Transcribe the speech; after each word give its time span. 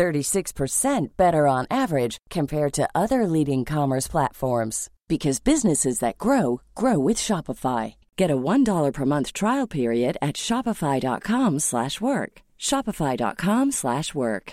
36% 0.00 1.16
better 1.18 1.46
on 1.46 1.66
average 1.70 2.16
compared 2.30 2.72
to 2.72 2.88
other 2.94 3.26
leading 3.26 3.66
commerce 3.66 4.08
platforms 4.08 4.88
because 5.08 5.40
businesses 5.40 5.98
that 5.98 6.16
grow 6.16 6.62
grow 6.74 6.98
with 6.98 7.18
Shopify. 7.18 7.94
Get 8.16 8.30
a 8.30 8.36
$1 8.36 8.92
per 8.94 9.04
month 9.04 9.32
trial 9.34 9.66
period 9.66 10.16
at 10.22 10.36
shopify.com/work. 10.36 12.32
shopify.com/work. 12.58 14.52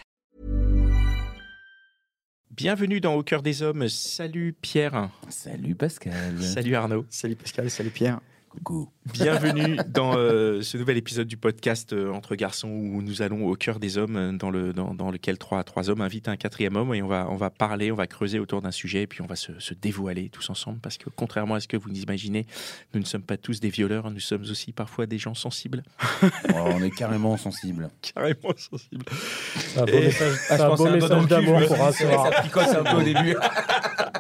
Bienvenue 2.58 3.00
dans 3.00 3.16
Au 3.16 3.24
cœur 3.24 3.42
des 3.44 3.62
hommes. 3.62 3.88
Salut 3.88 4.54
Pierre. 4.54 5.12
Salut 5.30 5.76
Pascal. 5.76 6.42
Salut 6.42 6.76
Arnaud. 6.76 7.06
Salut 7.10 7.36
Pascal, 7.36 7.70
salut 7.70 7.92
Pierre. 7.92 8.20
Coucou. 8.58 8.90
Bienvenue 9.14 9.78
dans 9.88 10.18
euh, 10.18 10.62
ce 10.62 10.78
nouvel 10.78 10.98
épisode 10.98 11.28
du 11.28 11.38
podcast 11.38 11.94
euh, 11.94 12.12
Entre 12.12 12.36
garçons 12.36 12.70
où 12.70 13.04
nous 13.04 13.22
allons 13.22 13.46
au 13.46 13.56
cœur 13.56 13.80
des 13.80 13.98
hommes, 14.00 14.16
euh, 14.16 14.32
dans, 14.32 14.50
le, 14.50 14.74
dans, 14.74 14.96
dans 14.96 15.12
lequel 15.12 15.38
trois, 15.38 15.64
trois 15.64 15.90
hommes 15.90 16.02
invitent 16.02 16.28
un 16.28 16.38
quatrième 16.38 16.76
homme 16.76 16.94
et 16.94 17.04
on 17.04 17.08
va, 17.08 17.28
on 17.30 17.36
va 17.36 17.52
parler, 17.52 17.92
on 17.92 17.96
va 17.96 18.08
creuser 18.08 18.40
autour 18.40 18.64
d'un 18.64 18.72
sujet 18.72 19.04
et 19.04 19.08
puis 19.08 19.22
on 19.22 19.28
va 19.28 19.36
se, 19.36 19.52
se 19.60 19.76
dévoiler 19.76 20.30
tous 20.30 20.50
ensemble 20.50 20.80
parce 20.80 20.98
que 20.98 21.10
contrairement 21.16 21.54
à 21.56 21.60
ce 21.60 21.68
que 21.68 21.78
vous 21.78 21.90
imaginez, 21.92 22.48
nous 22.94 23.00
ne 23.00 23.06
sommes 23.06 23.22
pas 23.22 23.38
tous 23.38 23.60
des 23.60 23.70
violeurs, 23.70 24.10
nous 24.10 24.20
sommes 24.20 24.44
aussi 24.44 24.72
parfois 24.72 25.06
des 25.06 25.20
gens 25.20 25.36
sensibles. 25.36 25.84
Oh, 26.24 26.30
on 26.56 26.82
est 26.82 26.92
carrément 26.92 27.38
sensible. 27.38 27.90
Carrément 28.16 28.56
sensibles. 28.58 29.06
C'est 29.12 29.80
un 29.80 29.86
beau 29.86 30.00
message, 30.00 30.36
Ah, 30.50 31.26
d'amour 31.28 31.62
pour 31.68 31.82
un 31.84 31.92
soir. 31.92 32.34
Ça 32.34 32.42
picote 32.42 32.68
un 32.70 32.84
peu 32.84 32.98
au 32.98 33.04
début. 33.04 33.36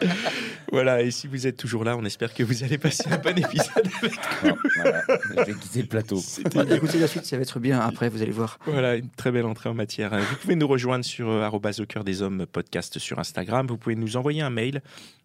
Voilà, 0.71 1.01
et 1.01 1.11
si 1.11 1.27
vous 1.27 1.47
êtes 1.47 1.55
toujours 1.55 1.85
là, 1.85 1.95
on 1.95 2.03
espère 2.03 2.33
que 2.33 2.43
vous 2.43 2.61
allez 2.61 2.77
passer 2.77 3.05
un 3.09 3.17
bon 3.17 3.37
épisode 3.37 3.87
avec 4.01 4.13
Non, 4.43 4.57
voilà, 4.75 5.01
je 5.07 5.43
vais 5.43 5.53
quitter 5.53 5.81
le 5.81 5.87
plateau. 5.87 6.21
Bah, 6.53 6.65
écoutez 6.69 6.99
la 6.99 7.07
suite, 7.07 7.25
ça 7.25 7.37
va 7.37 7.43
être 7.43 7.59
bien 7.59 7.79
après, 7.79 8.09
vous 8.09 8.21
allez 8.21 8.31
voir. 8.31 8.59
Voilà, 8.65 8.95
une 8.95 9.09
très 9.09 9.31
belle 9.31 9.45
entrée 9.45 9.69
en 9.69 9.73
matière. 9.73 10.17
Vous 10.17 10.35
pouvez 10.35 10.55
nous 10.55 10.67
rejoindre 10.67 11.05
sur 11.05 11.29
euh, 11.29 11.49
au 11.49 11.85
cœur 11.85 12.03
des 12.03 12.21
hommes 12.21 12.45
podcast 12.45 12.99
sur 12.99 13.17
Instagram. 13.17 13.65
Vous 13.67 13.77
pouvez 13.77 13.95
nous 13.95 14.17
envoyer 14.17 14.41
un 14.41 14.49
mail 14.49 14.81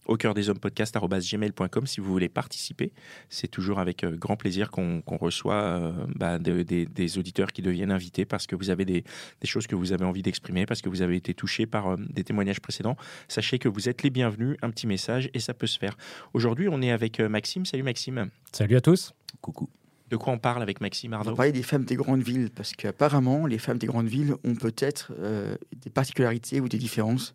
au 0.07 0.17
cœur 0.17 0.35
des 0.35 0.49
hommes 0.51 0.59
podcast 0.59 0.97
arobase 0.97 1.31
gmail.com 1.31 1.87
si 1.87 2.01
vous 2.01 2.11
voulez 2.13 2.29
participer. 2.29 2.93
C'est 3.29 3.49
toujours 3.49 3.79
avec 3.79 4.03
euh, 4.05 4.17
grand 4.17 4.37
plaisir 4.37 4.71
qu'on 4.71 5.03
reçoit 5.21 5.55
euh, 5.55 5.93
bah, 6.17 6.39
de- 6.39 6.63
des- 6.63 6.87
des 6.87 7.19
auditeurs 7.19 7.53
qui 7.53 7.63
deviennent 7.63 7.93
invités 7.93 8.25
parce 8.25 8.47
que 8.47 8.57
vous 8.57 8.71
avez 8.71 8.85
des, 8.85 9.05
des 9.41 9.47
choses 9.47 9.67
que 9.67 9.75
vous 9.77 9.93
avez 9.93 10.05
envie 10.05 10.23
d'exprimer, 10.23 10.67
parce 10.67 10.83
que 10.83 10.89
vous 10.89 11.03
avez 11.03 11.17
été 11.17 11.35
touché 11.35 11.67
par 11.67 11.89
euh, 11.93 11.97
des 12.11 12.25
témoignages 12.25 12.61
précédents. 12.61 12.97
Sachez 13.29 13.59
que 13.59 13.69
vous 13.69 13.89
êtes 13.89 14.03
les 14.03 14.11
bienvenus. 14.11 14.57
Un 14.63 14.71
petit 14.71 14.87
message 14.87 15.31
et 15.35 15.41
ça 15.41 15.55
peut 15.55 15.67
se 15.67 15.79
faire. 15.79 15.97
Aujourd'hui, 16.35 16.69
on 16.71 16.83
est 16.83 16.91
avec 16.91 17.21
Maxime. 17.21 17.65
Salut 17.67 17.83
Maxime. 17.85 18.29
Salut 18.53 18.77
à 18.77 18.81
tous. 18.81 19.13
Coucou. 19.41 19.69
De 20.11 20.17
quoi 20.19 20.33
on 20.35 20.39
parle 20.39 20.63
avec 20.63 20.81
Maxime 20.83 21.13
On 21.13 21.17
va 21.17 21.21
Arnaud 21.21 21.37
parler 21.37 21.53
des 21.53 21.63
femmes 21.63 21.85
des 21.85 21.97
grandes 21.97 22.23
villes, 22.23 22.51
parce 22.55 22.73
qu'apparemment, 22.73 23.47
les 23.47 23.57
femmes 23.59 23.79
des 23.79 23.87
grandes 23.87 24.09
villes 24.09 24.35
ont 24.45 24.55
peut-être 24.55 25.13
euh, 25.19 25.57
des 25.77 25.89
particularités 25.91 26.61
ou 26.61 26.69
des 26.69 26.77
différences. 26.77 27.35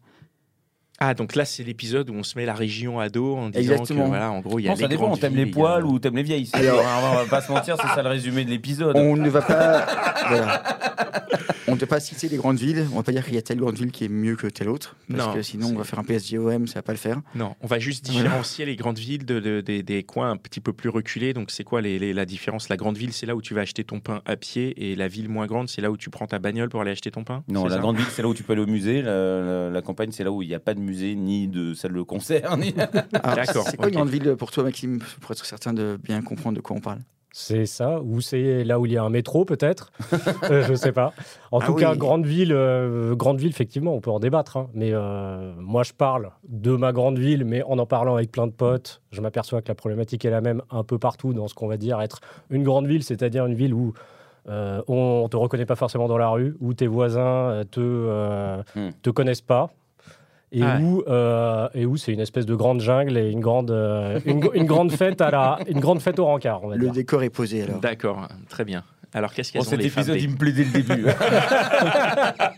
Ah, 0.99 1.13
donc 1.13 1.35
là, 1.35 1.45
c'est 1.45 1.63
l'épisode 1.63 2.09
où 2.09 2.13
on 2.13 2.23
se 2.23 2.37
met 2.37 2.45
la 2.45 2.55
région 2.55 2.99
à 2.99 3.09
dos 3.09 3.35
en 3.35 3.49
disant 3.49 3.59
Exactement. 3.73 4.03
que, 4.05 4.07
voilà, 4.09 4.31
en 4.31 4.39
gros, 4.39 4.57
il 4.59 4.63
y 4.63 4.67
a 4.67 4.71
Non, 4.71 4.75
les 4.77 4.81
ça 4.81 4.87
dépend, 4.87 5.15
t'aimes 5.15 5.35
les 5.35 5.43
il 5.43 5.47
y 5.47 5.51
a- 5.51 5.53
poils 5.53 5.85
ou 5.85 5.99
t'aimes 5.99 6.15
les 6.15 6.23
vieilles. 6.23 6.49
Alors- 6.53 6.79
on 6.79 7.15
va 7.17 7.25
pas 7.25 7.41
se 7.41 7.51
mentir, 7.51 7.77
c'est 7.79 7.87
ça 7.87 8.01
le 8.01 8.09
résumé 8.09 8.45
de 8.45 8.49
l'épisode. 8.49 8.95
On 8.97 9.15
ne 9.15 9.29
va 9.29 9.41
pas. 9.41 9.85
voilà. 10.29 10.63
On 11.69 11.73
ne 11.73 11.77
peut 11.77 11.85
pas 11.85 11.99
citer 11.99 12.29
les 12.29 12.37
grandes 12.37 12.57
villes. 12.57 12.85
On 12.87 12.91
ne 12.93 12.95
va 12.95 13.03
pas 13.03 13.11
dire 13.11 13.25
qu'il 13.25 13.35
y 13.35 13.37
a 13.37 13.41
telle 13.41 13.57
grande 13.59 13.75
ville 13.75 13.91
qui 13.91 14.05
est 14.05 14.09
mieux 14.09 14.37
que 14.37 14.47
telle 14.47 14.69
autre. 14.69 14.95
Parce 15.13 15.27
Non, 15.27 15.33
que 15.33 15.41
sinon, 15.41 15.67
on 15.67 15.77
va 15.77 15.83
faire 15.83 15.99
un 15.99 16.03
PSGOM, 16.05 16.65
ça 16.65 16.75
va 16.75 16.81
pas 16.81 16.93
le 16.93 16.97
faire. 16.97 17.19
Non, 17.35 17.55
on 17.61 17.67
va 17.67 17.77
juste 17.77 18.07
Voilà. 18.07 18.23
différencier 18.23 18.65
les 18.65 18.77
grandes 18.77 18.97
villes 18.97 19.25
de, 19.25 19.41
de- 19.41 19.59
des- 19.59 19.83
des 19.83 20.01
coins 20.03 20.31
un 20.31 20.37
petit 20.37 20.61
peu 20.61 20.71
plus 20.71 20.87
reculés. 20.87 21.33
Donc, 21.33 21.51
c'est 21.51 21.65
quoi 21.65 21.81
les- 21.81 21.99
les- 21.99 22.13
la 22.13 22.25
différence? 22.25 22.69
La 22.69 22.77
grande 22.77 22.97
ville, 22.97 23.11
c'est 23.11 23.25
là 23.25 23.35
où 23.35 23.41
tu 23.41 23.53
vas 23.53 23.61
acheter 23.61 23.83
ton 23.83 23.99
pain 23.99 24.21
à 24.25 24.37
pied, 24.37 24.91
et 24.91 24.95
la 24.95 25.09
ville 25.09 25.27
moins 25.27 25.45
grande, 25.45 25.67
c'est 25.67 25.81
là 25.81 25.91
où 25.91 25.97
tu 25.97 26.09
prends 26.09 26.25
ta 26.25 26.39
bagnole 26.39 26.69
pour 26.69 26.79
aller 26.81 26.91
acheter 26.91 27.11
ton 27.11 27.25
pain? 27.25 27.43
Non, 27.49 27.67
la 27.67 27.79
grande 27.79 27.97
ville, 27.97 28.07
c'est 28.11 28.21
là 28.21 28.29
où 28.29 28.33
tu 28.33 28.43
peux 28.43 28.53
aller 28.53 28.61
au 28.61 28.67
musée. 28.67 29.01
La, 29.01 29.11
la- 29.41 29.69
la 29.69 29.81
campagne, 29.81 30.11
c'est 30.13 30.23
là 30.23 30.31
où 30.31 30.41
il 30.41 30.47
n'y 30.47 30.55
a 30.55 30.59
pas 30.61 30.73
de 30.73 30.79
musée 30.87 31.13
ni 31.15 31.47
de 31.47 31.73
salle 31.73 31.93
de 31.93 32.01
concert. 32.01 32.57
ni- 32.57 32.73
Alors, 33.23 33.35
D'accord, 33.45 33.67
C'est 33.67 33.77
quoi 33.77 33.89
une 33.89 33.95
grande 33.95 34.09
ville 34.09 34.35
pour 34.37 34.49
toi, 34.51 34.63
Maxime, 34.63 34.99
pour 35.21 35.31
être 35.31 35.45
certain 35.45 35.73
de 35.73 35.99
bien 36.03 36.21
comprendre 36.21 36.55
de 36.55 36.61
quoi 36.61 36.75
on 36.75 36.79
parle? 36.81 36.99
C'est 37.33 37.67
ça, 37.67 38.01
ou 38.01 38.19
c'est 38.19 38.63
là 38.63 38.79
où 38.79 38.87
il 38.87 38.93
y 38.93 38.97
a 38.97 39.03
un 39.03 39.09
métro 39.11 39.45
peut-être? 39.45 39.91
Euh, 40.49 40.63
Je 40.63 40.73
sais 40.75 40.91
pas. 40.93 41.13
En 41.51 41.59
Ah 41.59 41.65
tout 41.65 41.73
oui. 41.73 41.81
cas, 41.81 41.95
grande 41.95 42.25
ville, 42.25 42.51
euh, 42.53 43.15
grande 43.15 43.39
ville, 43.39 43.49
effectivement, 43.49 43.93
on 43.93 44.01
peut 44.01 44.09
en 44.09 44.19
débattre. 44.19 44.57
hein. 44.57 44.69
Mais 44.73 44.91
euh, 44.93 45.53
moi, 45.59 45.83
je 45.83 45.91
parle 45.93 46.31
de 46.47 46.71
ma 46.75 46.93
grande 46.93 47.19
ville, 47.19 47.43
mais 47.45 47.61
en 47.63 47.77
en 47.79 47.85
parlant 47.85 48.15
avec 48.15 48.31
plein 48.31 48.47
de 48.47 48.51
potes, 48.53 49.01
je 49.11 49.21
m'aperçois 49.21 49.61
que 49.61 49.67
la 49.67 49.75
problématique 49.75 50.23
est 50.25 50.29
la 50.31 50.41
même 50.41 50.61
un 50.71 50.83
peu 50.83 50.97
partout 50.97 51.33
dans 51.33 51.47
ce 51.47 51.53
qu'on 51.53 51.67
va 51.67 51.77
dire 51.77 51.99
être 52.01 52.21
une 52.49 52.63
grande 52.63 52.87
ville, 52.87 53.03
c'est-à-dire 53.03 53.45
une 53.45 53.55
ville 53.55 53.73
où 53.73 53.93
euh, 54.49 54.81
on 54.87 55.27
te 55.29 55.35
reconnaît 55.37 55.65
pas 55.65 55.75
forcément 55.75 56.07
dans 56.07 56.17
la 56.17 56.29
rue, 56.29 56.55
où 56.61 56.73
tes 56.73 56.87
voisins 56.87 57.63
te, 57.69 57.81
euh, 57.81 58.63
Hmm. 58.75 58.89
te 59.01 59.09
connaissent 59.11 59.41
pas. 59.41 59.69
Et 60.53 60.61
Ah 60.63 60.77
ouais. 60.77 60.81
où, 60.83 61.03
euh, 61.07 61.67
et 61.73 61.85
où 61.85 61.97
c'est 61.97 62.13
une 62.13 62.21
espèce 62.21 62.45
de 62.45 62.55
grande 62.55 62.79
jungle 62.79 63.17
et 63.17 63.29
une 63.29 63.41
grande, 63.41 63.69
euh, 63.69 64.17
une, 64.25 64.47
une 64.53 64.65
grande 64.65 64.93
fête 64.93 65.19
à 65.19 65.29
la, 65.29 65.59
une 65.67 65.81
grande 65.81 65.99
fête 66.01 66.19
au 66.19 66.25
rencard, 66.25 66.63
on 66.63 66.69
va 66.69 66.75
Le 66.77 66.85
dire. 66.85 66.93
décor 66.93 67.21
est 67.23 67.29
posé 67.29 67.63
alors. 67.63 67.79
D'accord, 67.81 68.29
très 68.49 68.63
bien. 68.63 68.83
Alors, 69.13 69.33
qu'est-ce 69.33 69.51
qu'elles 69.53 69.61
Bon, 69.61 69.67
ont 69.67 69.71
cet 69.71 69.81
les 69.81 69.89
femmes 69.89 70.03
épisode, 70.03 70.17
des- 70.17 70.23
il 70.23 70.29
me 70.31 70.35
plaît 70.37 70.51
dès 70.51 70.65
le 70.65 70.71
début. 70.71 71.05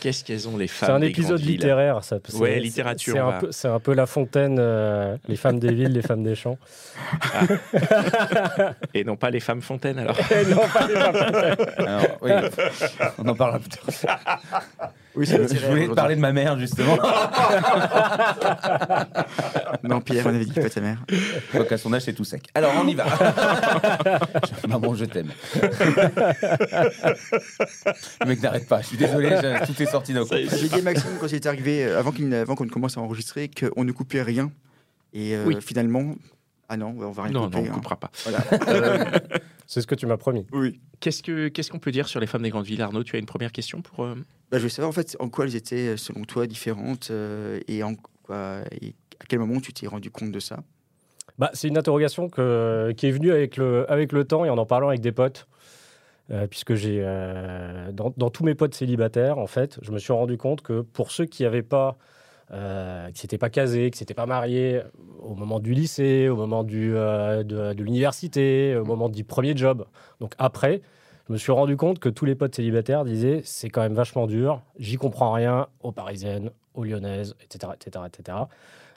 Qu'est-ce 0.00 0.24
qu'elles 0.24 0.48
ont 0.48 0.56
les 0.56 0.66
femmes 0.68 0.88
C'est 0.88 0.92
un 0.94 1.02
épisode 1.02 1.40
littéraire, 1.40 2.02
ça. 2.04 2.18
c'est- 2.28 2.36
Ouais, 2.38 2.58
littérature, 2.60 3.14
C'est 3.14 3.20
un, 3.20 3.32
peu- 3.40 3.48
c'est 3.52 3.68
un 3.68 3.80
peu 3.80 3.94
La 3.94 4.06
Fontaine, 4.06 4.56
euh, 4.58 5.16
les 5.28 5.36
femmes 5.36 5.58
des 5.58 5.72
villes, 5.72 5.92
les 5.92 6.02
femmes 6.02 6.22
des 6.22 6.34
champs. 6.34 6.58
Et 8.94 9.04
non 9.04 9.16
pas 9.16 9.30
les 9.30 9.40
femmes 9.40 9.62
fontaines, 9.62 9.98
alors. 9.98 10.16
non, 10.16 10.62
pas 10.72 10.86
les 10.88 10.94
femmes. 10.94 11.16
Alors, 11.78 12.02
oui, 12.22 12.30
on 13.18 13.28
en 13.28 13.34
parlera 13.34 13.58
plus 13.58 13.68
tard. 13.70 13.90
Oui, 15.16 15.24
Je 15.26 15.66
voulais 15.66 15.88
te 15.88 15.94
parler 15.94 16.14
de 16.16 16.20
ma 16.20 16.32
mère, 16.32 16.58
justement. 16.58 16.98
Non, 19.82 20.00
Pierre, 20.00 20.26
on 20.26 20.30
avait 20.30 20.44
dit 20.44 20.52
pas 20.52 20.68
ta 20.68 20.80
mère. 20.80 20.98
Donc 21.54 21.70
à 21.70 21.78
son 21.78 21.92
âge, 21.92 22.02
c'est 22.02 22.12
tout 22.12 22.24
sec. 22.24 22.48
Alors, 22.54 22.72
on 22.82 22.88
y 22.88 22.94
va. 22.94 23.04
Maman, 24.68 24.94
je 24.94 25.04
t'aime. 25.04 25.30
Le 28.20 28.26
mec 28.26 28.42
n'arrête 28.42 28.66
pas. 28.66 28.80
Je 28.82 28.86
suis 28.88 28.96
désolé, 28.96 29.30
tout 29.66 29.80
est 29.82 29.86
sorti 29.86 30.12
d'un 30.12 30.24
coup. 30.24 30.34
J'ai 30.34 30.68
dit 30.68 30.74
à 30.78 30.82
Maxime 30.82 31.10
quand 31.20 31.28
il 31.28 31.34
est 31.36 31.46
arrivé, 31.46 31.84
euh, 31.84 32.00
avant 32.00 32.12
qu'on 32.54 32.64
ne 32.64 32.70
commence 32.70 32.96
à 32.96 33.00
enregistrer, 33.00 33.48
qu'on 33.50 33.84
ne 33.84 33.92
coupait 33.92 34.22
rien. 34.22 34.50
Et 35.12 35.36
euh, 35.36 35.44
Oui. 35.46 35.56
finalement, 35.60 36.14
ah 36.68 36.76
non, 36.76 36.94
on 36.98 37.10
va 37.10 37.24
rien 37.24 37.32
Non, 37.32 37.44
couper. 37.44 37.56
non, 37.58 37.64
on 37.64 37.68
hein. 37.70 37.74
coupera 37.74 37.96
pas. 37.96 38.10
Voilà. 38.24 38.38
Euh, 38.68 39.04
C'est 39.66 39.80
ce 39.80 39.86
que 39.86 39.94
tu 39.96 40.06
m'as 40.06 40.16
promis. 40.16 40.46
oui. 40.52 40.80
Qu'est-ce 41.00 41.22
que 41.22 41.48
qu'est-ce 41.48 41.70
qu'on 41.70 41.78
peut 41.80 41.90
dire 41.90 42.06
sur 42.08 42.20
les 42.20 42.26
femmes 42.26 42.42
des 42.42 42.50
grandes 42.50 42.66
villes, 42.66 42.80
Arnaud? 42.82 43.02
Tu 43.04 43.16
as 43.16 43.18
une 43.18 43.26
première 43.26 43.52
question 43.52 43.82
pour 43.82 44.04
euh, 44.04 44.14
Bah, 44.50 44.58
je 44.58 44.62
veux 44.62 44.68
savoir 44.68 44.88
en 44.88 44.92
fait 44.92 45.16
en 45.20 45.28
quoi 45.28 45.44
elles 45.44 45.56
étaient 45.56 45.88
euh, 45.88 45.96
selon 45.96 46.22
toi 46.24 46.46
différentes 46.46 47.08
euh, 47.10 47.60
et 47.68 47.82
en 47.82 47.94
quoi 48.22 48.60
et 48.80 48.94
à 49.20 49.24
quel 49.28 49.40
moment 49.40 49.60
tu 49.60 49.72
t'es 49.72 49.86
rendu 49.86 50.10
compte 50.10 50.30
de 50.32 50.40
ça? 50.40 50.60
Bah, 51.38 51.50
c'est 51.52 51.68
une 51.68 51.76
interrogation 51.78 52.28
que, 52.30 52.92
qui 52.96 53.06
est 53.08 53.10
venue 53.10 53.30
avec 53.32 53.56
le, 53.56 53.90
avec 53.90 54.12
le 54.12 54.24
temps 54.24 54.44
et 54.44 54.50
en 54.50 54.56
en 54.56 54.66
parlant 54.66 54.88
avec 54.88 55.00
des 55.00 55.12
potes. 55.12 55.46
Euh, 56.32 56.46
puisque 56.48 56.74
j'ai, 56.74 57.02
euh, 57.04 57.92
dans, 57.92 58.12
dans 58.16 58.30
tous 58.30 58.42
mes 58.44 58.54
potes 58.56 58.74
célibataires, 58.74 59.38
en 59.38 59.46
fait, 59.46 59.78
je 59.82 59.92
me 59.92 59.98
suis 59.98 60.12
rendu 60.12 60.36
compte 60.36 60.60
que 60.62 60.80
pour 60.80 61.12
ceux 61.12 61.24
qui 61.24 61.42
n'avaient 61.44 61.62
pas, 61.62 61.98
euh, 62.52 63.10
qui 63.10 63.20
s'étaient 63.20 63.38
pas 63.38 63.50
casés, 63.50 63.90
qui 63.90 63.98
s'étaient 63.98 64.14
pas 64.14 64.26
mariés 64.26 64.82
au 65.20 65.34
moment 65.34 65.58
du 65.58 65.74
lycée, 65.74 66.28
au 66.28 66.36
moment 66.36 66.62
du, 66.62 66.94
euh, 66.94 67.42
de, 67.42 67.72
de 67.72 67.82
l'université, 67.82 68.76
au 68.76 68.84
moment 68.84 69.08
du 69.08 69.24
premier 69.24 69.56
job, 69.56 69.86
donc 70.20 70.34
après, 70.38 70.82
je 71.26 71.32
me 71.32 71.38
suis 71.38 71.50
rendu 71.50 71.76
compte 71.76 71.98
que 71.98 72.08
tous 72.08 72.24
les 72.24 72.36
potes 72.36 72.54
célibataires 72.54 73.04
disaient 73.04 73.40
c'est 73.44 73.68
quand 73.68 73.82
même 73.82 73.94
vachement 73.94 74.26
dur, 74.26 74.62
j'y 74.78 74.96
comprends 74.96 75.32
rien 75.32 75.66
aux 75.82 75.90
parisiennes, 75.90 76.50
aux 76.74 76.84
lyonnaises, 76.84 77.34
etc., 77.42 77.72
etc., 77.74 78.04
etc. 78.06 78.38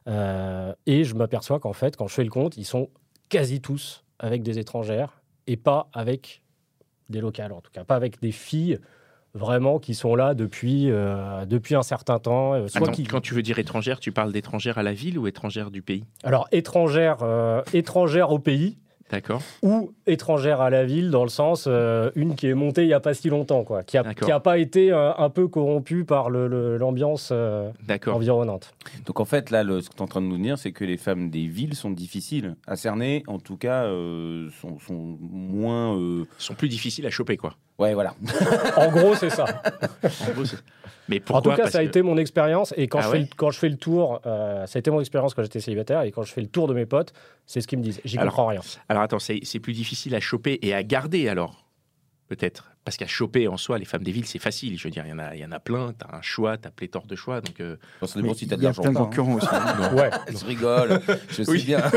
Euh, 0.08 0.74
et 0.86 1.04
je 1.04 1.16
m'aperçois 1.16 1.60
qu'en 1.60 1.74
fait, 1.74 1.96
quand 1.96 2.08
je 2.08 2.14
fais 2.14 2.24
le 2.24 2.30
compte, 2.30 2.56
ils 2.58 2.66
sont 2.66 2.90
quasi 3.30 3.62
tous 3.62 4.04
avec 4.20 4.44
des 4.44 4.60
étrangères 4.60 5.22
et 5.48 5.58
pas 5.58 5.90
avec 5.94 6.44
des 7.10 7.22
locales, 7.22 7.52
en 7.52 7.62
tout 7.62 7.72
cas, 7.72 7.84
pas 7.84 7.96
avec 7.96 8.22
des 8.22 8.32
filles 8.32 8.80
vraiment 9.34 9.80
qui 9.80 9.94
sont 9.96 10.16
là 10.16 10.34
depuis, 10.34 10.90
euh, 10.90 11.46
depuis 11.46 11.76
un 11.76 11.84
certain 11.84 12.20
temps. 12.20 12.54
euh, 12.54 12.68
soit 12.68 12.82
Attends, 12.82 12.92
qui- 12.92 13.04
quand 13.04 13.22
tu 13.22 13.34
veux 13.34 13.42
dire 13.42 13.60
étrangère, 13.60 14.00
tu 14.00 14.12
parles 14.12 14.32
d'étrangère 14.32 14.78
à 14.78 14.84
la 14.84 14.94
ville 14.94 15.18
ou 15.20 15.28
étrangère 15.28 15.72
du 15.72 15.82
pays? 15.82 16.04
Alors, 16.24 16.48
étrangères, 16.52 17.18
euh, 17.22 17.62
étrangères 17.74 18.32
au 18.32 18.40
pays 18.40 18.78
D'accord. 19.12 19.42
ou 19.64 19.92
étrangère 20.06 20.62
à 20.62 20.70
la 20.70 20.86
ville, 20.86 21.10
dans 21.10 21.24
le 21.24 21.30
sens 21.30 21.66
euh, 21.68 22.12
une 22.16 22.36
qui 22.36 22.46
est 22.48 22.54
montée 22.54 22.84
il 22.84 22.88
n'y 22.88 22.94
a 22.94 23.00
pas 23.00 23.16
si 23.16 23.28
longtemps, 23.30 23.64
quoi, 23.64 23.82
qui 23.84 23.96
n'a 23.98 24.04
D'accord. 24.04 24.28
qui 24.28 24.32
a 24.32 24.40
pas 24.40 24.58
été 24.60 24.92
euh, 24.92 25.12
un 25.18 25.30
peu 25.32 25.48
corrompue 25.48 26.06
par 26.06 26.30
le- 26.30 26.48
le- 26.48 26.78
l'ambiance 26.78 27.30
euh, 27.32 27.72
D'accord. 27.88 28.16
environnante. 28.18 28.74
Donc 29.08 29.20
en 29.20 29.26
fait, 29.26 29.50
là, 29.50 29.64
le- 29.64 29.82
ce 29.82 29.90
que 29.90 29.96
tu 29.96 30.00
es 30.00 30.04
en 30.04 30.08
train 30.08 30.22
de 30.22 30.28
nous 30.28 30.38
dire, 30.38 30.58
c'est 30.60 30.72
que 30.72 30.86
les 30.86 30.98
femmes 30.98 31.30
des 31.32 31.48
villes 31.48 31.74
sont 31.76 31.90
difficiles 31.92 32.56
à 32.68 32.76
cerner, 32.76 33.24
en 33.28 33.40
tout 33.40 33.58
cas, 33.58 33.86
euh, 33.86 34.50
sont, 34.62 34.78
sont 34.80 35.18
moins. 35.20 35.98
euh, 35.98 36.26
sont 36.38 36.54
plus 36.54 36.70
difficiles 36.70 37.06
à 37.08 37.10
choper, 37.10 37.38
quoi. 37.38 37.56
Ouais, 37.80 37.94
voilà. 37.94 38.14
En 38.78 38.90
gros, 38.92 39.16
c'est 39.16 39.30
ça. 39.30 39.46
En 40.04 40.32
gros, 40.34 40.44
Mais 41.08 41.22
en 41.30 41.42
tout 41.42 41.50
cas, 41.50 41.58
Parce 41.58 41.72
ça 41.72 41.80
a 41.80 41.84
que- 41.84 41.88
été 41.88 42.02
mon 42.02 42.18
expérience. 42.18 42.74
Et 42.78 42.88
quand, 42.88 43.00
Ah 43.00 43.04
je 43.04 43.10
fais 43.10 43.20
le, 43.20 43.28
quand 43.36 43.52
je 43.52 43.60
fais 43.60 43.70
le 43.70 43.78
tour, 43.78 44.22
euh, 44.26 44.66
ça 44.68 44.78
a 44.78 44.80
été 44.80 44.92
mon 44.92 45.00
expérience 45.00 45.34
quand 45.34 45.42
j'étais 45.44 45.60
célibataire. 45.62 46.02
Et 46.04 46.12
quand 46.12 46.24
je 46.24 46.32
fais 46.34 46.42
le 46.42 46.48
tour 46.48 46.68
de 46.68 46.74
mes 46.74 46.86
potes, 46.86 47.14
c'est 47.48 47.62
ce 47.62 47.68
qu'ils 47.68 47.80
me 47.80 47.84
disent. 47.84 48.02
J'y 48.06 48.18
Alors, 48.18 48.34
comprends 48.34 48.48
rien. 48.48 48.62
Alors 48.90 49.04
attends, 49.04 49.20
c'est 49.20 49.60
plus 49.60 49.74
difficile 49.74 50.14
à 50.14 50.20
choper 50.20 50.60
et 50.62 50.74
à 50.76 50.84
garder 50.84 51.28
alors 51.30 51.66
Peut-être? 52.28 52.66
Parce 52.86 52.96
qu'à 52.96 53.08
choper 53.08 53.48
en 53.48 53.58
soi, 53.58 53.80
les 53.80 53.86
femmes 53.86 54.04
des 54.04 54.12
villes, 54.12 54.28
c'est 54.28 54.38
facile. 54.38 54.78
Je 54.78 54.84
veux 54.84 54.92
dire, 54.92 55.04
il 55.04 55.10
y 55.10 55.14
en 55.14 55.18
a, 55.18 55.34
il 55.36 55.42
y 55.42 55.46
en 55.46 55.52
a 55.52 55.60
plein. 55.60 55.94
Tu 56.00 56.06
as 56.08 56.16
un 56.16 56.22
choix, 56.22 56.60
tu 56.60 56.68
as 56.68 56.72
pléthore 56.72 57.08
de 57.08 57.16
choix. 57.16 57.42
Donc, 57.42 57.60
euh, 57.60 57.76
Bon, 58.02 58.08
ça 58.08 58.22
dépend 58.22 58.36
si 58.36 58.48
t'as 58.48 58.56
de 58.56 58.62
y 58.62 58.66
a 58.66 58.68
l'argent. 58.68 58.84
plein 58.84 58.92
de 58.92 58.98
pas, 58.98 59.02
hein. 59.02 59.06
concurrents 59.06 59.34
aussi. 59.34 59.48
Ouais. 59.96 60.12
Je 60.30 60.46
rigole, 60.46 61.02
je 61.30 61.42
sais 61.44 61.50
Oui. 61.52 61.64
bien. 61.64 61.80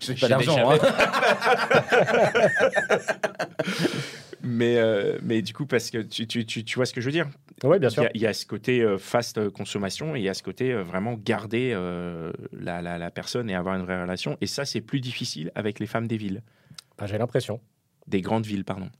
je 0.00 0.12
n'ai 0.12 0.18
pas 0.18 0.26
d'argent. 0.28 0.70
hein. 0.72 0.78
mais, 4.42 4.76
euh, 4.78 5.18
mais 5.22 5.42
du 5.42 5.52
coup, 5.52 5.66
parce 5.66 5.90
que 5.90 5.98
tu, 5.98 6.26
tu, 6.26 6.44
tu, 6.46 6.64
tu 6.64 6.74
vois 6.76 6.86
ce 6.86 6.92
que 6.92 7.00
je 7.00 7.06
veux 7.06 7.12
dire 7.12 7.28
Ouais, 7.64 7.78
bien 7.78 7.88
sûr. 7.88 8.06
il 8.14 8.20
y, 8.20 8.26
a 8.26 8.34
ce 8.34 8.44
côté 8.44 8.82
euh, 8.82 8.98
fast 8.98 9.38
euh, 9.38 9.50
consommation 9.50 10.14
et 10.14 10.18
il 10.20 10.24
y 10.24 10.28
a 10.28 10.34
ce 10.34 10.42
côté 10.42 10.72
euh, 10.72 10.82
vraiment 10.82 11.14
garder 11.14 11.72
la, 12.52 12.82
la, 12.82 12.98
la 12.98 13.10
personne 13.10 13.48
et 13.48 13.54
avoir 13.54 13.76
une 13.76 13.82
vraie 13.84 14.00
relation. 14.00 14.36
Et 14.40 14.46
ça, 14.46 14.64
c'est 14.64 14.80
plus 14.82 15.00
difficile 15.00 15.50
avec 15.54 15.78
les 15.80 15.86
femmes 15.86 16.06
des 16.06 16.16
villes, 16.18 16.42
Bah, 16.98 17.06
J'ai 17.06 17.16
l'impression. 17.18 17.60
des 18.06 18.20
grandes 18.20 18.44
villes, 18.46 18.64
pardon. 18.64 18.90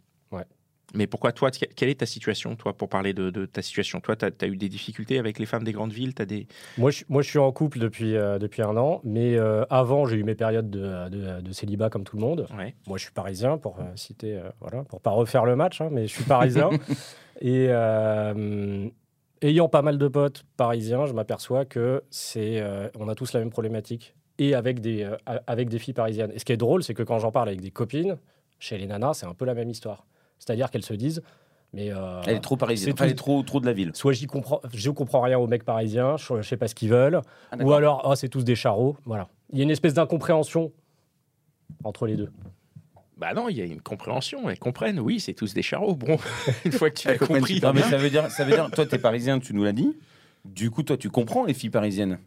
Mais 0.96 1.06
pourquoi 1.06 1.32
toi, 1.32 1.50
que- 1.50 1.66
quelle 1.76 1.90
est 1.90 2.00
ta 2.00 2.06
situation, 2.06 2.56
toi, 2.56 2.72
pour 2.72 2.88
parler 2.88 3.12
de, 3.12 3.30
de 3.30 3.44
ta 3.46 3.62
situation? 3.62 4.00
Toi, 4.00 4.16
tu 4.16 4.24
as, 4.24 4.46
eu 4.46 4.56
des 4.56 4.68
difficultés 4.68 5.18
avec 5.18 5.38
les 5.38 5.46
femmes 5.46 5.62
des 5.64 5.72
grandes 5.72 5.92
villes? 5.92 6.14
T'as 6.14 6.24
des... 6.24 6.46
Moi 6.78 6.90
je, 6.90 7.04
moi, 7.08 7.22
je 7.22 7.28
suis 7.28 7.38
en 7.38 7.52
couple 7.52 7.78
depuis, 7.78 8.16
euh, 8.16 8.38
depuis 8.38 8.62
un 8.62 8.76
an. 8.76 9.00
Mais 9.04 9.36
euh, 9.36 9.64
avant, 9.70 10.06
j'ai 10.06 10.16
eu 10.16 10.24
mes 10.24 10.34
périodes 10.34 10.70
de, 10.70 11.08
de- 11.08 11.40
de 11.40 11.52
célibat 11.52 11.90
comme 11.90 12.04
tout 12.04 12.16
le 12.16 12.22
monde. 12.22 12.46
Ouais. 12.56 12.74
Moi, 12.86 12.96
je 12.98 13.04
suis 13.04 13.12
parisien, 13.12 13.58
pour 13.58 13.78
euh, 13.78 13.84
citer, 13.94 14.36
euh, 14.36 14.48
voilà, 14.60 14.84
pour 14.84 15.00
pas 15.00 15.10
refaire 15.10 15.44
le 15.44 15.54
match, 15.54 15.80
hein, 15.80 15.88
mais 15.92 16.06
je 16.06 16.14
suis 16.14 16.24
parisien. 16.24 16.70
et 17.40 17.68
ayant 19.42 19.68
pas 19.68 19.82
mal 19.82 19.98
de 19.98 20.08
potes 20.08 20.44
parisiens, 20.56 21.04
je 21.06 21.12
m'aperçois 21.12 21.66
que 21.66 22.02
c'est, 22.10 22.64
on 22.98 23.08
a 23.08 23.14
tous 23.14 23.34
la 23.34 23.40
même 23.40 23.50
problématique, 23.50 24.14
et 24.38 24.54
avec 24.54 24.80
des, 24.80 25.08
avec 25.46 25.68
des 25.68 25.78
filles 25.78 25.94
parisiennes. 25.94 26.32
Et 26.34 26.38
ce 26.38 26.44
qui 26.44 26.52
est 26.52 26.56
drôle, 26.56 26.82
c'est 26.82 26.94
que 26.94 27.02
quand 27.02 27.18
j'en 27.18 27.30
parle 27.32 27.48
avec 27.48 27.60
des 27.60 27.70
copines, 27.70 28.16
chez 28.58 28.78
les 28.78 28.86
nanas, 28.86 29.14
c'est 29.14 29.26
un 29.26 29.34
peu 29.34 29.44
la 29.44 29.54
même 29.54 29.68
histoire. 29.68 30.06
C'est-à-dire 30.38 30.70
qu'elles 30.70 30.84
se 30.84 30.94
disent, 30.94 31.22
mais 31.72 31.90
euh, 31.92 32.20
Elle 32.26 32.36
est 32.36 32.40
trop 32.40 32.56
parisienne. 32.56 32.92
Enfin, 32.94 33.04
elle 33.04 33.10
est 33.10 33.14
tout- 33.14 33.18
trop, 33.24 33.42
trop 33.42 33.60
de 33.60 33.66
la 33.66 33.72
ville. 33.72 33.90
soit 33.94 34.12
j'y 34.12 34.26
comprends, 34.26 34.60
je 34.72 34.90
comprends 34.90 35.20
rien 35.20 35.38
aux 35.38 35.46
mecs 35.46 35.64
parisiens, 35.64 36.16
je, 36.16 36.40
je 36.40 36.48
sais 36.48 36.56
pas 36.56 36.68
ce 36.68 36.74
qu'ils 36.74 36.90
veulent, 36.90 37.20
Ah, 37.52 37.56
ou 37.62 37.72
alors, 37.72 38.02
oh, 38.08 38.14
c'est 38.14 38.28
tous 38.28 38.44
des 38.44 38.54
charros. 38.54 38.96
Voilà. 39.04 39.28
Il 39.52 39.58
y 39.58 39.60
a 39.60 39.64
une 39.64 39.70
espèce 39.70 39.94
d'incompréhension 39.94 40.72
entre 41.84 42.06
les 42.06 42.16
deux. 42.16 42.30
Bah 43.16 43.32
non, 43.32 43.48
il 43.48 43.56
y 43.56 43.62
a 43.62 43.64
une 43.64 43.80
compréhension. 43.80 44.48
Elles 44.50 44.58
comprennent. 44.58 45.00
Oui, 45.00 45.20
c'est 45.20 45.32
tous 45.32 45.54
des 45.54 45.62
charros. 45.62 45.94
Bon, 45.96 46.18
une 46.66 46.72
fois 46.72 46.90
que 46.90 46.96
tu 46.98 47.08
as 47.08 47.16
compris. 47.18 47.60
Non, 47.62 47.72
mais 47.72 47.82
ça 47.82 47.96
veut 47.96 48.10
dire, 48.10 48.30
ça 48.30 48.44
veut 48.44 48.52
dire, 48.52 48.70
toi, 48.70 48.84
t'es 48.86 48.98
parisien, 48.98 49.38
tu 49.38 49.54
nous 49.54 49.64
l'as 49.64 49.72
dit. 49.72 49.96
Du 50.44 50.70
coup, 50.70 50.82
toi, 50.82 50.96
tu 50.96 51.08
comprends 51.10 51.44
les 51.44 51.54
filles 51.54 51.70
parisiennes. 51.70 52.18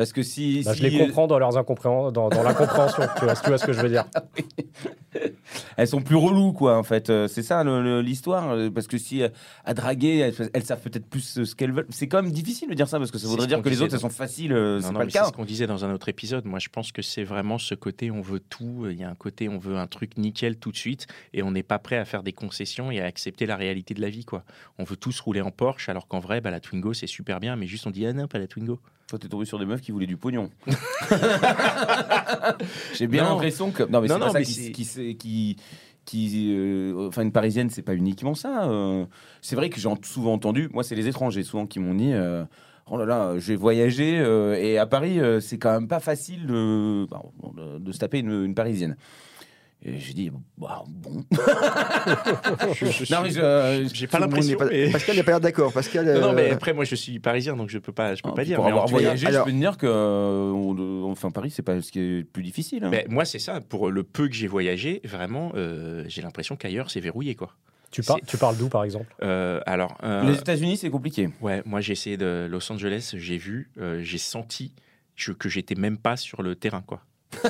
Parce 0.00 0.14
que 0.14 0.22
si. 0.22 0.62
Bah, 0.64 0.72
si 0.72 0.78
je 0.82 0.86
les 0.88 0.98
comprends 0.98 1.26
dans 1.26 1.38
leurs 1.38 1.58
incompréhensions, 1.58 2.10
dans, 2.10 2.30
dans 2.30 2.42
l'incompréhension. 2.42 3.02
tu, 3.18 3.24
vois, 3.26 3.34
tu 3.36 3.46
vois 3.48 3.58
ce 3.58 3.66
que 3.66 3.74
je 3.74 3.80
veux 3.82 3.90
dire 3.90 4.06
Elles 5.76 5.88
sont 5.88 6.00
plus 6.00 6.16
reloues, 6.16 6.52
quoi, 6.54 6.78
en 6.78 6.82
fait. 6.82 7.10
Euh, 7.10 7.28
C'est 7.28 7.42
ça 7.42 7.62
l'histoire. 8.00 8.50
euh, 8.52 8.70
Parce 8.70 8.86
que 8.86 8.96
si 8.96 9.22
euh, 9.22 9.28
à 9.66 9.74
draguer, 9.74 10.18
elles, 10.18 10.50
elles 10.54 10.62
savent 10.64 10.80
peut-être 10.80 11.06
plus 11.06 11.36
euh, 11.38 11.44
ce 11.44 11.54
qu'elles 11.54 11.72
veulent. 11.72 11.86
C'est 11.90 12.08
quand 12.08 12.22
même 12.22 12.32
difficile 12.32 12.68
de 12.70 12.74
dire 12.74 12.88
ça, 12.88 12.98
parce 12.98 13.10
que 13.10 13.18
ça 13.18 13.24
C'est 13.24 13.30
voudrait 13.30 13.46
dire 13.46 13.60
que 13.60 13.68
les 13.68 13.82
autres, 13.82 13.92
elles 13.94 14.00
sont 14.00 14.08
faciles. 14.08 14.52
euh, 14.52 14.76
Non, 14.76 14.80
C'est 14.86 14.92
non, 14.92 14.98
pas 15.00 15.04
le 15.04 15.10
c'est 15.10 15.18
cas. 15.18 15.24
ce 15.26 15.32
qu'on 15.32 15.44
disait 15.44 15.66
dans 15.66 15.84
un 15.84 15.92
autre 15.92 16.08
épisode. 16.08 16.46
Moi, 16.46 16.60
je 16.60 16.68
pense 16.70 16.92
que 16.92 17.02
c'est 17.02 17.24
vraiment 17.24 17.58
ce 17.58 17.74
côté 17.74 18.10
on 18.10 18.22
veut 18.22 18.40
tout. 18.40 18.86
Il 18.90 18.98
y 18.98 19.04
a 19.04 19.10
un 19.10 19.14
côté 19.14 19.48
on 19.50 19.58
veut 19.58 19.76
un 19.76 19.86
truc 19.86 20.16
nickel 20.16 20.56
tout 20.56 20.70
de 20.72 20.76
suite 20.76 21.06
et 21.34 21.42
on 21.42 21.50
n'est 21.50 21.62
pas 21.62 21.78
prêt 21.78 21.98
à 21.98 22.04
faire 22.06 22.22
des 22.22 22.32
concessions 22.32 22.90
et 22.90 23.00
à 23.00 23.04
accepter 23.04 23.44
la 23.46 23.56
réalité 23.56 23.92
de 23.94 24.00
la 24.00 24.08
vie. 24.08 24.24
quoi. 24.24 24.44
On 24.78 24.84
veut 24.84 24.96
tous 24.96 25.18
rouler 25.20 25.40
en 25.42 25.50
Porsche 25.50 25.88
alors 25.88 26.06
qu'en 26.08 26.20
vrai, 26.20 26.40
bah, 26.40 26.50
la 26.50 26.60
Twingo, 26.60 26.94
c'est 26.94 27.06
super 27.06 27.40
bien, 27.40 27.56
mais 27.56 27.66
juste 27.66 27.86
on 27.86 27.90
dit 27.90 28.06
ah 28.06 28.12
non, 28.12 28.28
pas 28.28 28.38
la 28.38 28.46
Twingo. 28.46 28.78
Toi, 29.10 29.18
t'es 29.18 29.26
tombé 29.28 29.44
sur 29.44 29.58
des 29.58 29.66
meufs 29.66 29.80
qui 29.80 29.90
voulaient 29.90 30.06
du 30.06 30.16
pognon. 30.16 30.50
J'ai 32.94 33.06
bien 33.08 33.24
l'impression 33.24 33.72
que. 33.72 33.82
Non, 33.82 34.00
mais 34.00 34.06
c'est 34.08 34.14
pas 34.20 34.30
ça 34.32 34.38
qui. 34.42 34.52
qui, 35.16 35.56
qui, 36.04 36.54
euh, 36.56 37.08
enfin, 37.08 37.22
une 37.22 37.32
parisienne, 37.32 37.70
c'est 37.70 37.82
pas 37.82 37.94
uniquement 37.94 38.34
ça. 38.34 38.68
euh. 38.70 39.04
c'est 39.42 39.56
vrai 39.56 39.68
que 39.68 39.80
j'ai 39.80 39.88
souvent 40.04 40.32
entendu. 40.32 40.68
Moi, 40.72 40.82
c'est 40.84 40.94
les 40.94 41.08
étrangers 41.08 41.42
souvent 41.42 41.66
qui 41.66 41.78
m'ont 41.80 41.94
dit. 41.94 42.12
euh, 42.12 42.44
Oh 42.92 42.96
là 42.96 43.04
là, 43.04 43.34
j'ai 43.38 43.54
voyagé 43.54 44.14
et 44.60 44.78
à 44.78 44.86
Paris, 44.86 45.20
c'est 45.40 45.58
quand 45.58 45.72
même 45.72 45.86
pas 45.88 46.00
facile 46.00 46.46
de, 46.46 47.06
bah, 47.08 47.22
de, 47.56 47.78
de 47.78 47.92
se 47.92 47.98
taper 47.98 48.18
une, 48.18 48.44
une 48.46 48.54
parisienne. 48.54 48.96
Et 49.82 49.98
j'ai 49.98 50.12
dit, 50.12 50.30
bah, 50.58 50.84
bon. 50.86 51.24
Je- 52.74 52.86
je 52.86 53.14
Non, 53.14 53.22
mais 53.22 53.30
je- 53.30 53.88
J'ai 53.94 54.06
pas 54.06 54.18
le 54.18 54.24
l'impression. 54.26 54.58
pas- 54.58 54.66
mais- 54.66 54.90
Pascal 54.90 55.16
n'est 55.16 55.22
pas 55.22 55.30
l'air 55.32 55.40
d'accord. 55.40 55.72
Pascal, 55.72 56.04
Non, 56.04 56.20
non, 56.20 56.32
mais 56.34 56.50
euh, 56.50 56.54
après, 56.54 56.74
moi, 56.74 56.84
je 56.84 56.94
suis 56.94 57.18
parisien, 57.18 57.56
donc 57.56 57.70
je 57.70 57.78
peux 57.78 57.92
pas, 57.92 58.14
je 58.14 58.22
peux 58.22 58.28
Ah, 58.30 58.36
pas 58.36 58.44
dire. 58.44 58.56
Pour 58.56 58.66
mais 58.66 58.72
en 58.72 58.74
avoir 58.74 58.88
voyagé, 58.88 59.26
alors- 59.26 59.46
je 59.46 59.50
peux 59.52 59.56
te 59.56 59.60
dire 59.60 59.78
que 59.78 59.86
euh, 59.86 60.50
on- 60.52 61.10
enfin 61.10 61.30
Paris, 61.30 61.50
c'est 61.50 61.62
pas 61.62 61.80
ce 61.80 61.90
qui 61.90 61.98
est 62.00 62.24
plus 62.24 62.42
difficile. 62.42 62.84
hein. 62.84 62.88
Mais 62.90 63.06
moi, 63.08 63.24
c'est 63.24 63.38
ça. 63.38 63.60
Pour 63.62 63.90
le 63.90 64.02
peu 64.02 64.28
que 64.28 64.34
j'ai 64.34 64.48
voyagé, 64.48 65.00
vraiment, 65.04 65.52
euh, 65.54 66.04
j'ai 66.08 66.20
l'impression 66.20 66.56
qu'ailleurs, 66.56 66.90
c'est 66.90 67.00
verrouillé, 67.00 67.34
quoi. 67.34 67.54
tu, 67.90 68.02
par- 68.02 68.18
tu 68.26 68.36
parles 68.36 68.56
d'où, 68.58 68.68
par 68.68 68.84
exemple? 68.84 69.12
Euh, 69.22 69.60
alors, 69.66 69.96
euh, 70.04 70.22
Les 70.30 70.38
États-Unis, 70.38 70.76
c'est 70.76 70.90
compliqué. 70.90 71.28
Ouais, 71.40 71.62
moi 71.64 71.80
j'ai 71.80 71.92
essayé 71.94 72.16
de 72.16 72.46
Los 72.50 72.70
Angeles, 72.70 73.14
j'ai 73.16 73.36
vu, 73.38 73.70
euh, 73.80 74.00
j'ai 74.02 74.18
senti 74.18 74.72
je- 75.16 75.32
que 75.32 75.48
j'étais 75.48 75.74
même 75.74 75.96
pas 75.98 76.16
sur 76.16 76.42
le 76.42 76.54
terrain, 76.54 76.82
quoi. 76.86 77.00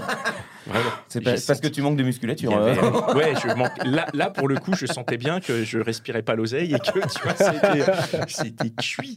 Vraiment. 0.71 0.91
C'est 1.09 1.21
pas- 1.21 1.33
parce 1.47 1.61
que 1.61 1.69
tu 1.69 1.83
manques 1.83 1.97
de 1.97 2.03
musculature. 2.03 2.57
avait- 2.57 2.79
euh. 2.79 3.15
ouais, 3.15 3.35
je 3.43 3.49
manque- 3.55 3.85
là, 3.85 4.07
là, 4.15 4.31
pour 4.31 4.49
le 4.49 4.57
coup, 4.57 4.75
je 4.75 4.87
sentais 4.87 5.17
bien 5.19 5.41
que 5.41 5.65
je 5.65 5.79
respirais 5.79 6.23
pas 6.23 6.35
l'oseille 6.35 6.75
et 6.75 6.79
que 6.79 6.93
tu 6.93 7.23
vois, 7.23 8.27
c'était- 8.27 8.71
cuit. 8.81 9.17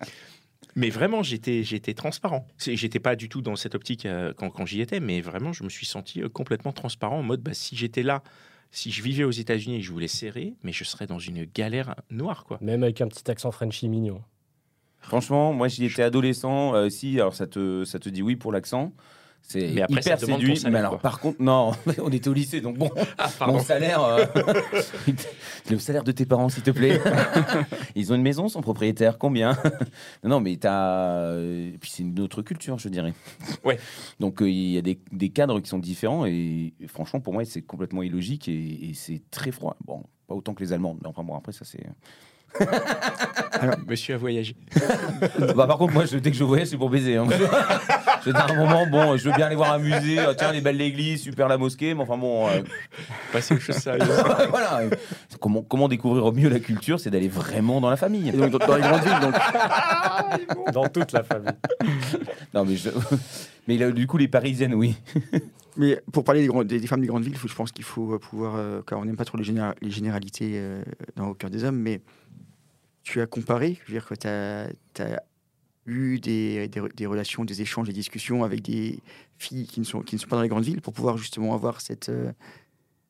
Mais 0.75 0.89
vraiment, 0.89 1.21
j'étais, 1.21 1.63
j'étais 1.63 1.93
transparent. 1.93 2.47
J'étais 2.57 2.99
pas 2.99 3.15
du 3.15 3.29
tout 3.29 3.41
dans 3.41 3.55
cette 3.55 3.75
optique 3.75 4.05
euh, 4.07 4.33
quand, 4.35 4.49
quand 4.49 4.65
j'y 4.65 4.81
étais, 4.81 4.99
mais 4.99 5.21
vraiment, 5.21 5.53
je 5.53 5.63
me 5.63 5.69
suis 5.69 5.85
senti 5.85 6.21
euh, 6.23 6.29
complètement 6.29 6.71
transparent 6.71 7.19
en 7.19 7.23
mode, 7.23 7.41
bah, 7.41 7.53
si 7.53 7.75
j'étais 7.75 8.01
là, 8.01 8.23
si 8.71 8.89
je 8.91 9.03
vivais 9.03 9.23
aux 9.23 9.29
États-Unis 9.31 9.75
et 9.75 9.79
que 9.81 9.85
je 9.85 9.91
voulais 9.91 10.07
serrer, 10.07 10.55
mais 10.63 10.71
je 10.71 10.83
serais 10.83 11.05
dans 11.05 11.19
une 11.19 11.45
galère 11.45 11.93
noire, 12.09 12.43
quoi. 12.45 12.57
Même 12.61 12.81
avec 12.81 13.01
un 13.01 13.07
petit 13.07 13.29
accent 13.29 13.51
Frenchy 13.51 13.87
mignon. 13.87 14.21
Franchement, 14.99 15.53
moi 15.53 15.67
j'y 15.67 15.85
étais 15.85 16.01
adolescent. 16.01 16.73
euh, 16.75 16.89
si, 16.89 17.19
alors 17.19 17.35
ça 17.35 17.45
te, 17.45 17.83
ça 17.83 17.99
te 17.99 18.09
dit 18.09 18.21
oui 18.23 18.35
pour 18.35 18.51
l'accent. 18.51 18.93
C'est 19.45 19.67
hyper 19.69 20.19
séduit. 20.19 20.57
salaire, 20.57 20.71
mais 20.71 20.79
alors, 20.79 20.91
quoi. 20.91 20.99
par 20.99 21.19
contre, 21.19 21.41
non, 21.41 21.73
on 22.01 22.09
était 22.11 22.29
au 22.29 22.33
lycée, 22.33 22.61
donc 22.61 22.77
bon, 22.77 22.89
Ah, 23.17 23.29
mon 23.47 23.59
salaire, 23.59 24.01
euh, 24.03 24.25
le 25.69 25.77
salaire 25.77 26.03
de 26.03 26.11
tes 26.11 26.25
parents, 26.25 26.49
s'il 26.49 26.63
te 26.63 26.71
plaît. 26.71 26.99
Ils 27.95 28.11
ont 28.11 28.15
une 28.15 28.21
maison, 28.23 28.47
son 28.47 28.61
propriétaire, 28.61 29.17
combien? 29.17 29.57
Non, 30.23 30.39
mais 30.39 30.55
t'as, 30.55 31.17
euh, 31.27 31.71
puis 31.79 31.91
c'est 31.93 32.03
une 32.03 32.19
autre 32.21 32.41
culture, 32.41 32.79
je 32.79 32.89
dirais. 32.89 33.13
Ouais. 33.63 33.77
Donc 34.19 34.41
euh, 34.41 34.49
il 34.49 34.71
y 34.71 34.77
a 34.77 34.81
des, 34.81 34.99
des 35.11 35.29
cadres 35.29 35.59
qui 35.59 35.69
sont 35.69 35.77
différents 35.79 36.25
et, 36.25 36.73
franchement, 36.87 37.19
pour 37.19 37.33
moi, 37.33 37.43
c'est 37.45 37.61
complètement 37.61 38.01
illogique 38.01 38.47
et, 38.47 38.89
et 38.89 38.93
c'est 38.95 39.21
très 39.29 39.51
froid. 39.51 39.75
Bon, 39.85 40.03
pas 40.27 40.35
autant 40.35 40.53
que 40.53 40.63
les 40.63 40.73
Allemands, 40.73 40.97
mais 40.99 41.07
enfin 41.07 41.23
bon, 41.23 41.35
après 41.35 41.51
ça 41.51 41.65
c'est. 41.65 41.83
Monsieur 43.87 44.15
a 44.15 44.17
voyagé. 44.17 44.55
Bah, 45.55 45.65
par 45.67 45.77
contre, 45.79 45.93
moi, 45.93 46.05
je- 46.05 46.17
dès 46.17 46.29
que 46.31 46.37
je 46.37 46.43
voyage, 46.43 46.67
c'est 46.67 46.77
pour 46.77 46.89
baiser. 46.89 47.17
Hein. 47.17 47.27
À 48.31 48.51
un 48.51 48.55
moment, 48.55 48.85
bon, 48.87 49.17
je 49.17 49.29
veux 49.29 49.35
bien 49.35 49.47
aller 49.47 49.55
voir 49.55 49.73
un 49.73 49.79
musée. 49.79 50.19
ah, 50.19 50.33
tiens, 50.37 50.51
les 50.51 50.61
belles 50.61 50.77
l'église, 50.77 51.21
super 51.21 51.47
la 51.47 51.57
mosquée. 51.57 51.93
Mais 51.93 52.01
enfin, 52.01 52.17
bon, 52.17 52.47
euh, 52.47 52.61
Passer 53.31 53.55
aux 53.55 53.59
choses 53.59 53.75
sérieuses. 53.77 54.07
voilà. 54.49 54.81
Comment, 55.39 55.61
comment 55.61 55.87
découvrir 55.87 56.25
au 56.25 56.31
mieux 56.31 56.49
la 56.49 56.59
culture 56.59 56.99
C'est 56.99 57.09
d'aller 57.09 57.27
vraiment 57.27 57.81
dans 57.81 57.89
la 57.89 57.97
famille. 57.97 58.29
et 58.29 58.31
donc, 58.31 58.51
dans, 58.51 58.57
dans 58.59 58.75
les 58.75 58.81
grandes 58.81 59.01
villes, 59.03 59.19
donc, 59.21 59.35
Dans 60.73 60.87
toute 60.87 61.11
la 61.11 61.23
famille. 61.23 61.51
Non, 62.53 62.65
mais, 62.65 62.75
je... 62.75 62.89
mais 63.67 63.77
là, 63.77 63.91
du 63.91 64.07
coup, 64.07 64.17
les 64.17 64.27
parisiennes, 64.27 64.73
oui. 64.73 64.95
Mais 65.75 65.99
pour 66.11 66.23
parler 66.23 66.41
des, 66.41 66.47
grands- 66.47 66.63
des- 66.63 66.79
des 66.79 66.85
femmes 66.85 67.01
des 67.01 67.07
grandes 67.07 67.23
villes, 67.23 67.35
faut- 67.35 67.47
je 67.47 67.55
pense 67.55 67.71
qu'il 67.71 67.83
faut 67.83 68.13
euh, 68.13 68.19
pouvoir, 68.19 68.53
euh, 68.57 68.81
car 68.85 68.99
on 68.99 69.05
n'aime 69.05 69.15
pas 69.15 69.25
trop 69.25 69.39
les, 69.39 69.43
généra- 69.43 69.73
les 69.81 69.89
généralités 69.89 70.51
euh, 70.53 70.83
dans 71.15 71.29
Au 71.29 71.33
cœur 71.33 71.49
des 71.49 71.63
hommes, 71.63 71.77
mais 71.79 71.99
tu 73.01 73.19
as 73.21 73.25
comparé, 73.25 73.79
je 73.81 73.91
veux 73.91 73.97
dire 73.99 74.07
que 74.07 74.13
tu 74.13 74.27
as, 74.27 74.67
eu 75.85 76.19
des, 76.19 76.67
des, 76.67 76.81
des 76.95 77.05
relations, 77.05 77.45
des 77.45 77.61
échanges, 77.61 77.87
des 77.87 77.93
discussions 77.93 78.43
avec 78.43 78.61
des 78.61 78.99
filles 79.37 79.67
qui 79.67 79.79
ne 79.79 79.85
sont, 79.85 80.01
qui 80.01 80.15
ne 80.15 80.19
sont 80.19 80.27
pas 80.27 80.37
dans 80.37 80.41
les 80.41 80.49
grandes 80.49 80.63
villes 80.63 80.81
pour 80.81 80.93
pouvoir 80.93 81.17
justement 81.17 81.53
avoir 81.53 81.81
cette, 81.81 82.09
euh, 82.09 82.31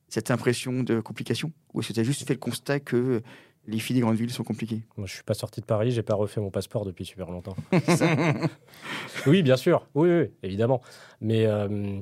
cette 0.08 0.30
impression 0.30 0.82
de 0.82 1.00
complication? 1.00 1.52
Ou 1.72 1.80
est-ce 1.80 1.88
que 1.88 1.92
tu 1.94 2.00
as 2.00 2.04
juste 2.04 2.26
fait 2.26 2.34
le 2.34 2.40
constat 2.40 2.80
que 2.80 3.22
les 3.66 3.78
filles 3.78 3.96
des 3.96 4.02
grandes 4.02 4.16
villes 4.16 4.32
sont 4.32 4.44
compliquées? 4.44 4.82
Moi, 4.96 5.06
je 5.06 5.14
suis 5.14 5.22
pas 5.22 5.34
sorti 5.34 5.60
de 5.60 5.66
Paris, 5.66 5.92
j'ai 5.92 6.02
pas 6.02 6.14
refait 6.14 6.40
mon 6.40 6.50
passeport 6.50 6.84
depuis 6.84 7.04
super 7.04 7.30
longtemps. 7.30 7.56
oui, 9.26 9.42
bien 9.42 9.56
sûr. 9.56 9.86
Oui, 9.94 10.08
oui, 10.10 10.30
évidemment. 10.42 10.82
Mais 11.20 11.46
euh, 11.46 12.00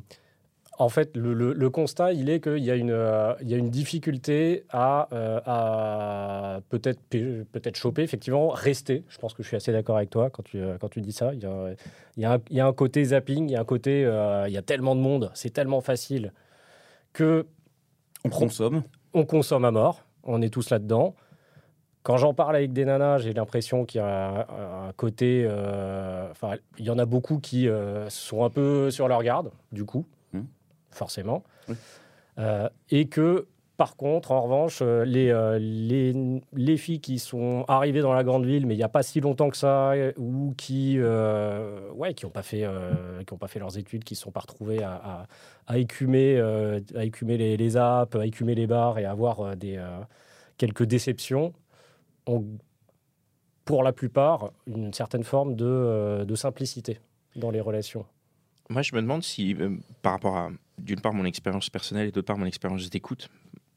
En 0.79 0.88
fait, 0.88 1.14
le, 1.17 1.35
le- 1.35 1.52
le 1.52 1.71
constat, 1.71 2.12
il 2.14 2.31
est 2.31 2.41
qu'il 2.41 2.59
y, 2.64 2.71
a 2.71 2.75
une, 2.76 2.91
euh, 2.91 3.35
y 3.43 3.52
a 3.52 3.57
une 3.59 3.69
difficulté 3.71 4.64
à, 4.71 5.07
euh, 5.12 5.38
à 5.45 6.61
peut-être 6.71 6.99
peut-être 7.11 7.76
choper, 7.76 8.02
effectivement, 8.02 8.49
rester. 8.49 9.05
Je 9.09 9.19
pense 9.19 9.35
que 9.35 9.43
je 9.43 9.49
suis 9.49 9.57
assez 9.57 9.71
d'accord 9.71 9.99
avec 9.99 10.09
toi 10.11 10.31
quand 10.31 10.43
tu, 10.43 10.59
euh, 10.59 10.79
quand 10.81 10.88
tu 10.88 11.02
dis 11.02 11.12
ça. 11.12 11.35
Il 11.35 11.43
y 11.43 11.47
a, 11.47 11.75
il 12.17 12.23
y 12.23 12.25
a 12.25 12.33
un, 12.35 12.38
il 12.50 12.57
y 12.57 12.61
a 12.61 12.67
un 12.67 12.73
côté 12.73 13.05
zapping, 13.05 13.49
il 13.49 13.52
y 13.52 13.57
a 13.57 13.61
un 13.61 13.64
côté, 13.67 14.05
euh, 14.07 14.49
il 14.49 14.55
y 14.55 14.57
a 14.57 14.62
tellement 14.62 14.97
de 14.97 15.00
monde, 15.00 15.31
c'est 15.35 15.50
tellement 15.50 15.83
facile 15.83 16.33
que 17.12 17.47
On 18.25 18.31
consomme. 18.31 18.83
on 19.12 19.25
consomme 19.26 19.67
à 19.67 19.71
mort, 19.71 20.05
on 20.25 20.41
est 20.41 20.50
tous 20.50 20.71
là-dedans. 20.71 21.14
Quand 22.02 22.17
j'en 22.17 22.33
parle 22.35 22.57
avec 22.57 22.73
des 22.73 22.85
nanas, 22.87 23.19
j'ai 23.19 23.33
l'impression 23.35 23.85
qu'il 23.85 24.00
y 24.00 24.02
a 24.05 24.47
un, 24.49 24.88
un 24.88 24.93
côté. 24.97 25.47
Enfin, 26.33 26.55
il 26.79 26.85
y 26.87 26.91
en 26.91 26.99
a 26.99 27.05
beaucoup 27.05 27.38
qui 27.38 27.69
sont 28.09 28.43
un 28.45 28.50
peu 28.50 28.91
sur 28.91 29.07
leur 29.07 29.23
garde, 29.23 29.50
du 29.71 29.85
coup, 29.85 30.07
Mhm. 30.33 30.47
Forcément. 30.93 31.43
Oui. 31.69 31.75
Euh, 32.39 32.69
et 32.91 33.09
que, 33.09 33.47
par 33.77 33.97
contre, 33.97 34.33
en 34.33 34.43
revanche, 34.43 34.79
euh, 34.81 35.05
les, 35.05 35.31
euh, 35.31 35.59
les, 35.59 36.41
les 36.55 36.77
filles 36.77 37.01
qui 37.01 37.19
sont 37.19 37.65
arrivées 37.69 38.01
dans 38.01 38.13
la 38.13 38.23
grande 38.25 38.47
ville, 38.47 38.67
mais 38.67 38.75
il 38.75 38.79
n'y 38.79 38.83
a 38.85 38.89
pas 38.89 39.03
si 39.03 39.21
longtemps 39.21 39.51
que 39.51 39.57
ça, 39.57 39.93
ou 40.17 40.55
qui 40.57 40.97
euh, 40.99 41.91
ouais, 41.93 42.15
qui 42.15 42.25
n'ont 42.25 42.31
pas, 42.31 42.43
fait, 42.43 42.65
qui 43.27 43.33
ont 43.33 43.39
pas 43.39 43.49
fait 43.49 43.59
leurs 43.59 43.77
études, 43.77 44.05
qui 44.05 44.15
ne 44.15 44.17
se 44.17 44.23
sont 44.23 44.31
pas 44.31 44.41
retrouvées 44.41 44.83
à, 44.83 44.95
à- 44.95 45.27
à 45.67 45.79
écumer, 45.79 46.41
à 46.95 47.05
écumer 47.05 47.37
les, 47.37 47.57
les 47.57 47.77
apps, 47.77 48.15
à 48.17 48.25
écumer 48.27 48.55
les 48.55 48.67
bars 48.67 48.99
et 48.99 49.05
avoir 49.05 49.41
euh, 49.41 49.55
des, 49.55 49.83
quelques 50.59 50.85
déceptions, 50.85 51.53
ont, 52.27 52.45
pour 53.65 53.83
la 53.83 53.93
plupart, 53.93 54.53
une 54.67 54.93
certaine 54.93 55.23
forme 55.25 55.55
de, 55.55 56.25
de 56.27 56.35
simplicité 56.35 56.99
dans 57.37 57.51
les 57.51 57.61
relations. 57.61 58.05
Moi, 58.69 58.83
je 58.83 58.95
me 58.95 59.01
demande 59.03 59.23
si, 59.23 59.55
euh, 59.55 59.77
par 60.03 60.13
rapport 60.13 60.37
à, 60.37 60.51
d'une 60.79 61.00
part, 61.00 61.14
mon 61.14 61.25
expérience 61.25 61.71
personnelle 61.71 62.09
et 62.09 62.12
d'autre 62.12 62.26
part, 62.26 62.38
mon 62.38 62.47
expérience 62.47 62.88
d'écoute, 62.91 63.29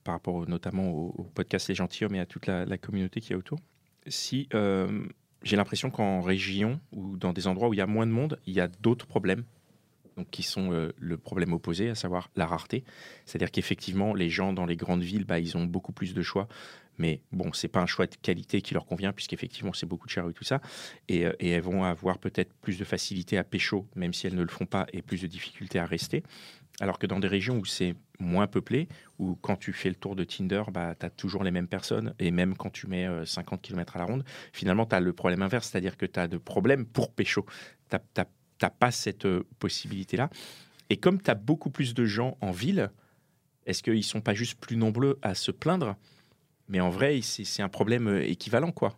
par 0.03 0.15
rapport 0.15 0.47
notamment 0.47 0.89
au, 0.89 1.13
au 1.17 1.23
podcast 1.23 1.67
Les 1.67 1.75
Gentilhommes 1.75 2.15
et 2.15 2.19
à 2.19 2.25
toute 2.25 2.47
la, 2.47 2.65
la 2.65 2.77
communauté 2.77 3.21
qui 3.21 3.33
est 3.33 3.35
autour, 3.35 3.59
si 4.07 4.47
euh, 4.53 5.07
j'ai 5.43 5.55
l'impression 5.55 5.89
qu'en 5.89 6.21
région 6.21 6.79
ou 6.91 7.17
dans 7.17 7.33
des 7.33 7.47
endroits 7.47 7.69
où 7.69 7.73
il 7.73 7.77
y 7.77 7.81
a 7.81 7.87
moins 7.87 8.07
de 8.07 8.11
monde, 8.11 8.39
il 8.45 8.53
y 8.53 8.59
a 8.59 8.67
d'autres 8.67 9.07
problèmes. 9.07 9.43
Donc, 10.17 10.29
qui 10.29 10.43
sont 10.43 10.71
euh, 10.71 10.93
le 10.97 11.17
problème 11.17 11.51
opposé, 11.51 11.89
à 11.89 11.95
savoir 11.95 12.29
la 12.37 12.45
rareté. 12.45 12.85
C'est-à-dire 13.25 13.51
qu'effectivement, 13.51 14.13
les 14.13 14.29
gens 14.29 14.53
dans 14.53 14.65
les 14.65 14.77
grandes 14.77 15.03
villes, 15.03 15.25
bah, 15.25 15.39
ils 15.39 15.57
ont 15.57 15.65
beaucoup 15.65 15.91
plus 15.91 16.13
de 16.13 16.21
choix. 16.21 16.47
Mais 16.97 17.19
bon, 17.33 17.51
c'est 17.51 17.67
pas 17.67 17.81
un 17.81 17.85
choix 17.85 18.07
de 18.07 18.15
qualité 18.21 18.61
qui 18.61 18.73
leur 18.73 18.85
convient, 18.85 19.11
puisqu'effectivement, 19.11 19.73
c'est 19.73 19.85
beaucoup 19.85 20.07
de 20.07 20.11
charrues 20.11 20.31
et 20.31 20.33
tout 20.33 20.45
ça. 20.45 20.61
Et, 21.09 21.25
euh, 21.25 21.33
et 21.41 21.49
elles 21.49 21.61
vont 21.61 21.83
avoir 21.83 22.17
peut-être 22.17 22.53
plus 22.61 22.79
de 22.79 22.85
facilité 22.85 23.37
à 23.37 23.43
pécho, 23.43 23.89
même 23.97 24.13
si 24.13 24.25
elles 24.25 24.35
ne 24.35 24.41
le 24.41 24.47
font 24.47 24.65
pas, 24.65 24.87
et 24.93 25.01
plus 25.01 25.21
de 25.21 25.27
difficulté 25.27 25.79
à 25.79 25.85
rester. 25.85 26.23
Alors 26.81 26.99
que 26.99 27.07
dans 27.07 27.19
des 27.19 27.27
régions 27.27 27.57
où 27.57 27.65
c'est 27.65 27.95
moins 28.19 28.47
peuplé, 28.47 28.87
où 29.17 29.35
quand 29.35 29.55
tu 29.55 29.71
fais 29.71 29.89
le 29.89 29.95
tour 29.95 30.15
de 30.15 30.23
Tinder, 30.23 30.63
bah, 30.73 30.93
tu 30.99 31.05
as 31.05 31.09
toujours 31.09 31.43
les 31.43 31.51
mêmes 31.51 31.67
personnes, 31.67 32.13
et 32.19 32.31
même 32.31 32.55
quand 32.57 32.69
tu 32.69 32.87
mets 32.87 33.05
euh, 33.07 33.25
50 33.25 33.61
km 33.61 33.95
à 33.95 33.99
la 33.99 34.05
ronde, 34.05 34.23
finalement, 34.51 34.85
tu 34.85 34.95
as 34.95 34.99
le 34.99 35.13
problème 35.13 35.41
inverse, 35.41 35.69
c'est-à-dire 35.69 35.95
que 35.97 36.05
tu 36.05 36.19
as 36.19 36.27
de 36.27 36.37
problèmes 36.37 36.85
pour 36.85 37.11
pécho. 37.13 37.45
Tu 37.89 37.97
n'as 38.61 38.69
pas 38.69 38.91
cette 38.91 39.25
euh, 39.25 39.43
possibilité-là. 39.59 40.29
Et 40.89 40.97
comme 40.97 41.21
tu 41.21 41.31
as 41.31 41.35
beaucoup 41.35 41.69
plus 41.69 41.93
de 41.93 42.05
gens 42.05 42.37
en 42.41 42.51
ville, 42.51 42.89
est-ce 43.65 43.81
qu'ils 43.81 44.03
sont 44.03 44.21
pas 44.21 44.33
juste 44.33 44.59
plus 44.59 44.75
nombreux 44.77 45.17
à 45.21 45.33
se 45.33 45.51
plaindre? 45.51 45.95
Mais 46.67 46.79
en 46.79 46.89
vrai, 46.89 47.19
c'est 47.21 47.43
c'est 47.45 47.61
un 47.63 47.69
problème 47.69 48.07
euh, 48.07 48.21
équivalent, 48.27 48.71
quoi. 48.71 48.97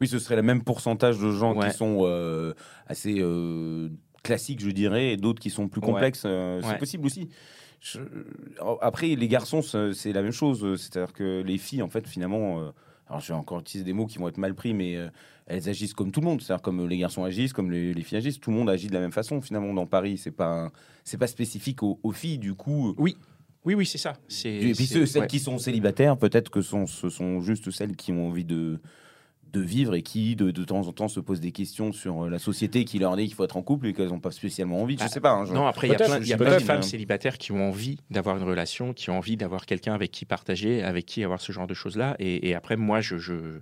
Oui, 0.00 0.08
ce 0.08 0.18
serait 0.18 0.36
le 0.36 0.42
même 0.42 0.62
pourcentage 0.64 1.18
de 1.18 1.30
gens 1.30 1.54
Ouais. 1.54 1.70
qui 1.70 1.76
sont 1.76 2.00
euh, 2.02 2.52
assez 2.86 3.20
euh, 3.20 3.88
classiques, 4.24 4.60
je 4.60 4.70
dirais, 4.70 5.12
et 5.12 5.16
d'autres 5.16 5.40
qui 5.40 5.50
sont 5.50 5.68
plus 5.68 5.80
complexes. 5.80 6.24
euh, 6.26 6.60
Ouais. 6.60 6.66
C'est 6.70 6.78
possible 6.78 7.06
aussi. 7.06 7.28
Je- 7.80 8.00
Après, 8.80 9.14
les 9.14 9.28
garçons, 9.28 9.60
c'est 9.62 10.12
la 10.12 10.22
même 10.22 10.32
chose. 10.32 10.80
C'est-à-dire 10.80 11.12
que 11.12 11.42
les 11.46 11.58
filles, 11.58 11.82
en 11.82 11.88
fait, 11.88 12.08
finalement, 12.08 12.60
euh, 12.60 12.70
alors 13.08 13.20
je 13.20 13.28
vais 13.28 13.38
encore 13.38 13.60
utiliser 13.60 13.84
des 13.84 13.92
mots 13.92 14.06
qui 14.06 14.18
vont 14.18 14.26
être 14.28 14.38
mal 14.38 14.54
pris, 14.54 14.72
mais 14.72 14.96
euh, 14.96 15.08
elles 15.46 15.68
agissent 15.68 15.92
comme 15.92 16.10
tout 16.10 16.20
le 16.20 16.26
monde. 16.26 16.40
C'est-à-dire 16.40 16.62
comme 16.62 16.88
les 16.88 16.96
garçons 16.98 17.22
agissent, 17.24 17.52
comme 17.52 17.70
les, 17.70 17.92
les 17.92 18.02
filles 18.02 18.18
agissent. 18.18 18.40
Tout 18.40 18.50
le 18.50 18.56
monde 18.56 18.70
agit 18.70 18.88
de 18.88 18.94
la 18.94 19.00
même 19.00 19.12
façon. 19.12 19.40
Finalement, 19.42 19.74
dans 19.74 19.86
Paris, 19.86 20.16
c'est 20.18 20.30
pas 20.30 20.72
c'est 21.04 21.18
pas 21.18 21.26
spécifique 21.26 21.82
aux, 21.82 22.00
aux 22.02 22.12
filles. 22.12 22.38
Du 22.38 22.54
coup, 22.54 22.94
Oui, 22.96 23.16
oui, 23.66 23.74
oui, 23.74 23.84
c'est 23.84 23.98
ça. 23.98 24.14
C'est- 24.28 24.48
et 24.50 24.72
puis 24.72 24.86
ceux, 24.86 25.04
celles 25.04 25.22
ouais. 25.22 25.28
qui 25.28 25.38
sont 25.38 25.58
célibataires, 25.58 26.16
peut-être 26.16 26.50
que 26.50 26.62
sont, 26.62 26.86
ce 26.86 27.10
sont 27.10 27.42
juste 27.42 27.70
celles 27.70 27.94
qui 27.96 28.12
ont 28.12 28.28
envie 28.28 28.44
de, 28.46 28.80
de 29.54 29.60
vivre 29.60 29.94
et 29.94 30.02
qui, 30.02 30.36
de, 30.36 30.50
de 30.50 30.64
temps 30.64 30.86
en 30.86 30.92
temps, 30.92 31.08
se 31.08 31.20
posent 31.20 31.40
des 31.40 31.52
questions 31.52 31.92
sur 31.92 32.24
euh, 32.24 32.28
la 32.28 32.38
société 32.38 32.84
qui 32.84 32.98
leur 32.98 33.16
dit 33.16 33.24
qu'il 33.26 33.34
faut 33.34 33.44
être 33.44 33.56
en 33.56 33.62
couple 33.62 33.86
et 33.86 33.92
qu'elles 33.94 34.08
n'ont 34.10 34.20
pas 34.20 34.30
spécialement 34.32 34.82
envie. 34.82 34.98
Je 34.98 35.04
Ah, 35.04 35.08
sais 35.08 35.20
pas. 35.20 35.30
hein, 35.32 35.44
je- 35.46 35.54
Non, 35.54 35.66
après, 35.66 35.86
il 35.86 35.92
y 35.92 35.94
a 35.94 35.96
plein, 35.96 36.18
il 36.18 36.26
y 36.28 36.32
a 36.32 36.36
je 36.36 36.42
plein 36.42 36.56
de 36.58 36.62
femmes 36.62 36.82
célibataires 36.82 37.38
qui 37.38 37.52
ont 37.52 37.68
envie 37.68 37.98
d'avoir 38.10 38.36
une 38.36 38.42
relation, 38.42 38.92
qui 38.92 39.08
ont 39.10 39.16
envie 39.18 39.36
d'avoir 39.36 39.64
quelqu'un 39.64 39.94
avec 39.94 40.10
qui 40.10 40.24
partager, 40.26 40.82
avec 40.82 41.06
qui 41.06 41.24
avoir 41.24 41.40
ce 41.40 41.52
genre 41.52 41.66
de 41.66 41.74
choses-là. 41.74 42.16
Et, 42.18 42.48
et 42.48 42.54
après, 42.54 42.76
moi, 42.76 43.00
je, 43.00 43.16
je, 43.16 43.60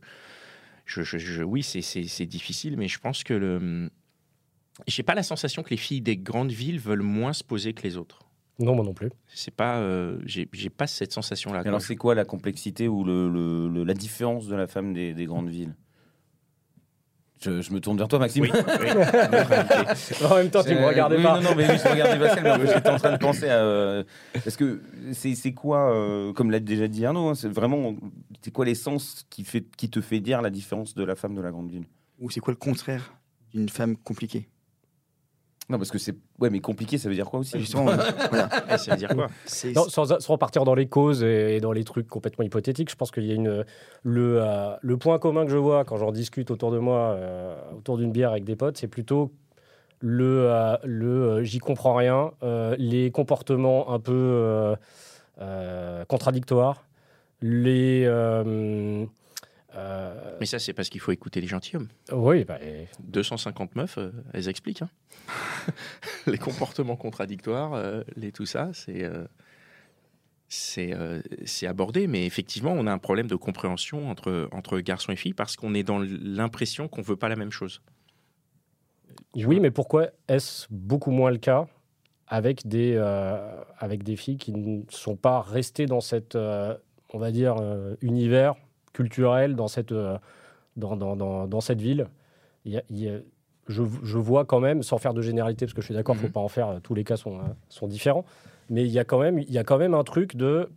je, 0.84 1.02
je- 1.02 1.18
je- 1.18 1.42
oui, 1.42 1.62
c'est- 1.62 2.26
difficile, 2.26 2.76
mais 2.76 2.88
je 2.88 2.98
pense 2.98 3.22
que 3.24 3.34
le. 3.34 3.90
J'ai 4.86 5.02
pas 5.02 5.14
la 5.14 5.22
sensation 5.22 5.62
que 5.62 5.70
les 5.70 5.76
filles 5.76 6.00
des 6.00 6.16
grandes 6.16 6.50
villes 6.50 6.80
veulent 6.80 7.02
moins 7.02 7.32
se 7.34 7.44
poser 7.44 7.74
que 7.74 7.82
les 7.82 7.96
autres. 7.98 8.20
Non, 8.58 8.74
moi 8.74 8.84
non 8.84 8.94
plus. 8.94 9.10
C'est 9.28 9.54
pas, 9.54 9.78
euh, 9.78 10.18
j'ai 10.24 10.46
pas 10.70 10.86
cette 10.86 11.12
sensation-là. 11.12 11.60
Alors, 11.64 11.80
c'est 11.82 11.96
quoi 11.96 12.14
la 12.14 12.24
complexité 12.24 12.86
ou 12.88 13.02
le, 13.04 13.28
le- 13.28 13.68
le- 13.68 13.84
la 13.84 13.94
différence 13.94 14.46
de 14.46 14.54
la 14.54 14.66
femme 14.66 14.92
des, 14.92 15.14
des 15.14 15.24
grandes 15.26 15.48
villes? 15.48 15.74
Je, 17.42 17.60
je 17.60 17.72
me 17.72 17.80
tourne 17.80 17.96
vers 17.98 18.08
toi, 18.08 18.18
Maxime. 18.18 18.42
Oui, 18.44 18.50
oui. 18.52 18.88
En 20.30 20.36
même 20.36 20.50
temps, 20.50 20.62
tu 20.62 20.74
me 20.74 20.80
Euh, 20.80 20.88
regardais 20.88 21.16
oui, 21.16 21.22
pas. 21.22 21.40
Non, 21.40 21.50
non, 21.50 21.54
mais 21.56 21.68
oui, 21.70 21.76
je 21.82 21.88
regardais 21.90 22.18
mais 22.18 22.66
j'étais 22.72 22.88
en 22.90 22.96
train 22.96 23.12
de 23.12 23.18
penser 23.18 23.48
à. 23.48 23.58
euh, 23.62 24.04
Parce 24.32 24.56
que 24.56 24.80
c'est 25.12 25.34
c'est 25.34 25.52
quoi, 25.52 25.92
euh, 25.94 26.32
comme 26.32 26.50
l'a 26.50 26.60
déjà 26.60 26.88
dit 26.88 27.04
Arnaud, 27.04 27.28
hein, 27.28 27.34
c'est 27.34 27.48
vraiment. 27.48 27.94
C'est 28.42 28.52
quoi 28.52 28.64
l'essence 28.64 29.24
qui, 29.30 29.44
fait, 29.44 29.64
qui 29.76 29.88
te 29.90 30.00
fait 30.00 30.20
dire 30.20 30.42
la 30.42 30.50
différence 30.50 30.94
de 30.94 31.04
la 31.04 31.14
femme 31.14 31.34
de 31.34 31.40
la 31.40 31.50
grande 31.50 31.70
ville? 31.70 31.84
Ou 32.20 32.30
c'est 32.30 32.40
quoi 32.40 32.52
le 32.52 32.58
contraire 32.58 33.14
d'une 33.52 33.68
femme 33.68 33.96
compliquée? 33.96 34.48
Non, 35.72 35.78
parce 35.78 35.90
que 35.90 35.98
c'est. 35.98 36.14
Ouais, 36.38 36.50
mais 36.50 36.60
compliqué, 36.60 36.98
ça 36.98 37.08
veut 37.08 37.14
dire 37.14 37.28
quoi 37.30 37.40
aussi 37.40 37.58
Justement, 37.58 37.84
voilà. 38.30 38.48
Ça 38.78 38.90
veut 38.92 38.96
dire 38.98 39.08
quoi? 39.08 39.28
C'est- 39.46 39.72
Non, 39.74 39.88
sans, 39.88 40.20
sans 40.20 40.32
repartir 40.34 40.64
dans 40.64 40.74
les 40.74 40.86
causes 40.86 41.22
et, 41.24 41.56
et 41.56 41.60
dans 41.60 41.72
les 41.72 41.82
trucs 41.82 42.06
complètement 42.08 42.44
hypothétiques, 42.44 42.90
je 42.90 42.94
pense 42.96 43.10
qu'il 43.10 43.24
y 43.24 43.32
a 43.32 43.34
une 43.34 43.64
le, 44.02 44.38
euh, 44.42 44.74
le 44.82 44.96
point 44.98 45.18
commun 45.18 45.44
que 45.46 45.50
je 45.50 45.56
vois 45.56 45.84
quand 45.84 45.96
j'en 45.96 46.12
discute 46.12 46.50
autour 46.50 46.70
de 46.72 46.78
moi, 46.78 46.98
euh, 47.16 47.56
autour 47.76 47.96
d'une 47.96 48.12
bière 48.12 48.30
avec 48.32 48.44
des 48.44 48.54
potes, 48.54 48.76
c'est 48.76 48.86
plutôt 48.86 49.32
le, 50.00 50.46
euh, 50.50 50.76
le 50.84 51.06
euh, 51.06 51.42
j'y 51.44 51.58
comprends 51.58 51.94
rien, 51.94 52.32
euh, 52.42 52.76
les 52.78 53.10
comportements 53.10 53.90
un 53.92 53.98
peu 54.00 54.12
euh, 54.12 54.76
euh, 55.40 56.04
contradictoires, 56.04 56.84
les 57.40 58.04
euh, 59.74 60.36
Mais 60.40 60.46
ça, 60.46 60.58
c'est 60.58 60.72
parce 60.72 60.88
qu'il 60.88 61.00
faut 61.00 61.12
écouter 61.12 61.40
les 61.40 61.46
gentilshommes. 61.46 61.88
oui, 62.12 62.44
bah, 62.44 62.58
et- 62.62 62.88
250 63.00 63.74
meufs, 63.76 63.98
euh, 63.98 64.10
elles 64.32 64.48
expliquent. 64.48 64.82
hein. 64.82 64.90
les 66.26 66.38
comportements 66.38 66.96
contradictoires, 66.96 67.74
euh, 67.74 68.02
les 68.16 68.32
tout 68.32 68.46
ça, 68.46 68.70
c'est 70.48 71.66
abordé. 71.66 72.06
Mais 72.06 72.26
effectivement, 72.26 72.72
on 72.72 72.86
a 72.86 72.92
un 72.92 72.98
problème 72.98 73.26
de 73.26 73.36
compréhension 73.36 74.10
entre, 74.10 74.48
entre 74.52 74.78
garçons 74.80 75.12
et 75.12 75.16
filles 75.16 75.34
parce 75.34 75.56
qu'on 75.56 75.74
est 75.74 75.82
dans 75.84 75.98
l'impression 76.00 76.88
qu'on 76.88 77.02
veut 77.02 77.16
pas 77.16 77.28
la 77.28 77.36
même 77.36 77.52
chose. 77.52 77.80
Oui, 79.34 79.60
mais 79.60 79.70
pourquoi 79.70 80.08
est-ce 80.28 80.66
beaucoup 80.70 81.10
moins 81.10 81.30
le 81.30 81.38
cas 81.38 81.66
avec 82.28 82.66
des, 82.66 82.96
avec 83.78 84.02
des 84.02 84.16
filles 84.16 84.36
qui 84.38 84.52
ne 84.52 84.82
sont 84.90 85.16
pas 85.16 85.40
restées 85.42 85.86
dans 85.86 86.00
euh, 86.34 86.76
on 87.14 87.18
va 87.18 87.30
dire, 87.30 87.56
univers 88.00 88.54
culturel, 88.92 89.56
dans 89.56 89.68
cette, 89.68 89.92
euh, 89.92 90.18
dans, 90.76 90.96
dans, 90.96 91.16
dans, 91.16 91.46
dans 91.46 91.60
cette 91.60 91.80
ville 91.80 92.06
Il 92.64 92.72
y 92.72 92.76
a- 92.78 92.82
il 92.90 92.98
y 93.02 93.08
a- 93.08 93.18
je, 93.68 93.82
je 94.02 94.18
vois 94.18 94.44
quand 94.44 94.60
même, 94.60 94.82
sans 94.82 94.98
faire 94.98 95.14
de 95.14 95.22
généralité, 95.22 95.66
parce 95.66 95.74
que 95.74 95.80
je 95.80 95.86
suis 95.86 95.94
d'accord, 95.94 96.14
il 96.14 96.18
ne 96.18 96.22
Mhm. 96.22 96.28
faut 96.28 96.32
pas 96.34 96.40
en 96.40 96.48
faire, 96.48 96.68
euh, 96.68 96.78
tous 96.82 96.94
les 96.94 97.04
cas 97.04 97.16
sont, 97.16 97.38
euh, 97.38 97.42
sont 97.68 97.86
différents, 97.88 98.24
mais 98.70 98.82
il 98.84 98.90
y, 98.90 98.98
a 98.98 99.04
quand 99.04 99.18
même, 99.20 99.38
il 99.38 99.50
y 99.52 99.58
a 99.58 99.64
quand 99.64 99.78
même 99.78 99.94
un 99.94 100.04
truc 100.04 100.36
de, 100.36 100.68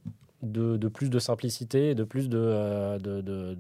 de, 0.43 0.77
de 0.77 0.87
plus 0.87 1.09
de 1.09 1.17
simplicité, 1.19 1.95
de 1.95 2.03
plus 2.03 2.29
de, 2.29 2.97
de, 2.99 3.21
de, 3.21 3.57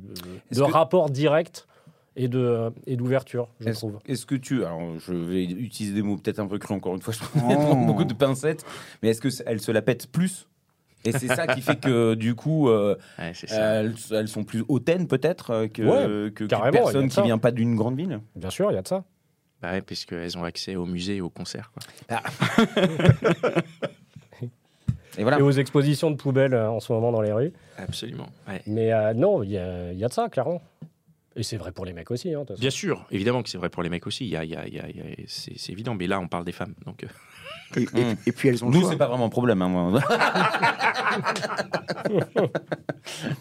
de- 0.51 0.55
que- 0.55 0.61
rapport 0.61 1.09
direct 1.09 1.67
et 2.15 2.27
de 2.27 2.71
et 2.87 2.95
d'ouverture, 2.95 3.47
je 3.59 3.69
Est-ce 3.69 3.79
trouve. 3.79 3.99
est-ce 4.07 4.25
que 4.25 4.35
tu. 4.35 4.63
Alors, 4.63 4.97
je 4.99 5.13
vais 5.13 5.43
utiliser 5.43 5.93
des 5.95 6.01
mots 6.01 6.15
peut-être 6.17 6.39
un 6.39 6.47
peu 6.47 6.57
crus 6.59 6.75
encore 6.77 6.93
une 6.95 7.01
fois, 7.01 7.13
je 7.13 7.19
Oh. 7.35 7.39
prends 7.39 7.75
beaucoup 7.85 8.05
de 8.05 8.13
pincettes, 8.13 8.63
mais 9.03 9.09
est-ce 9.09 9.21
qu'elles 9.21 9.59
se 9.59 9.71
la 9.71 9.81
pètent 9.81 10.07
plus 10.07 10.47
Et 11.05 11.11
c'est 11.11 11.27
ça 11.27 11.47
qui 11.47 11.61
fait 11.61 11.79
que, 11.79 12.13
du 12.15 12.35
coup, 12.35 12.67
euh, 12.69 12.95
Ouais, 13.19 13.31
elles, 13.49 13.93
elles 14.11 14.27
sont 14.27 14.43
plus 14.43 14.63
hautaines 14.67 15.07
peut-être 15.07 15.51
euh, 15.51 15.67
que, 15.67 15.83
Ouais, 15.83 16.31
que, 16.31 16.45
personne 16.71 17.07
qui 17.09 17.15
ça. 17.15 17.21
vient 17.21 17.37
pas 17.37 17.51
d'une 17.51 17.75
grande 17.75 17.95
ville. 17.97 18.19
Bien 18.35 18.49
sûr, 18.49 18.71
il 18.71 18.75
y 18.75 18.77
a 18.77 18.81
de 18.81 18.87
ça. 18.87 19.03
Bah 19.61 19.71
ouais, 19.71 19.81
parce 19.81 20.03
qu'elles 20.05 20.37
ont 20.37 20.43
accès 20.43 20.75
au 20.75 20.85
musée 20.85 21.17
et 21.17 21.21
au 21.21 21.29
concert. 21.29 21.71
quoi. 21.71 22.19
Et 25.17 25.21
voilà. 25.21 25.39
et 25.39 25.41
aux 25.41 25.51
expositions 25.51 26.11
de 26.11 26.17
poubelles 26.17 26.53
euh, 26.53 26.69
en 26.69 26.81
ce 26.81 26.91
moment 26.91 27.09
dans 27.13 27.21
les 27.21 27.31
rues. 27.31 27.53
Absolument. 27.77 28.27
ouais. 28.49 28.61
Mais 28.67 28.91
euh, 28.91 29.13
non, 29.13 29.43
il 29.43 29.51
y 29.51 29.57
a, 29.57 29.93
il 29.93 29.97
y 29.97 30.03
a 30.03 30.09
de 30.09 30.13
ça, 30.13 30.27
clairement. 30.27 30.61
Et 31.37 31.43
c'est 31.43 31.55
vrai 31.55 31.71
pour 31.71 31.85
les 31.85 31.93
mecs 31.93 32.11
aussi. 32.11 32.33
hein. 32.33 32.43
Bien 32.59 32.69
sûr, 32.69 33.05
évidemment 33.11 33.41
que 33.41 33.47
c'est 33.49 33.57
vrai 33.57 33.69
pour 33.69 33.81
les 33.81 33.87
mecs 33.89 34.05
aussi. 34.07 34.25
Il 34.25 34.29
y 34.31 34.35
a, 34.35 34.43
il 34.43 34.51
y 34.51 34.55
a- 34.57 34.67
il 34.67 34.73
y 34.75 34.79
a- 34.81 34.89
il 34.89 34.95
y 34.97 34.99
a- 35.01 35.05
c'est 35.27 35.57
c'est 35.57 35.71
évident, 35.71 35.95
mais 35.95 36.07
là, 36.07 36.19
on 36.19 36.27
parle 36.27 36.43
des 36.43 36.51
femmes. 36.51 36.73
Donc, 36.85 37.03
euh, 37.05 37.07
Et, 37.77 37.83
et- 37.83 37.85
Mm. 38.13 38.15
et 38.25 38.31
puis 38.31 38.49
elles 38.49 38.63
ont 38.63 38.69
le 38.69 38.77
Nous, 38.77 38.89
c'est 38.89 38.97
pas 38.97 39.07
vraiment 39.07 39.25
un 39.25 39.29
problème. 39.29 39.61
hein, 39.61 39.67
moi. 39.67 40.01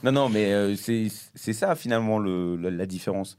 non, 0.03 0.13
non, 0.13 0.29
mais 0.29 0.53
euh, 0.53 0.77
c'est 0.77 1.09
c'est 1.35 1.53
ça 1.53 1.75
finalement 1.75 2.19
le, 2.19 2.57
la, 2.57 2.71
la 2.71 2.87
différence. 2.87 3.37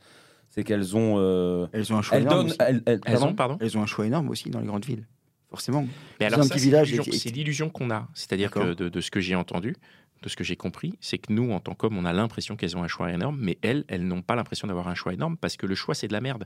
C'est 0.49 0.63
qu'elles 0.63 0.95
ont. 0.95 1.15
euh, 1.17 1.67
Elles 1.73 1.91
ont 1.93 1.97
un 1.97 2.01
choix 2.01 2.17
elles 2.17 2.23
énorme. 2.23 2.47
donnent. 2.47 2.55
Elles, 2.59 2.81
elles- 2.85 3.01
Elles 3.05 3.13
pardon 3.13 3.27
ont, 3.27 3.33
pardon 3.33 3.57
Elles 3.59 3.77
ont 3.77 3.81
un 3.83 3.85
choix 3.87 4.05
énorme 4.05 4.29
aussi 4.29 4.49
dans 4.49 4.59
les 4.59 4.67
grandes 4.67 4.85
villes, 4.85 5.05
forcément. 5.49 5.85
Mais 6.19 6.27
alors 6.27 6.43
c'est 6.45 6.55
village, 6.57 6.91
l'illusion- 6.91 7.69
qu'on 7.69 7.89
a. 7.91 8.07
C'est-à-dire 8.13 8.51
que 8.51 8.73
de 8.73 9.01
ce 9.01 9.11
que 9.11 9.19
j'ai 9.19 9.35
entendu, 9.35 9.75
de 10.21 10.29
ce 10.29 10.35
que 10.35 10.43
j'ai 10.43 10.55
compris, 10.55 10.97
c'est 11.01 11.17
que 11.17 11.31
nous, 11.33 11.51
en 11.51 11.59
tant 11.59 11.73
qu'hommes, 11.75 11.97
on 11.97 12.05
a 12.05 12.13
l'impression 12.13 12.55
qu'elles 12.55 12.77
ont 12.77 12.83
un 12.83 12.87
choix 12.87 13.11
énorme, 13.11 13.37
mais 13.39 13.57
elles, 13.61 13.83
elles 13.89 14.07
n'ont 14.07 14.21
pas 14.21 14.35
l'impression 14.35 14.67
d'avoir 14.67 14.87
un 14.87 14.95
choix 14.95 15.13
énorme 15.13 15.35
parce 15.37 15.57
que 15.57 15.65
le 15.67 15.75
choix, 15.75 15.93
c'est 15.93 16.07
de 16.07 16.13
la 16.13 16.21
merde. 16.21 16.45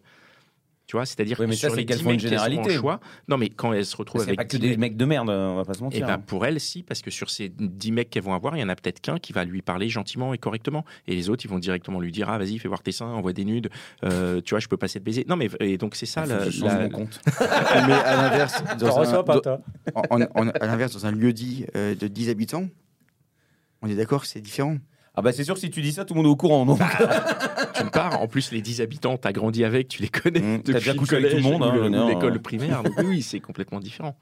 Tu 0.90 0.96
vois, 0.96 1.06
c'est-à-dire 1.06 1.38
Oui, 1.40 1.46
que 1.46 1.50
mais 1.52 1.56
ça, 1.56 1.68
sur 1.68 1.70
c'est 1.70 1.76
les 1.82 1.86
qu'elles 1.86 1.98
10 1.98 2.04
font 2.04 2.10
une 2.10 2.16
mecs 2.16 2.22
généralité. 2.22 2.72
choix, 2.72 3.00
non, 3.28 3.38
mais 3.38 3.50
quand 3.50 3.74
elles 3.74 3.86
se 3.86 3.96
retrouvent 3.96 4.22
C'est 4.24 4.30
avec 4.30 4.38
pas 4.40 4.46
que 4.46 4.58
10 4.58 4.60
des 4.60 4.68
mecs- 4.70 4.80
mecs 4.80 4.98
de 4.98 5.06
merde, 5.06 5.30
on 5.30 5.56
va 5.58 5.64
pas 5.64 5.76
se 5.76 5.82
Eh 5.82 5.84
mentir. 5.84 6.08
ben, 6.08 6.14
hein. 6.14 6.24
pour 6.26 6.48
elles, 6.48 6.60
si, 6.60 6.82
parce 6.82 7.04
que 7.04 7.12
sur 7.12 7.30
ces 7.30 7.48
10 7.50 7.92
mecs 7.92 8.10
qu'elles 8.10 8.24
vont 8.24 8.34
avoir, 8.34 8.58
il 8.58 8.60
y 8.60 8.64
en 8.64 8.70
a 8.70 8.76
peut-être 8.76 9.00
qu'un 9.00 9.20
qui 9.20 9.32
va 9.32 9.46
lui 9.46 9.62
parler 9.62 9.88
gentiment 9.88 10.34
et 10.34 10.40
correctement. 10.40 10.84
Et 11.06 11.14
les 11.16 11.30
autres, 11.30 11.46
ils 11.46 11.48
vont 11.48 11.60
directement 11.60 12.00
lui 12.00 12.12
dire 12.12 12.28
Ah, 12.28 12.40
vas-y, 12.40 12.58
fais 12.58 12.68
voir 12.68 12.82
tes 12.82 12.92
seins, 12.92 13.06
envoie 13.06 13.34
des 13.34 13.46
nudes, 13.46 13.70
euh, 14.04 14.42
tu 14.42 14.50
vois, 14.56 14.60
je 14.60 14.68
peux 14.68 14.78
passer 14.78 14.98
de 14.98 15.04
baiser. 15.04 15.26
Non, 15.30 15.36
mais 15.36 15.50
et 15.60 15.78
donc 15.78 15.94
c'est 15.94 16.08
ça 16.08 16.26
la. 16.26 16.46
la- 16.46 16.80
mon 16.80 16.90
compte. 16.90 17.22
Mais 17.40 17.94
à 17.94 18.16
l'inverse, 18.24 18.64
T'en 18.80 18.88
dans 18.88 18.98
un, 18.98 19.00
reçois 19.02 19.24
pas, 19.24 19.36
dans- 19.36 19.42
toi 19.42 19.62
en- 19.94 20.22
en- 20.22 20.48
à 20.50 20.66
l'inverse, 20.66 20.94
dans 20.94 21.06
un 21.06 21.12
lieu 21.12 21.34
dit 21.34 21.68
euh, 21.76 21.94
de 21.94 22.08
10 22.08 22.32
habitants, 22.32 22.68
on 23.84 23.88
est 23.90 23.96
d'accord 23.96 24.22
que 24.22 24.28
c'est 24.28 24.42
différent. 24.42 24.78
Ah 25.16 25.22
bah 25.22 25.32
c'est 25.34 25.44
sûr, 25.44 25.58
si 25.58 25.70
tu 25.70 25.82
dis 25.82 25.92
ça, 25.92 26.06
tout 26.06 26.14
le 26.14 26.20
monde 26.20 26.28
est 26.28 26.32
au 26.32 26.36
courant. 26.36 26.66
Donc. 26.66 26.80
tu 27.76 27.84
me 27.84 27.90
pars. 27.90 28.22
En 28.22 28.28
plus, 28.28 28.52
les 28.52 28.62
10 28.62 28.80
habitants, 28.82 29.18
t'as 29.18 29.32
grandi 29.34 29.64
avec, 29.66 29.88
tu 29.90 30.02
les 30.02 30.08
connais. 30.10 30.40
Mmh, 30.40 30.62
t'as 30.64 30.74
depuis 30.74 30.74
déjà 30.74 30.94
le 30.94 31.00
couché 31.00 31.16
avec 31.18 31.32
tout 31.32 31.38
le 31.38 31.42
monde, 31.44 31.64
hein, 31.64 31.90
le- 31.90 32.08
l'école 32.08 32.40
primaire. 32.42 32.84
Donc 32.84 32.94
oui, 33.04 33.22
c'est 33.22 33.40
complètement 33.40 33.80
différent. 33.80 34.18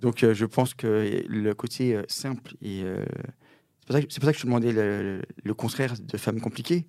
Donc 0.00 0.24
euh, 0.24 0.32
je 0.34 0.46
pense 0.46 0.74
que 0.74 1.22
le 1.28 1.54
côté 1.54 1.94
euh, 1.94 2.02
simple 2.08 2.54
et 2.62 2.82
euh, 2.84 3.04
c'est 3.80 3.86
pour, 3.86 3.94
ça 3.96 4.00
que- 4.02 4.06
c'est 4.10 4.20
pour 4.20 4.26
ça 4.26 4.32
que 4.32 4.38
je 4.38 4.42
te 4.42 4.46
demandais 4.46 4.72
le, 4.72 5.22
le 5.44 5.54
contraire 5.54 5.94
de 6.00 6.16
femmes 6.16 6.40
compliquées 6.40 6.86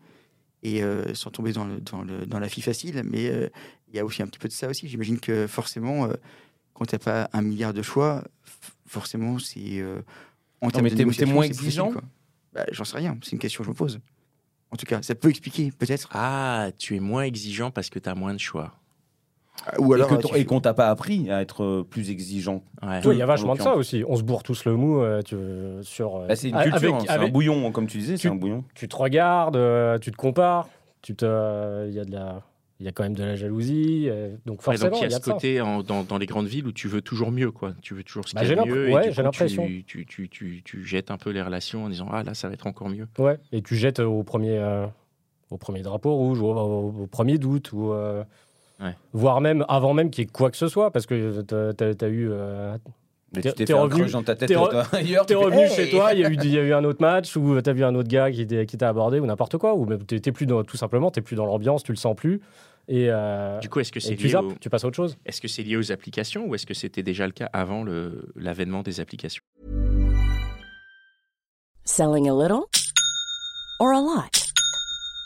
et 0.63 0.81
euh, 0.81 1.13
sans 1.13 1.29
tomber 1.29 1.51
dans, 1.51 1.65
le, 1.65 1.81
dans, 1.81 2.03
le- 2.03 2.25
dans 2.25 2.39
la 2.39 2.47
fille 2.47 2.63
facile, 2.63 3.03
mais 3.05 3.27
euh, 3.29 3.49
il 3.89 3.95
y 3.97 3.99
a 3.99 4.05
aussi 4.05 4.23
un 4.23 4.27
petit 4.27 4.39
peu 4.39 4.47
de 4.47 4.53
ça 4.53 4.69
aussi. 4.69 4.87
J'imagine 4.87 5.19
que 5.19 5.45
forcément, 5.47 6.05
euh, 6.05 6.13
quand 6.73 6.85
tu 6.85 6.95
n'as 6.95 6.99
pas 6.99 7.29
un 7.33 7.41
milliard 7.41 7.73
de 7.73 7.81
choix, 7.81 8.23
f- 8.47 8.71
forcément 8.87 9.39
c'est 9.39 9.59
euh, 9.81 10.01
en 10.61 10.69
termes 10.71 10.85
mais 10.85 10.89
de 10.91 10.95
t'es- 10.95 10.99
t'es 10.99 11.05
négociation, 11.05 11.33
moins 11.33 11.43
exigeant 11.43 11.87
facile, 11.91 11.99
quoi. 11.99 12.09
Bah, 12.53 12.65
J'en 12.71 12.83
sais 12.83 12.97
rien, 12.97 13.17
c'est 13.23 13.31
une 13.33 13.39
question 13.39 13.61
que 13.61 13.65
je 13.65 13.71
me 13.71 13.75
pose. 13.75 13.99
En 14.71 14.77
tout 14.77 14.85
cas, 14.85 15.01
ça 15.01 15.15
peut 15.15 15.29
expliquer 15.29 15.71
peut-être. 15.77 16.09
Ah, 16.13 16.69
tu 16.77 16.95
es 16.95 16.99
moins 16.99 17.23
exigeant 17.23 17.71
parce 17.71 17.89
que 17.89 17.99
t'as 17.99 18.15
moins 18.15 18.33
de 18.33 18.39
choix. 18.39 18.73
Ou 19.77 19.93
alors, 19.93 20.11
et 20.11 20.15
euh, 20.15 20.17
tu- 20.17 20.35
et 20.37 20.45
qu'on 20.45 20.59
t'a 20.61 20.73
pas 20.73 20.89
appris 20.89 21.29
à 21.29 21.41
être 21.41 21.63
euh, 21.63 21.83
plus 21.87 22.09
exigeant. 22.09 22.63
Ouais. 22.81 22.99
Il 23.05 23.13
y 23.17 23.21
a 23.21 23.25
en 23.25 23.27
vachement 23.27 23.53
de 23.55 23.61
ça 23.61 23.75
aussi. 23.75 24.03
On 24.07 24.15
se 24.15 24.23
bourre 24.23 24.41
tous 24.43 24.65
le 24.65 24.75
mou 24.75 25.01
euh, 25.01 25.21
tu, 25.21 25.35
sur. 25.83 26.15
euh, 26.15 26.27
Bah, 26.27 26.35
c'est 26.35 26.49
une 26.49 26.55
avec- 26.55 26.71
culture, 26.71 26.95
hein, 26.95 26.99
c'est 27.05 27.11
un 27.11 27.27
bouillon, 27.27 27.71
comme 27.71 27.85
tu 27.85 27.97
disais, 27.99 28.15
c'est 28.15 28.21
Tu- 28.21 28.27
un 28.29 28.35
bouillon. 28.35 28.63
tu 28.73 28.87
te 28.87 28.95
regardes, 28.95 29.57
euh, 29.57 29.99
tu 29.99 30.09
te 30.11 30.15
compares, 30.17 30.67
tu 31.01 31.15
te, 31.15 31.87
il 31.89 31.93
y 31.93 31.99
a 31.99 32.05
de 32.05 32.11
la, 32.11 32.41
il 32.81 32.85
y 32.85 32.87
a 32.87 32.91
quand 32.91 33.03
même 33.03 33.13
de 33.15 33.23
la 33.23 33.35
jalousie, 33.35 34.07
euh, 34.09 34.35
donc 34.47 34.57
Ouais, 34.59 34.63
forcément 34.75 34.89
donc 34.89 34.99
il 34.99 35.01
y 35.01 35.05
a 35.05 35.07
il 35.07 35.11
y 35.11 35.13
a 35.13 35.19
ce 35.19 35.29
de 35.29 35.33
côté 35.33 35.61
en- 35.61 35.83
dans, 35.83 36.03
dans 36.03 36.17
les 36.17 36.25
grandes 36.25 36.47
villes 36.47 36.65
où 36.65 36.71
tu 36.71 36.87
veux 36.87 37.01
toujours 37.01 37.31
mieux, 37.31 37.51
quoi. 37.51 37.73
Tu 37.83 37.93
veux 37.93 38.03
toujours 38.03 38.27
ce 38.27 38.33
Bah, 38.33 38.41
qu'il 38.41 38.49
y 38.49 38.59
a 38.59 38.65
mieux. 38.65 38.91
ouais, 38.91 39.11
j'ai 39.11 39.21
l'impression. 39.21 39.65
Tu, 39.67 39.83
tu, 39.85 40.05
tu, 40.07 40.27
tu, 40.29 40.61
tu 40.65 40.83
jettes 40.83 41.11
un 41.11 41.17
peu 41.17 41.29
les 41.29 41.41
relations 41.43 41.85
en 41.85 41.89
disant 41.89 42.07
Ah 42.11 42.23
là, 42.23 42.33
ça 42.33 42.47
va 42.47 42.55
être 42.55 42.65
encore 42.67 42.89
mieux. 42.89 43.07
Ouais, 43.19 43.37
et 43.51 43.61
tu 43.61 43.75
jettes 43.75 43.99
au 43.99 44.23
premier, 44.23 44.57
euh, 44.57 44.87
au 45.51 45.57
premier 45.57 45.83
drapeau 45.83 46.15
rouge, 46.15 46.41
ou 46.41 46.47
au, 46.47 46.53
au- 46.57 47.03
au 47.03 47.07
premier 47.07 47.37
doute, 47.37 47.71
ou 47.71 47.93
euh, 47.93 48.23
Ouais. 48.81 48.95
voire 49.13 49.41
même 49.41 49.63
avant 49.69 49.93
même 49.93 50.09
qu'il 50.09 50.23
y 50.23 50.27
ait 50.27 50.31
quoi 50.31 50.49
que 50.49 50.57
ce 50.57 50.67
soit, 50.67 50.89
parce 50.89 51.05
que 51.05 51.41
t'as- 51.41 51.73
t'as 51.75 51.93
t'as 51.93 52.09
eu, 52.09 52.29
euh, 52.31 52.75
Mais 53.35 53.41
T'es- 53.41 53.49
tu 53.51 53.55
t'es 53.55 53.65
fait 53.67 53.73
revenu- 53.73 54.11
dans 54.11 54.23
ta 54.23 54.35
tête 54.35 54.49
t'es 54.49 54.55
tu 54.55 54.59
revenu 55.35 55.61
hey 55.61 55.69
chez 55.69 55.89
toi, 55.89 56.13
il 56.13 56.19
y, 56.19 56.25
a 56.25 56.29
eu, 56.29 56.35
il 56.43 56.51
y 56.51 56.57
a 56.57 56.63
eu 56.63 56.73
un 56.73 56.83
autre 56.83 57.01
match, 57.01 57.37
ou 57.37 57.61
t'as 57.61 57.71
vu 57.71 57.83
un 57.85 57.95
autre 57.95 58.09
gars 58.09 58.29
qui 58.31 58.45
t'a 58.47 58.89
abordé, 58.89 59.19
ou 59.21 59.25
n'importe 59.25 59.57
quoi, 59.57 59.73
ou 59.75 59.85
même 59.85 60.03
t'es 60.03 60.19
t'es 60.19 60.31
plus 60.33 60.45
dans, 60.47 60.63
tout 60.65 60.75
simplement, 60.77 61.11
t'es 61.11 61.21
plus 61.21 61.35
dans 61.37 61.45
l'ambiance, 61.45 61.83
tu 61.83 61.91
le 61.93 61.97
sens 61.97 62.13
plus, 62.15 62.41
et, 62.87 63.09
euh, 63.09 63.59
Du 63.59 63.69
coup, 63.69 63.79
est-ce 63.79 63.91
que 63.91 63.99
c'est 63.99 64.15
tu 64.15 64.23
lié, 64.25 64.29
zappes, 64.31 64.43
au- 64.43 64.53
tu 64.59 64.69
passes 64.69 64.83
à 64.83 64.87
autre 64.87 64.95
chose. 64.95 65.17
est-ce 65.25 65.41
que 65.41 65.47
c'est 65.47 65.63
lié 65.63 65.77
aux 65.77 65.91
applications 65.91 66.45
ou 66.47 66.55
est-ce 66.55 66.65
que 66.65 66.73
c'était 66.73 67.03
déjà 67.03 67.25
le 67.25 67.33
cas 67.33 67.49
avant 67.53 67.83
le- 67.83 68.31
l'avènement 68.35 68.81
des 68.83 68.99
applications? 68.99 69.43
Selling 71.83 72.27
a 72.27 72.33
little 72.33 72.69
or 73.79 73.91
a 73.93 73.99
lot? 73.99 74.47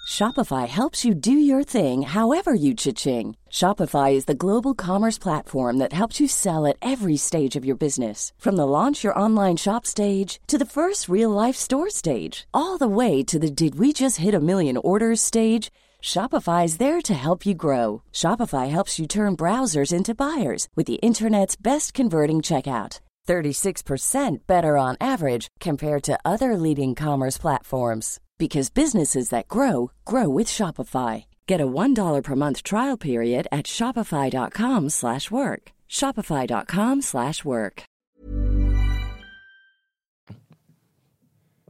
Shopify 0.07 0.67
helps 0.67 1.03
you 1.03 1.15
do 1.15 1.31
your 1.31 1.63
thing 1.63 2.03
however 2.03 2.53
you 2.53 2.75
cha-ching. 2.75 3.35
Shopify 3.51 4.13
is 4.13 4.25
the 4.25 4.35
global 4.35 4.73
commerce 4.75 5.17
platform 5.17 5.77
that 5.79 5.91
helps 5.93 6.19
you 6.21 6.27
sell 6.27 6.65
at 6.67 6.77
every 6.81 7.17
stage 7.17 7.55
of 7.55 7.65
your 7.65 7.75
business. 7.75 8.31
From 8.37 8.55
the 8.55 8.67
launch 8.67 9.03
your 9.03 9.17
online 9.17 9.55
shop 9.57 9.85
stage 9.85 10.39
to 10.47 10.57
the 10.59 10.65
first 10.65 11.09
real 11.09 11.31
life 11.31 11.55
store 11.55 11.89
stage, 11.89 12.45
all 12.53 12.77
the 12.77 12.87
way 12.87 13.23
to 13.23 13.39
the 13.39 13.49
did 13.49 13.79
we 13.79 13.91
just 13.93 14.17
hit 14.17 14.35
a 14.35 14.39
million 14.39 14.77
orders 14.77 15.19
stage. 15.21 15.69
Shopify 16.05 16.65
is 16.65 16.77
there 16.77 17.01
to 17.01 17.15
help 17.15 17.47
you 17.47 17.55
grow. 17.55 18.03
Shopify 18.13 18.69
helps 18.69 18.99
you 18.99 19.07
turn 19.07 19.35
browsers 19.35 19.91
into 19.91 20.13
buyers 20.13 20.67
with 20.75 20.85
the 20.85 21.01
internet's 21.01 21.55
best 21.55 21.95
converting 21.95 22.43
checkout. 22.43 22.99
36% 23.27 24.37
better 24.45 24.77
on 24.77 24.97
average 25.01 25.47
compared 25.59 26.03
to 26.03 26.19
other 26.23 26.57
leading 26.57 26.93
commerce 26.93 27.39
platforms 27.39 28.19
because 28.37 28.69
businesses 28.69 29.29
that 29.29 29.47
grow 29.47 29.89
grow 30.05 30.29
with 30.29 30.45
Shopify. 30.47 31.25
Get 31.47 31.59
a 31.59 31.65
$1 31.65 32.23
per 32.23 32.35
month 32.35 32.61
trial 32.61 32.97
period 32.97 33.47
at 33.51 33.65
shopify.com/work. 33.65 34.91
slash 34.91 35.31
work. 35.31 35.71
shopify.com/work. 35.89 37.03
slash 37.03 37.43
work. 37.43 37.83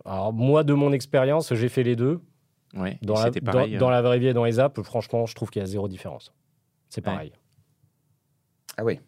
Alors 0.06 0.34
moi, 0.34 0.64
de 0.64 0.76
mon 0.76 0.92
expérience, 0.92 1.54
j'ai 1.54 1.70
fait 1.70 1.86
les 1.86 1.96
deux. 1.96 2.20
Ouais, 2.76 2.98
Dans 3.02 3.14
la, 3.16 3.24
c'était 3.26 3.40
dans- 3.42 3.52
pareil. 3.54 3.78
dans 3.78 3.88
euh, 3.88 3.92
la 3.92 4.02
vraie 4.02 4.20
vie 4.20 4.28
et 4.28 4.34
dans 4.34 4.44
les 4.44 4.60
apps, 4.60 4.82
franchement, 4.84 5.26
je 5.26 5.34
trouve 5.36 5.50
qu'il 5.50 5.62
y 5.62 5.64
a 5.64 5.66
zéro 5.68 5.88
différence. 5.88 6.34
C'est 6.90 7.06
Ouais. 7.06 7.12
pareil. 7.14 7.32
Ah 8.78 8.84
oui. 8.84 9.00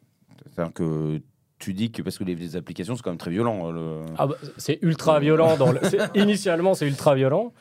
C'est-à-dire 0.54 0.74
que 0.74 1.22
tu 1.60 1.74
dis 1.74 1.92
que 1.92 2.02
parce 2.02 2.18
que 2.18 2.24
les, 2.24 2.36
les 2.36 2.56
applications, 2.56 2.96
c'est 2.96 3.02
quand 3.04 3.10
même 3.12 3.18
très 3.18 3.32
violent. 3.32 3.72
le- 3.72 4.02
Ah 4.18 4.28
bah, 4.28 4.36
c'est 4.58 4.80
ultra 4.82 5.20
violent. 5.20 5.58
Dans 5.58 5.72
le- 5.72 5.80
c'est- 5.84 6.16
Initialement, 6.16 6.74
c'est 6.74 6.88
ultra 6.88 7.16
violent. 7.16 7.52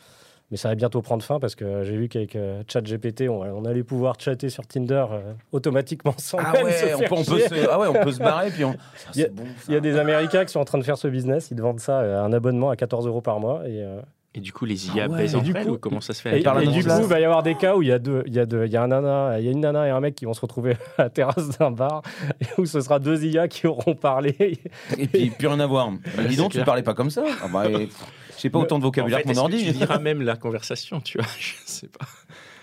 Mais 0.53 0.57
ça 0.57 0.69
va 0.69 0.77
bientôt 0.77 1.03
prendre 1.03 1.25
fin 1.25 1.41
parce 1.41 1.57
que 1.57 1.83
j'ai 1.83 1.97
vu 1.97 2.09
qu'avec 2.09 2.37
euh, 2.37 2.63
ChatGPT, 2.69 3.23
on, 3.29 3.41
on 3.43 3.65
allait 3.65 3.83
pouvoir 3.83 4.15
chatter 4.21 4.49
sur 4.49 4.65
Tinder 4.65 5.05
euh, 5.11 5.33
automatiquement 5.51 6.15
sans 6.19 6.39
Ah 6.39 6.53
même 6.53 6.71
se 6.71 6.85
ouais, 6.85 6.95
on 6.95 6.99
faire 6.99 7.09
peut, 7.09 7.15
on 7.17 7.25
peut 7.25 7.39
chier. 7.39 7.49
se, 7.49 7.69
ah 7.69 7.81
ouais, 7.81 7.89
on 7.89 7.95
peut 8.05 8.13
se 8.13 8.19
barrer 8.21 8.51
puis 8.53 8.65
on. 8.65 8.77
Il 9.17 9.29
y 9.73 9.75
a- 9.75 9.81
des 9.81 9.99
Américains 9.99 10.45
qui 10.45 10.53
sont 10.53 10.61
en 10.61 10.65
train 10.65 10.79
de 10.79 10.85
faire 10.85 10.99
ce 10.99 11.09
business. 11.09 11.51
Ils 11.51 11.57
te 11.57 11.63
vendent 11.63 11.81
ça, 11.81 11.99
euh, 12.03 12.23
un 12.23 12.33
abonnement 12.33 12.71
à 12.71 12.77
14 12.77 13.09
euros 13.09 13.21
par 13.23 13.41
mois. 13.41 13.67
Et, 13.69 13.83
euh, 13.83 14.01
Et 14.37 14.41
du 14.41 14.53
coup, 14.53 14.67
les 14.67 14.89
IA 14.89 15.05
Ah 15.07 15.09
ouais. 15.09 15.17
baisent 15.17 15.33
Et 15.33 15.37
entre 15.37 15.45
du 15.47 15.53
elles 15.57 15.67
coup- 15.67 15.73
ou 15.73 15.79
comment 15.79 16.01
ça 16.03 16.13
se 16.13 16.21
fait 16.21 16.39
et, 16.39 16.43
et 16.43 16.47
à 16.47 16.61
du 16.61 16.69
coup, 16.69 16.75
il 17.01 17.07
va 17.07 17.19
y 17.21 17.25
avoir 17.25 17.43
des 17.43 17.55
cas 17.55 17.75
où 17.75 17.81
il 17.83 17.89
y 17.89 17.93
a, 17.93 17.99
deux, 17.99 18.23
il 18.27 18.35
y 18.35 18.39
a, 18.39 18.45
deux, 18.45 18.67
il 18.67 18.71
y 18.73 18.77
a 18.77 18.83
un 18.83 18.89
nana, 18.89 19.39
il 19.41 19.47
y 19.47 19.49
a 19.49 19.51
une 19.51 19.61
nana 19.61 19.87
et 19.87 19.91
un 19.91 20.01
mec 20.01 20.15
qui 20.15 20.27
vont 20.27 20.35
se 20.35 20.41
retrouver 20.43 20.73
à 20.99 21.05
la 21.05 21.11
terrasse 21.11 21.57
d'un 21.59 21.71
bar 21.71 22.03
et 22.41 22.45
où 22.61 22.67
ce 22.67 22.81
sera 22.83 22.99
deux 22.99 23.25
IA 23.25 23.49
qui 23.49 23.67
auront 23.67 23.95
parlé. 23.95 24.59
Et 24.99 25.07
puis 25.09 25.31
plus 25.31 25.47
rien 25.49 25.59
à 25.61 25.67
voir. 25.67 25.91
Mais 26.19 26.25
dis 26.29 26.37
donc, 26.37 26.53
tu 26.53 26.63
parlais 26.65 26.83
pas 26.83 26.93
comme 26.95 27.09
ça. 27.11 27.25
Ah 27.43 27.49
bah, 27.51 27.65
et- 27.71 27.89
Je 28.37 28.41
sais 28.43 28.51
pas 28.51 28.59
autant 28.59 28.79
de 28.79 28.85
En 28.85 28.87
vocabulaire 28.89 29.21
fait, 29.21 29.25
que 29.25 29.35
mon 29.35 29.41
ordi. 29.41 29.65
tu 29.65 29.73
liras 29.73 29.99
même 30.01 30.21
la 30.21 30.37
conversation, 30.37 31.01
tu 31.01 31.17
vois 31.17 31.27
Je 31.39 31.55
sais 31.65 31.89
pas. 31.89 32.05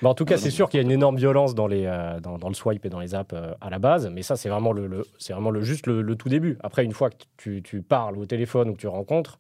Mais 0.04 0.10
en 0.10 0.14
tout 0.14 0.26
cas, 0.26 0.38
c'est 0.38 0.52
sûr 0.52 0.70
qu'il 0.70 0.80
y 0.80 0.84
a 0.84 0.86
une 0.86 0.92
énorme 0.92 1.16
violence 1.16 1.56
dans, 1.56 1.66
les, 1.66 1.86
euh, 1.88 2.20
dans, 2.20 2.38
dans 2.38 2.50
le 2.50 2.54
swipe 2.54 2.86
et 2.86 2.90
dans 2.90 3.00
les 3.00 3.16
apps 3.16 3.34
euh, 3.34 3.54
à 3.62 3.70
la 3.72 3.80
base. 3.80 4.10
Mais 4.14 4.22
ça, 4.22 4.36
c'est 4.36 4.50
vraiment, 4.50 4.74
le, 4.74 4.86
le- 4.86 5.06
c'est 5.18 5.34
vraiment 5.34 5.50
le, 5.50 5.62
juste 5.64 5.88
le, 5.88 6.02
le 6.04 6.16
tout 6.16 6.30
début. 6.30 6.58
Après, 6.62 6.84
une 6.84 6.92
fois 6.92 7.10
que 7.10 7.16
tu, 7.38 7.62
tu 7.64 7.82
parles 7.82 8.18
au 8.18 8.26
téléphone 8.26 8.70
ou 8.70 8.74
que 8.74 8.80
tu 8.80 8.88
rencontres, 8.88 9.40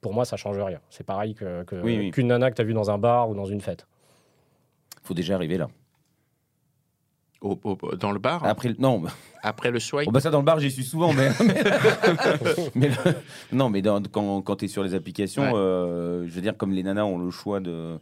pour 0.00 0.14
moi, 0.14 0.24
ça 0.24 0.36
change 0.36 0.58
rien. 0.58 0.80
C'est 0.90 1.04
pareil 1.04 1.34
que, 1.34 1.64
que- 1.64 1.76
Oui, 1.82 1.98
oui. 1.98 2.10
qu'une 2.10 2.28
nana 2.28 2.50
que 2.50 2.56
tu 2.56 2.62
as 2.62 2.64
vue 2.64 2.72
dans 2.74 2.90
un 2.90 2.98
bar 2.98 3.28
ou 3.28 3.34
dans 3.34 3.44
une 3.44 3.60
fête. 3.60 3.86
Faut 5.02 5.14
déjà 5.14 5.34
arriver 5.34 5.56
là. 5.58 5.68
Au- 7.42 7.58
au- 7.64 7.96
dans 7.96 8.12
le 8.12 8.18
bar, 8.18 8.44
Après, 8.44 8.70
le- 8.70 8.76
non, 8.78 9.02
après 9.42 9.70
le 9.70 9.78
swipe, 9.78 10.08
Oh, 10.08 10.10
bah 10.10 10.20
ça 10.20 10.30
dans 10.30 10.38
le 10.38 10.44
bar 10.44 10.58
j'y 10.58 10.70
suis 10.70 10.82
souvent, 10.84 11.12
mais, 11.12 11.28
mais, 11.44 11.62
mais 12.74 12.88
le- 12.88 13.14
non, 13.52 13.68
mais 13.68 13.82
dans- 13.82 14.02
quand, 14.02 14.40
quand 14.40 14.56
tu 14.56 14.64
es 14.64 14.68
sur 14.68 14.82
les 14.82 14.94
applications, 14.94 15.42
Ouais. 15.42 15.54
euh, 15.54 16.26
je 16.26 16.32
veux 16.32 16.40
dire 16.40 16.56
comme 16.56 16.72
les 16.72 16.82
nanas 16.82 17.04
ont 17.04 17.18
le 17.18 17.30
choix 17.30 17.60
de, 17.60 17.98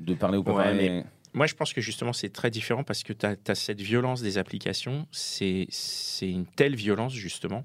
de 0.00 0.14
parler 0.14 0.38
ou 0.38 0.42
pas 0.42 0.52
Ouais, 0.54 0.64
parler. 0.64 0.88
mais- 0.88 1.04
Moi, 1.34 1.46
je 1.46 1.54
pense 1.54 1.74
que 1.74 1.82
justement, 1.82 2.14
c'est 2.14 2.30
très 2.30 2.50
différent 2.50 2.82
parce 2.82 3.02
que 3.02 3.12
tu 3.12 3.26
as, 3.26 3.54
cette 3.54 3.82
violence 3.82 4.22
des 4.22 4.38
applications. 4.38 5.06
C'est 5.12 5.66
c'est 5.68 6.28
une 6.30 6.46
telle 6.46 6.74
violence, 6.74 7.12
justement, 7.12 7.64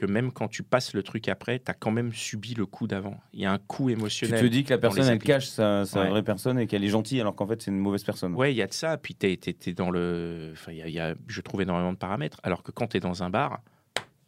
que 0.00 0.06
même 0.06 0.32
quand 0.32 0.48
tu 0.48 0.62
passes 0.62 0.94
le 0.94 1.02
truc 1.02 1.28
après, 1.28 1.58
tu 1.58 1.70
as 1.70 1.74
quand 1.74 1.90
même 1.90 2.12
subi 2.12 2.54
le 2.54 2.64
coup 2.66 2.86
d'avant. 2.86 3.20
Il 3.32 3.40
y 3.40 3.44
a 3.46 3.52
un 3.52 3.58
coup 3.58 3.86
Tu 3.88 3.92
émotionnel. 3.92 4.40
te 4.40 4.46
dis 4.46 4.64
que 4.64 4.70
la 4.70 4.78
personne 4.78 5.06
elle 5.06 5.18
cache 5.18 5.46
sa, 5.46 5.84
sa 5.84 6.00
Ouais. 6.02 6.08
vraie 6.08 6.22
personne 6.22 6.58
et 6.58 6.66
qu'elle 6.66 6.82
est 6.84 6.88
gentille 6.88 7.20
alors 7.20 7.34
qu'en 7.36 7.46
fait 7.46 7.60
c'est 7.62 7.70
une 7.70 7.78
mauvaise 7.78 8.02
personne. 8.02 8.34
Ouais, 8.34 8.52
il 8.52 8.56
y 8.56 8.62
a 8.62 8.66
de 8.66 8.72
ça. 8.72 8.96
Puis 8.96 9.14
tu 9.14 9.26
es, 9.26 9.72
dans 9.74 9.90
le. 9.90 10.50
Enfin, 10.52 10.72
y 10.72 10.82
a- 10.82 10.88
y 10.88 10.98
a, 10.98 11.14
je 11.26 11.40
trouve 11.42 11.62
énormément 11.62 11.92
de 11.92 11.98
paramètres. 11.98 12.40
Alors 12.42 12.62
que 12.62 12.72
quand 12.72 12.86
tu 12.88 12.96
es 12.96 13.00
dans 13.00 13.22
un 13.22 13.30
bar, 13.30 13.60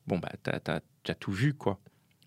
bon, 0.07 0.19
bah, 0.19 0.31
tu 0.45 0.51
as, 1.11 1.15
tout 1.15 1.33
vu, 1.33 1.55
quoi. 1.55 1.79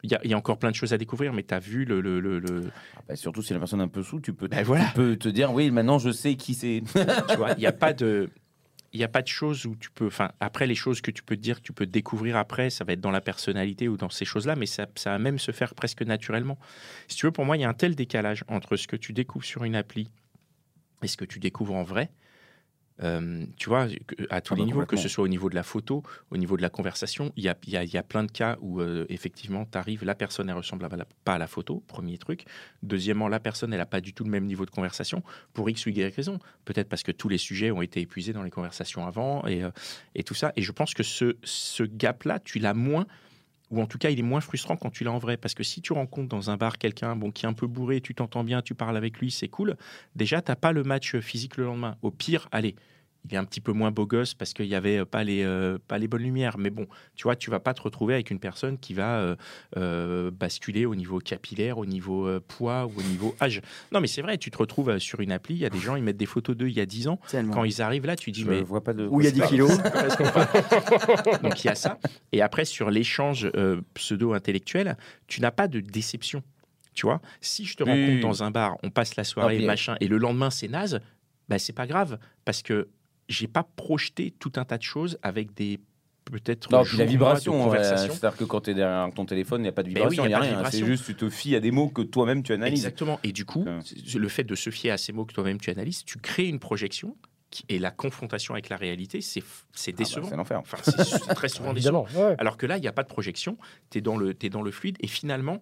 Il 0.03 0.11
y 0.11 0.15
a, 0.15 0.19
il 0.23 0.29
y 0.29 0.33
a 0.33 0.37
encore 0.37 0.59
plein 0.59 0.69
de 0.69 0.75
choses 0.75 0.93
à 0.93 0.97
découvrir, 0.97 1.33
mais 1.33 1.43
tu 1.43 1.53
as 1.53 1.59
vu 1.59 1.85
le. 1.85 2.01
le, 2.01 2.19
le- 2.19 2.39
le- 2.39 2.69
Ah 2.97 3.01
bah, 3.07 3.15
surtout 3.15 3.41
si 3.41 3.53
la 3.53 3.59
personne 3.59 3.79
est 3.79 3.83
un 3.83 3.87
peu 3.87 4.03
sous, 4.03 4.19
tu 4.19 4.33
peux, 4.33 4.47
voilà. 4.63 4.85
tu 4.85 4.93
peux 4.93 5.15
te 5.17 5.29
dire 5.29 5.51
oui 5.53 5.71
maintenant 5.71 5.97
je 5.99 6.11
sais 6.11 6.35
qui 6.35 6.53
c'est. 6.53 6.83
tu 7.29 7.37
vois, 7.37 7.51
il 7.51 7.59
n'y 7.59 7.65
a 7.65 7.71
pas 7.71 7.93
de. 7.93 8.29
Il 8.95 8.99
y 8.99 9.03
a 9.03 9.09
pas 9.09 9.21
de 9.21 9.27
choses 9.27 9.65
où 9.65 9.75
tu 9.75 9.91
peux. 9.91 10.07
Enfin, 10.07 10.31
après, 10.39 10.65
les 10.67 10.75
choses 10.75 11.01
que 11.01 11.11
tu 11.11 11.21
peux 11.21 11.35
te 11.35 11.41
dire, 11.41 11.57
que 11.57 11.65
tu 11.65 11.73
peux 11.73 11.85
découvrir 11.85 12.37
après, 12.37 12.69
ça 12.69 12.85
va 12.85 12.93
être 12.93 13.01
dans 13.01 13.11
la 13.11 13.19
personnalité 13.19 13.89
ou 13.89 13.97
dans 13.97 14.09
ces 14.09 14.23
choses-là, 14.23 14.55
mais 14.55 14.65
ça, 14.65 14.87
ça 14.95 15.11
va 15.11 15.19
même 15.19 15.37
se 15.37 15.51
faire 15.51 15.75
presque 15.75 16.01
naturellement. 16.01 16.57
Si 17.09 17.17
tu 17.17 17.25
veux, 17.25 17.31
pour 17.33 17.43
moi, 17.43 17.57
il 17.57 17.61
y 17.61 17.65
a 17.65 17.69
un 17.69 17.73
tel 17.73 17.93
décalage 17.93 18.45
entre 18.47 18.77
ce 18.77 18.87
que 18.87 18.95
tu 18.95 19.11
découvres 19.11 19.43
sur 19.43 19.65
une 19.65 19.75
appli 19.75 20.09
et 21.03 21.07
ce 21.07 21.17
que 21.17 21.25
tu 21.25 21.39
découvres 21.39 21.75
en 21.75 21.83
vrai. 21.83 22.09
Euh, 23.03 23.45
tu 23.57 23.67
vois, 23.67 23.87
à 24.29 24.39
tous 24.41 24.53
Ah 24.53 24.55
les 24.55 24.61
bah, 24.61 24.65
niveaux, 24.65 24.85
que 24.85 24.95
ce 24.95 25.09
soit 25.09 25.23
au 25.23 25.27
niveau 25.27 25.49
de 25.49 25.55
la 25.55 25.63
photo, 25.63 26.01
au 26.31 26.37
niveau 26.37 26.55
de 26.55 26.61
la 26.61 26.69
conversation, 26.69 27.33
il 27.35 27.43
y 27.43 27.49
a, 27.49 27.57
il 27.67 27.73
y 27.73 27.77
a- 27.77 27.83
il 27.83 27.93
y 27.93 27.97
a 27.97 28.03
plein 28.03 28.23
de 28.23 28.31
cas 28.31 28.57
où 28.61 28.79
euh, 28.79 29.05
effectivement, 29.09 29.65
tu 29.69 29.77
arrives, 29.77 30.05
la 30.05 30.15
personne, 30.15 30.49
elle 30.49 30.55
ressemble 30.55 30.85
à 30.85 30.95
la- 30.95 31.05
pas 31.25 31.33
à 31.33 31.37
la 31.37 31.47
photo, 31.47 31.83
premier 31.87 32.17
truc. 32.17 32.45
Deuxièmement, 32.83 33.27
la 33.27 33.41
personne, 33.41 33.73
elle 33.73 33.79
n'a 33.79 33.85
pas 33.85 33.99
du 34.01 34.13
tout 34.13 34.23
le 34.23 34.29
même 34.29 34.45
niveau 34.45 34.65
de 34.65 34.71
conversation, 34.71 35.23
pour 35.53 35.69
X 35.69 35.85
ou 35.85 35.89
Y 35.89 36.15
raison. 36.15 36.39
Peut-être 36.63 36.87
parce 36.87 37.03
que 37.03 37.11
tous 37.11 37.27
les 37.27 37.37
sujets 37.37 37.69
ont 37.71 37.81
été 37.81 37.99
épuisés 37.99 38.31
dans 38.31 38.43
les 38.43 38.51
conversations 38.51 39.05
avant 39.05 39.45
et, 39.45 39.63
euh, 39.63 39.71
et 40.15 40.23
tout 40.23 40.33
ça. 40.35 40.53
Et 40.55 40.61
je 40.61 40.71
pense 40.71 40.93
que 40.93 41.03
ce, 41.03 41.35
ce 41.43 41.83
gap-là, 41.83 42.39
tu 42.39 42.59
l'as 42.59 42.73
moins, 42.73 43.07
ou 43.71 43.81
en 43.81 43.87
tout 43.87 43.97
cas, 43.97 44.09
il 44.09 44.19
est 44.19 44.23
moins 44.23 44.41
frustrant 44.41 44.77
quand 44.77 44.89
tu 44.89 45.03
l'as 45.03 45.11
en 45.11 45.17
vrai. 45.17 45.37
Parce 45.37 45.53
que 45.53 45.63
si 45.63 45.81
tu 45.81 45.93
rencontres 45.93 46.29
dans 46.29 46.49
un 46.49 46.57
bar 46.57 46.77
quelqu'un 46.77 47.15
bon, 47.15 47.31
qui 47.31 47.45
est 47.45 47.49
un 47.49 47.53
peu 47.53 47.67
bourré, 47.67 48.01
tu 48.01 48.15
t'entends 48.15 48.43
bien, 48.43 48.61
tu 48.61 48.75
parles 48.75 48.97
avec 48.97 49.19
lui, 49.19 49.31
c'est 49.31 49.47
cool, 49.47 49.75
déjà, 50.15 50.41
tu 50.41 50.55
pas 50.55 50.71
le 50.71 50.83
match 50.83 51.17
physique 51.17 51.57
le 51.57 51.65
lendemain. 51.65 51.97
Au 52.01 52.11
pire, 52.11 52.47
allez. 52.51 52.75
Il 53.27 53.33
est 53.33 53.37
un 53.37 53.43
petit 53.45 53.61
peu 53.61 53.71
moins 53.71 53.91
beau 53.91 54.05
gosse 54.05 54.33
parce 54.33 54.53
qu'il 54.53 54.67
n'y 54.67 54.75
avait 54.75 55.03
pas 55.05 55.23
les, 55.23 55.43
euh, 55.43 55.77
pas 55.87 55.97
les 55.97 56.07
bonnes 56.07 56.21
lumières. 56.21 56.57
Mais 56.57 56.69
bon, 56.69 56.85
tu 57.15 57.23
vois, 57.23 57.35
tu 57.35 57.49
vas 57.49 57.59
pas 57.59 57.73
te 57.73 57.81
retrouver 57.81 58.13
avec 58.13 58.29
une 58.29 58.39
personne 58.39 58.77
qui 58.77 58.93
va 58.93 59.17
euh, 59.19 59.35
euh, 59.77 60.29
basculer 60.31 60.85
au 60.85 60.93
niveau 60.95 61.19
capillaire, 61.19 61.77
au 61.77 61.85
niveau 61.85 62.27
euh, 62.27 62.39
poids 62.47 62.85
ou 62.85 62.99
au 62.99 63.01
niveau 63.03 63.35
âge. 63.41 63.61
Non, 63.91 63.99
mais 63.99 64.07
c'est 64.07 64.21
vrai, 64.21 64.37
tu 64.37 64.51
te 64.51 64.57
retrouves 64.57 64.89
euh, 64.89 64.99
sur 64.99 65.19
une 65.21 65.31
appli, 65.31 65.55
il 65.55 65.59
y 65.61 65.65
a 65.65 65.69
des 65.69 65.79
gens, 65.79 65.95
ils 65.95 66.03
mettent 66.03 66.17
des 66.17 66.25
photos 66.25 66.55
d'eux 66.55 66.67
il 66.67 66.75
y 66.75 66.81
a 66.81 66.85
10 66.85 67.07
ans. 67.07 67.19
Tellement. 67.29 67.53
Quand 67.53 67.63
ils 67.63 67.81
arrivent 67.81 68.05
là, 68.05 68.15
tu 68.15 68.31
dis, 68.31 68.41
Je 68.43 68.49
mais 68.49 68.61
vois 68.61 68.83
pas 68.83 68.93
de. 68.93 69.07
Où 69.07 69.21
il 69.21 69.25
y 69.25 69.27
a 69.27 69.31
10 69.31 69.41
kilos. 69.43 69.77
donc 71.43 71.63
il 71.63 71.67
y 71.67 71.69
a 71.69 71.75
ça. 71.75 71.97
Et 72.31 72.41
après, 72.41 72.65
sur 72.65 72.89
l'échange 72.91 73.49
euh, 73.55 73.81
pseudo-intellectuel, 73.93 74.97
tu 75.27 75.41
n'as 75.41 75.51
pas 75.51 75.67
de 75.67 75.79
déception. 75.79 76.43
Tu 76.93 77.05
vois, 77.05 77.21
si 77.41 77.65
je 77.65 77.75
te 77.75 77.83
Oui, 77.83 77.89
rencontre 77.89 78.13
oui. 78.13 78.21
dans 78.21 78.43
un 78.43 78.51
bar, 78.51 78.77
on 78.83 78.89
passe 78.89 79.15
la 79.17 79.25
soirée, 79.25 79.59
Ah, 79.61 79.65
machin, 79.65 79.95
et 79.99 80.07
le 80.07 80.17
lendemain 80.17 80.49
c'est 80.49 80.69
naze, 80.69 81.01
bah 81.49 81.59
c'est 81.59 81.73
pas 81.73 81.87
grave 81.87 82.17
parce 82.45 82.61
que 82.61 82.87
j'ai 83.29 83.47
pas 83.47 83.63
projeté 83.75 84.31
tout 84.39 84.51
un 84.57 84.65
tas 84.65 84.77
de 84.77 84.83
choses 84.83 85.17
avec 85.21 85.53
des 85.53 85.79
peut-être 86.25 86.71
Non, 86.71 86.83
puis 86.83 86.97
la 86.97 87.05
vibration, 87.05 87.69
ouais, 87.69 87.83
c'est-à-dire 87.83 88.35
que 88.35 88.45
quand 88.45 88.61
tu 88.61 88.71
es 88.71 88.73
derrière 88.73 89.13
ton 89.13 89.25
téléphone, 89.25 89.61
il 89.61 89.63
n'y 89.63 89.69
a 89.69 89.71
pas 89.71 89.83
de 89.83 89.89
oui, 89.89 89.93
vibration, 89.93 90.23
il 90.23 90.27
il 90.27 90.31
y 90.31 90.33
a 90.33 90.39
n'y 90.39 90.47
a, 90.47 90.57
rien. 90.59 90.69
C'est 90.71 90.83
juste, 90.85 91.05
tu 91.05 91.15
te 91.15 91.29
fies 91.29 91.55
à 91.55 91.59
des 91.59 91.69
mots 91.69 91.87
que 91.89 92.01
toi-même 92.01 92.41
tu 92.41 92.51
analyses. 92.51 92.79
Exactement. 92.79 93.19
Et 93.23 93.31
du 93.31 93.45
coup, 93.45 93.63
Euh. 93.67 93.79
le 94.17 94.27
fait 94.27 94.43
de 94.43 94.55
se 94.55 94.71
fier 94.71 94.89
à 94.91 94.97
ces 94.97 95.13
mots 95.13 95.25
que 95.25 95.33
toi-même 95.33 95.59
tu 95.59 95.69
analyses, 95.69 96.03
tu 96.03 96.17
crées 96.17 96.47
une 96.47 96.59
projection 96.59 97.15
qui- 97.51 97.63
et 97.69 97.77
la 97.77 97.91
confrontation 97.91 98.55
avec 98.55 98.69
la 98.69 98.75
réalité, 98.75 99.21
c'est 99.21 99.41
Ah 99.43 99.45
bah, 99.85 99.91
décevant. 99.97 100.27
c'est 100.29 100.35
l'enfer. 100.35 100.59
Enfin, 100.59 100.77
c'est 101.03 101.33
très 101.35 101.47
souvent 101.47 101.73
décevant. 101.73 102.07
Ouais. 102.15 102.33
Alors 102.39 102.57
que 102.57 102.65
là, 102.65 102.77
il 102.77 102.81
n'y 102.81 102.87
a 102.87 102.91
pas 102.91 103.03
de 103.03 103.07
projection, 103.07 103.57
tu 103.91 103.99
es, 103.99 104.01
dans 104.01 104.17
le- 104.17 104.33
t'es 104.33 104.49
dans 104.49 104.63
le 104.63 104.71
fluide 104.71 104.97
et 105.01 105.07
finalement, 105.07 105.61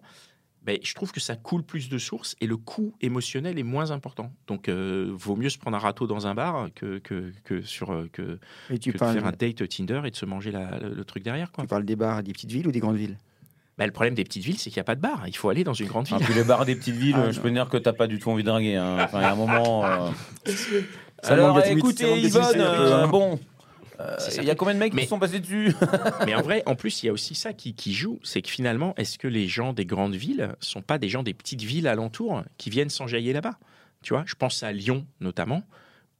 ben, 0.64 0.78
je 0.82 0.94
trouve 0.94 1.12
que 1.12 1.20
ça 1.20 1.36
coule 1.36 1.62
plus 1.62 1.88
de 1.88 1.98
sources 1.98 2.36
et 2.40 2.46
le 2.46 2.56
coût 2.56 2.94
émotionnel 3.02 3.58
est 3.58 3.62
moins 3.62 3.90
important. 3.90 4.32
Donc, 4.46 4.68
euh, 4.68 5.10
vaut 5.12 5.36
mieux 5.36 5.50
se 5.50 5.58
prendre 5.58 5.76
un 5.76 5.80
râteau 5.80 6.06
dans 6.06 6.26
un 6.26 6.34
bar 6.34 6.68
que, 6.74 6.98
que, 6.98 7.32
que 7.44 7.60
sur, 7.62 7.92
euh, 7.92 8.08
que, 8.12 8.38
Et 8.70 8.78
tu 8.78 8.90
que 8.90 8.94
de 8.94 8.98
parles, 8.98 9.14
faire 9.14 9.26
un 9.26 9.32
date 9.32 9.68
Tinder 9.68 10.00
et 10.06 10.10
de 10.10 10.16
se 10.16 10.24
manger 10.24 10.50
la- 10.50 10.78
le, 10.78 10.94
le 10.94 11.04
truc 11.04 11.22
derrière. 11.22 11.52
Quoi. 11.52 11.64
tu 11.64 11.68
parles 11.68 11.84
des 11.84 11.96
bars 11.96 12.22
des 12.22 12.32
petites 12.32 12.50
villes 12.50 12.66
ou 12.66 12.72
des 12.72 12.80
grandes 12.80 12.96
villes? 12.96 13.18
Ben, 13.76 13.86
le 13.86 13.92
problème 13.92 14.14
des 14.14 14.22
petites 14.24 14.44
villes, 14.44 14.56
c'est 14.58 14.70
qu'il 14.70 14.78
n'y 14.78 14.82
a 14.82 14.84
pas 14.84 14.94
de 14.94 15.00
bar. 15.00 15.24
Il 15.26 15.36
faut 15.36 15.48
aller 15.48 15.64
dans 15.64 15.72
une 15.74 15.88
grande 15.88 16.06
Ah, 16.12 16.16
ville. 16.18 16.26
puis 16.26 16.34
les 16.34 16.44
bars 16.44 16.64
des 16.64 16.76
petites 16.76 16.94
villes, 16.94 17.16
Ah, 17.18 17.30
je 17.32 17.36
non. 17.38 17.42
peux 17.42 17.50
dire 17.50 17.68
que 17.68 17.76
t'as 17.76 17.92
pas 17.92 18.06
du 18.06 18.18
tout 18.20 18.30
envie 18.30 18.44
de 18.44 18.48
draguer. 18.48 18.76
hein. 18.76 18.98
Enfin, 19.00 19.18
il 19.20 19.24
y 19.24 19.26
a 19.26 19.32
un 19.32 19.36
moment. 19.36 19.84
euh, 19.84 20.10
Ça 21.22 21.32
Alors, 21.32 21.58
écoutez, 21.60 22.20
Yvonne, 22.20 22.42
euh, 22.56 23.06
bon. 23.08 23.40
Euh, 24.00 24.16
Il 24.38 24.44
y 24.44 24.50
a 24.50 24.54
combien 24.54 24.74
de 24.74 24.78
mecs 24.78 24.94
Mais- 24.94 25.02
qui 25.02 25.08
sont 25.08 25.18
passés 25.18 25.40
dessus 25.40 25.74
Mais 26.26 26.34
en 26.34 26.42
vrai, 26.42 26.62
en 26.66 26.74
plus, 26.74 27.02
il 27.02 27.06
y 27.06 27.08
a 27.08 27.12
aussi 27.12 27.34
ça 27.34 27.52
qui, 27.52 27.74
qui 27.74 27.92
joue, 27.94 28.18
c'est 28.22 28.42
que 28.42 28.48
finalement, 28.50 28.94
est-ce 28.96 29.18
que 29.18 29.28
les 29.28 29.46
gens 29.48 29.72
des 29.72 29.86
grandes 29.86 30.14
villes 30.14 30.54
sont 30.60 30.82
pas 30.82 30.98
des 30.98 31.08
gens 31.08 31.22
des 31.22 31.34
petites 31.34 31.62
villes 31.62 31.86
alentours 31.88 32.42
qui 32.58 32.70
viennent 32.70 32.90
s'enjailler 32.90 33.32
là-bas? 33.32 33.58
Tu 34.02 34.12
vois, 34.14 34.24
je 34.26 34.34
pense 34.34 34.62
à 34.62 34.72
Lyon 34.72 35.06
notamment, 35.20 35.62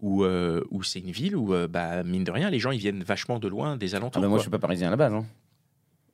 où, 0.00 0.24
euh, 0.24 0.62
où 0.70 0.82
c'est 0.82 1.00
une 1.00 1.10
ville 1.10 1.36
où, 1.36 1.52
euh, 1.54 1.66
bah, 1.68 2.02
mine 2.02 2.24
de 2.24 2.30
rien, 2.30 2.50
les 2.50 2.58
gens 2.58 2.70
ils 2.70 2.78
viennent 2.80 3.02
vachement 3.02 3.38
de 3.38 3.48
loin 3.48 3.76
des 3.76 3.94
Ah 3.94 3.98
alentours. 3.98 4.22
bah, 4.22 4.28
Moi, 4.28 4.36
quoi. 4.36 4.38
je 4.38 4.42
suis 4.44 4.50
pas 4.50 4.58
parisien 4.58 4.88
à 4.88 4.90
la 4.90 4.96
base. 4.96 5.12
hein. 5.14 5.24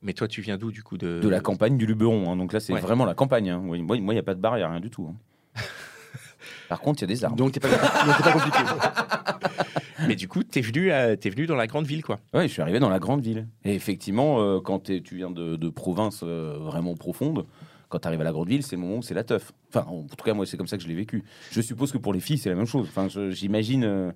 Mais 0.03 0.15
toi, 0.15 0.27
tu 0.29 0.41
viens 0.41 0.57
d'où 0.57 0.71
du 0.73 0.83
coup 0.83 0.97
de... 0.97 1.21
De 1.21 1.29
la 1.29 1.41
campagne 1.41 1.77
du 1.77 1.85
Luberon. 1.85 2.33
hein. 2.33 2.37
Donc 2.37 2.53
là, 2.55 2.61
c'est 2.61 2.73
Ouais. 2.73 2.81
vraiment 2.81 3.05
la 3.05 3.15
campagne. 3.15 3.51
hein. 3.51 3.59
Moi, 3.59 3.77
il 3.97 4.03
n'y 4.03 4.19
a 4.19 4.23
pas 4.23 4.35
de 4.35 4.41
bar, 4.41 4.57
il 4.57 4.61
n'y 4.61 4.65
a 4.65 4.71
rien 4.71 4.81
du 4.81 4.89
tout. 4.91 5.07
hein. 5.13 5.61
Par 6.71 6.81
contre, 6.81 7.01
il 7.01 7.03
y 7.03 7.05
a 7.05 7.09
des 7.09 7.25
arbres. 7.25 7.37
Donc 7.37 7.53
t'es 7.53 7.61
pas, 7.61 7.69
pas 7.69 8.33
compliqué. 8.33 8.59
Mais 10.11 10.17
du 10.17 10.29
coup, 10.29 10.43
t'es 10.43 10.61
venu, 10.61 10.91
à- 10.93 11.17
t'es 11.17 11.31
venu 11.31 11.47
dans 11.47 11.57
la 11.57 11.67
grande 11.67 11.87
ville, 11.87 12.03
quoi. 12.05 12.21
Oui, 12.35 12.43
je 12.43 12.53
suis 12.53 12.63
arrivé 12.63 12.79
dans 12.79 12.89
la 12.91 12.99
grande 12.99 13.23
ville. 13.23 13.47
Et 13.65 13.75
effectivement, 13.75 14.41
euh, 14.43 14.61
quand 14.61 14.91
tu 15.03 15.17
viens 15.17 15.31
de, 15.31 15.57
de 15.57 15.69
province 15.71 16.21
euh, 16.23 16.59
vraiment 16.61 16.95
profonde, 16.95 17.47
quand 17.89 17.99
tu 18.01 18.07
arrives 18.09 18.21
à 18.21 18.25
la 18.25 18.33
grande 18.33 18.49
ville, 18.49 18.63
c'est 18.63 18.77
le 18.77 18.83
moment 18.83 18.99
où 18.99 19.03
c'est 19.03 19.15
la 19.15 19.25
teuf. 19.25 19.53
Enfin, 19.69 19.85
en 19.89 20.03
tout 20.05 20.25
cas, 20.25 20.35
moi, 20.35 20.47
c'est 20.47 20.57
comme 20.57 20.67
ça 20.69 20.77
que 20.77 20.83
je 20.83 20.89
l'ai 20.89 20.95
vécu. 20.95 21.25
Je 21.51 21.61
suppose 21.61 21.91
que 21.93 21.99
pour 21.99 22.13
les 22.13 22.21
filles, 22.21 22.39
c'est 22.39 22.51
la 22.51 22.55
même 22.57 22.67
chose. 22.67 22.87
Enfin, 22.89 23.09
j'imagine 23.31 23.85
euh, 23.85 24.13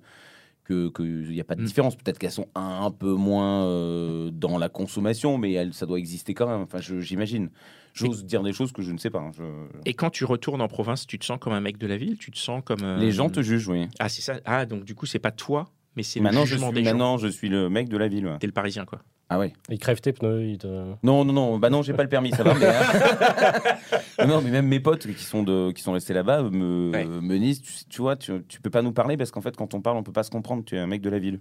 que 0.63 0.89
qu'il 0.89 1.29
n'y 1.31 1.41
a 1.41 1.43
pas 1.43 1.55
de 1.55 1.61
Mm. 1.61 1.65
différence. 1.65 1.95
Peut-être 1.95 2.17
qu'elles 2.17 2.31
sont 2.31 2.47
un, 2.55 2.81
un 2.85 2.91
peu 2.91 3.13
moins 3.13 3.65
euh, 3.65 4.31
dans 4.31 4.57
la 4.57 4.69
consommation, 4.69 5.37
mais 5.37 5.51
elles, 5.51 5.73
ça 5.73 5.85
doit 5.85 5.99
exister 5.99 6.33
quand 6.33 6.47
même. 6.47 6.61
Enfin, 6.61 6.79
j'imagine. 6.79 7.49
J'ose 7.93 8.25
dire 8.25 8.43
des 8.43 8.51
choses 8.51 8.71
que 8.73 8.81
je 8.81 8.91
ne 8.91 8.97
sais 8.97 9.09
pas. 9.09 9.19
hein. 9.19 9.31
Je- 9.37 9.43
Et 9.85 9.93
quand 9.93 10.09
tu 10.09 10.25
retournes 10.25 10.61
en 10.61 10.67
province, 10.67 11.05
tu 11.07 11.17
te 11.19 11.23
sens 11.23 11.37
comme 11.39 11.53
un 11.53 11.61
mec 11.61 11.77
de 11.77 11.87
la 11.87 11.95
ville? 11.97 12.17
Tu 12.17 12.29
te 12.31 12.37
sens 12.37 12.61
comme... 12.65 12.83
euh, 12.83 12.99
Les 12.99 13.11
gens 13.11 13.29
te 13.29 13.41
jugent, 13.41 13.69
oui. 13.69 13.87
Ah, 13.99 14.09
c'est 14.09 14.21
ça. 14.21 14.39
Ah, 14.43 14.65
donc 14.65 14.83
du 14.83 14.95
coup, 14.95 15.05
c'est 15.05 15.19
pas 15.19 15.31
toi, 15.31 15.69
mais 15.95 16.03
c'est 16.03 16.19
le 16.19 16.23
Maintenant 16.23 16.45
je, 16.45 16.55
suis, 16.57 16.71
des 16.73 16.81
maintenant, 16.83 17.17
je 17.17 17.27
suis 17.27 17.49
le 17.49 17.69
mec 17.69 17.89
de 17.89 17.97
la 17.97 18.07
ville. 18.07 18.25
ouais. 18.27 18.37
T'es 18.39 18.47
le 18.47 18.53
parisien, 18.53 18.85
quoi. 18.85 18.99
Ah 19.29 19.39
ouais. 19.39 19.53
Il 19.69 19.79
crève 19.79 19.99
tes 20.01 20.13
pneus. 20.13 20.45
il 20.49 20.57
te- 20.59 20.67
Non, 21.03 21.25
non, 21.25 21.33
non, 21.33 21.57
bah 21.57 21.69
non, 21.71 21.81
j'ai 21.81 21.93
pas 21.93 22.03
le 22.03 22.09
permis, 22.09 22.31
ça 22.31 22.43
va. 22.43 22.53
mais, 22.53 22.67
hein. 22.67 24.25
non, 24.27 24.41
mais 24.41 24.51
même 24.51 24.67
mes 24.67 24.79
potes 24.79 25.07
qui 25.07 25.23
sont, 25.23 25.41
de, 25.43 25.71
qui 25.71 25.81
sont 25.81 25.93
restés 25.93 26.13
là-bas 26.13 26.43
me, 26.43 26.91
Ouais. 26.91 27.05
me 27.05 27.37
disent, 27.39 27.61
tu, 27.61 27.71
tu 27.89 28.01
vois, 28.01 28.15
tu, 28.15 28.31
tu 28.47 28.61
peux 28.61 28.69
pas 28.69 28.81
nous 28.83 28.91
parler 28.93 29.17
parce 29.17 29.31
qu'en 29.31 29.41
fait, 29.41 29.55
quand 29.55 29.73
on 29.73 29.81
parle, 29.81 29.97
on 29.97 30.03
peut 30.03 30.11
pas 30.11 30.23
se 30.23 30.29
comprendre. 30.29 30.63
Tu 30.63 30.75
es 30.75 30.79
un 30.79 30.87
mec 30.87 31.01
de 31.01 31.09
la 31.09 31.19
ville. 31.19 31.39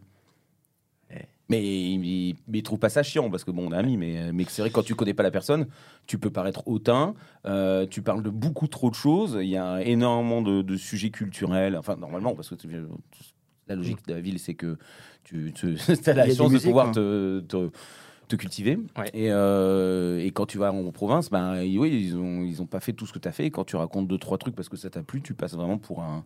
Mais 1.50 1.62
ils 1.62 2.62
trouvent 2.62 2.78
pas 2.78 2.88
ça 2.88 3.02
chiant 3.02 3.28
parce 3.28 3.44
que 3.44 3.50
bon, 3.50 3.68
on 3.68 3.72
est 3.72 3.76
amis, 3.76 3.98
mais, 3.98 4.32
mais 4.32 4.46
c'est 4.48 4.62
vrai 4.62 4.70
que 4.70 4.74
quand 4.74 4.82
tu 4.82 4.94
connais 4.94 5.12
pas 5.12 5.22
la 5.22 5.30
personne, 5.30 5.66
tu 6.06 6.18
peux 6.18 6.30
paraître 6.30 6.66
hautain. 6.66 7.14
euh, 7.44 7.86
tu 7.86 8.00
parles 8.00 8.22
de 8.22 8.30
beaucoup 8.30 8.66
trop 8.66 8.88
de 8.88 8.94
choses. 8.94 9.36
Il 9.42 9.48
y 9.50 9.58
a 9.58 9.82
énormément 9.82 10.40
de, 10.40 10.62
de 10.62 10.76
sujets 10.78 11.10
culturels. 11.10 11.76
Enfin, 11.76 11.96
normalement, 11.96 12.34
parce 12.34 12.48
que 12.48 12.54
tu- 12.54 12.68
la 13.68 13.74
logique 13.76 14.06
de 14.06 14.14
la 14.14 14.20
ville, 14.20 14.38
c'est 14.38 14.54
que 14.54 14.76
tu, 15.24 15.52
tu 15.54 15.76
as 16.06 16.12
la 16.12 16.26
chance 16.34 16.52
de 16.52 16.58
pouvoir 16.58 16.86
quoi. 16.86 16.94
te, 16.94 17.40
te, 17.40 17.70
te 18.28 18.36
cultiver. 18.36 18.78
Ouais. 18.96 19.10
Et, 19.14 19.30
euh, 19.30 20.18
et 20.24 20.30
quand 20.30 20.46
tu 20.46 20.58
vas 20.58 20.72
en 20.72 20.90
province, 20.92 21.30
ben 21.30 21.60
oui, 21.62 22.04
ils 22.06 22.16
ont, 22.16 22.42
ils 22.42 22.60
ont 22.62 22.66
pas 22.66 22.80
fait 22.80 22.92
tout 22.92 23.06
ce 23.06 23.12
que 23.12 23.18
tu 23.18 23.28
as 23.28 23.32
fait. 23.32 23.46
Et 23.46 23.50
quand 23.50 23.64
tu 23.64 23.76
racontes 23.76 24.06
deux, 24.08 24.18
trois 24.18 24.38
trucs 24.38 24.54
parce 24.54 24.68
que 24.68 24.76
ça 24.76 24.90
t'a 24.90 25.02
plu, 25.02 25.20
tu 25.22 25.34
passes 25.34 25.54
vraiment 25.54 25.78
pour 25.78 26.02
un, 26.02 26.24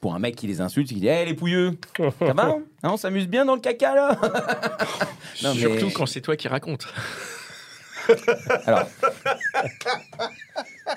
pour 0.00 0.14
un 0.14 0.18
mec 0.20 0.36
qui 0.36 0.46
les 0.46 0.60
insulte, 0.60 0.88
qui 0.88 0.94
dit 0.96 1.08
Hé 1.08 1.24
les 1.24 1.34
pouilleux, 1.34 1.72
ça 1.96 2.32
va 2.32 2.46
hein? 2.48 2.62
On 2.84 2.96
s'amuse 2.96 3.26
bien 3.28 3.44
dans 3.44 3.54
le 3.56 3.60
caca 3.60 3.94
là 3.94 4.18
Non, 5.42 5.54
mais- 5.54 5.60
Surtout 5.60 5.90
quand 5.90 6.06
c'est 6.06 6.20
toi 6.20 6.36
qui 6.36 6.46
racontes. 6.48 6.86
Alors. 8.66 8.88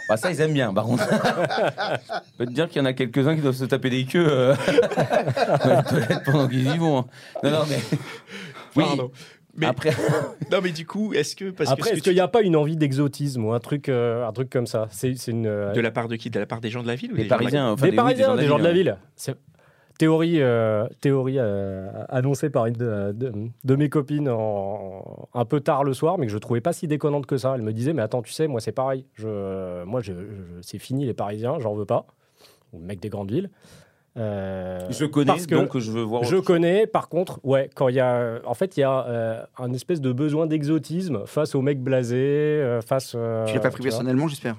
Bah, 0.10 0.17
ça, 0.17 0.32
ils 0.32 0.39
aiment 0.41 0.54
bien, 0.54 0.73
par 0.73 0.86
contre. 0.86 1.04
Je 1.10 2.38
peux 2.38 2.45
te 2.45 2.51
dire 2.51 2.67
qu'il 2.69 2.77
y 2.80 2.82
en 2.82 2.86
a 2.86 2.93
quelques-uns 2.93 3.36
qui 3.36 3.41
doivent 3.41 3.56
se 3.56 3.65
taper 3.65 3.89
des 3.89 4.06
queues 4.06 4.25
euh, 4.30 4.56
dans 5.63 5.75
les 5.77 5.84
toilettes 5.84 6.23
pendant 6.25 6.47
qu'ils 6.47 6.67
y 6.73 6.77
vont. 6.77 6.99
hein. 6.99 7.06
Non, 7.43 7.51
non, 7.51 7.60
mais. 7.69 7.80
Oui, 8.77 8.84
Pardon. 8.86 9.12
Mais, 9.58 9.65
après. 9.65 9.89
non, 10.51 10.60
mais 10.63 10.71
du 10.71 10.86
coup, 10.86 11.13
est-ce 11.13 11.36
que. 11.36 11.49
Parce 11.49 11.69
Après, 11.71 11.89
que, 11.91 11.95
est-ce 11.97 12.04
qu'il 12.04 12.13
n'y 12.13 12.21
a 12.21 12.27
pas 12.30 12.41
une 12.41 12.56
envie 12.56 12.77
d'exotisme 12.77 13.43
ou 13.43 13.51
un 13.51 13.60
truc, 13.60 13.89
euh, 13.89 14.25
un 14.25 14.32
truc 14.32 14.49
comme 14.49 14.65
ça? 14.65 14.88
C'est 14.91 15.13
c'est 15.17 15.32
une. 15.32 15.45
euh, 15.45 15.73
De 15.73 15.82
la 15.82 15.91
part 15.91 16.08
de 16.08 16.15
qui? 16.15 16.30
De 16.30 16.39
la 16.39 16.45
part 16.45 16.62
des 16.62 16.69
gens 16.69 16.82
de 16.82 16.88
la 16.88 16.95
ville 16.95 17.12
ou 17.12 17.15
Les 17.17 17.23
des 17.23 17.30
gens 17.30 17.36
de 17.36 17.39
la- 17.41 17.45
Parisiens, 17.45 17.69
enfin, 17.71 17.84
des 17.86 17.89
oui, 17.91 17.95
Parisiens, 17.97 18.36
des 18.38 18.47
gens 18.47 18.58
de 18.60 18.63
la 18.63 18.69
hein. 18.69 18.73
ville. 18.73 18.97
Théorie, 19.97 20.41
euh, 20.41 20.88
théorie 21.01 21.36
euh, 21.38 21.89
annoncée 22.10 22.49
par 22.49 22.65
une 22.65 22.73
de, 22.73 23.12
de- 23.13 23.32
de 23.63 23.75
mes 23.75 23.89
copines 23.89 24.30
en- 24.30 25.27
un 25.34 25.45
peu 25.45 25.60
tard 25.60 25.84
le 25.84 25.93
soir, 25.93 26.17
mais 26.17 26.25
que 26.25 26.32
je 26.32 26.38
trouvais 26.38 26.62
pas 26.62 26.73
si 26.73 26.88
déconnante 26.88 27.25
que 27.27 27.38
ça. 27.38 27.54
Elle 27.56 27.62
me 27.62 27.71
disait, 27.73 27.93
mais 27.93 28.01
attends, 28.01 28.21
tu 28.21 28.32
sais, 28.34 28.47
moi 28.47 28.60
c'est 28.62 28.71
pareil. 28.71 29.06
Je, 29.15 29.84
moi, 29.84 30.01
je, 30.01 30.13
je- 30.13 30.62
c'est 30.62 30.80
fini 30.80 31.06
les 31.06 31.13
Parisiens, 31.13 31.60
j'en 31.60 31.73
veux 31.75 31.86
pas. 31.86 32.06
Ou 32.73 32.80
le 32.80 32.86
mec 32.86 32.99
des 32.99 33.10
grandes 33.10 33.32
villes. 33.32 33.49
Euh, 34.17 34.80
Je 34.89 35.06
connais, 35.06 35.25
parce 35.27 35.45
que 35.45 35.56
donc 35.56 35.77
je 35.77 35.89
veux 35.91 36.01
voir. 36.04 36.23
je 36.25 36.36
connais, 36.36 36.86
par 36.86 37.08
contre, 37.08 37.39
ouais, 37.43 37.69
quand 37.75 37.88
il 37.88 37.95
y 37.95 37.99
a, 38.01 38.39
en 38.45 38.54
fait, 38.54 38.75
il 38.75 38.82
y 38.82 38.84
a 38.84 39.06
euh, 39.08 39.43
un 39.58 39.71
espèce 39.71 40.01
de 40.01 40.12
besoin 40.12 40.47
d'exotisme 40.47 41.25
face 41.25 41.56
aux 41.56 41.62
mecs 41.62 41.82
blasés, 41.82 42.17
euh, 42.17 42.82
face. 42.82 43.13
euh, 43.15 43.45
Tu 43.45 43.54
l'as 43.54 43.62
pas 43.62 43.69
pris 43.71 43.84
personnellement, 43.84 44.27
j'espère? 44.27 44.56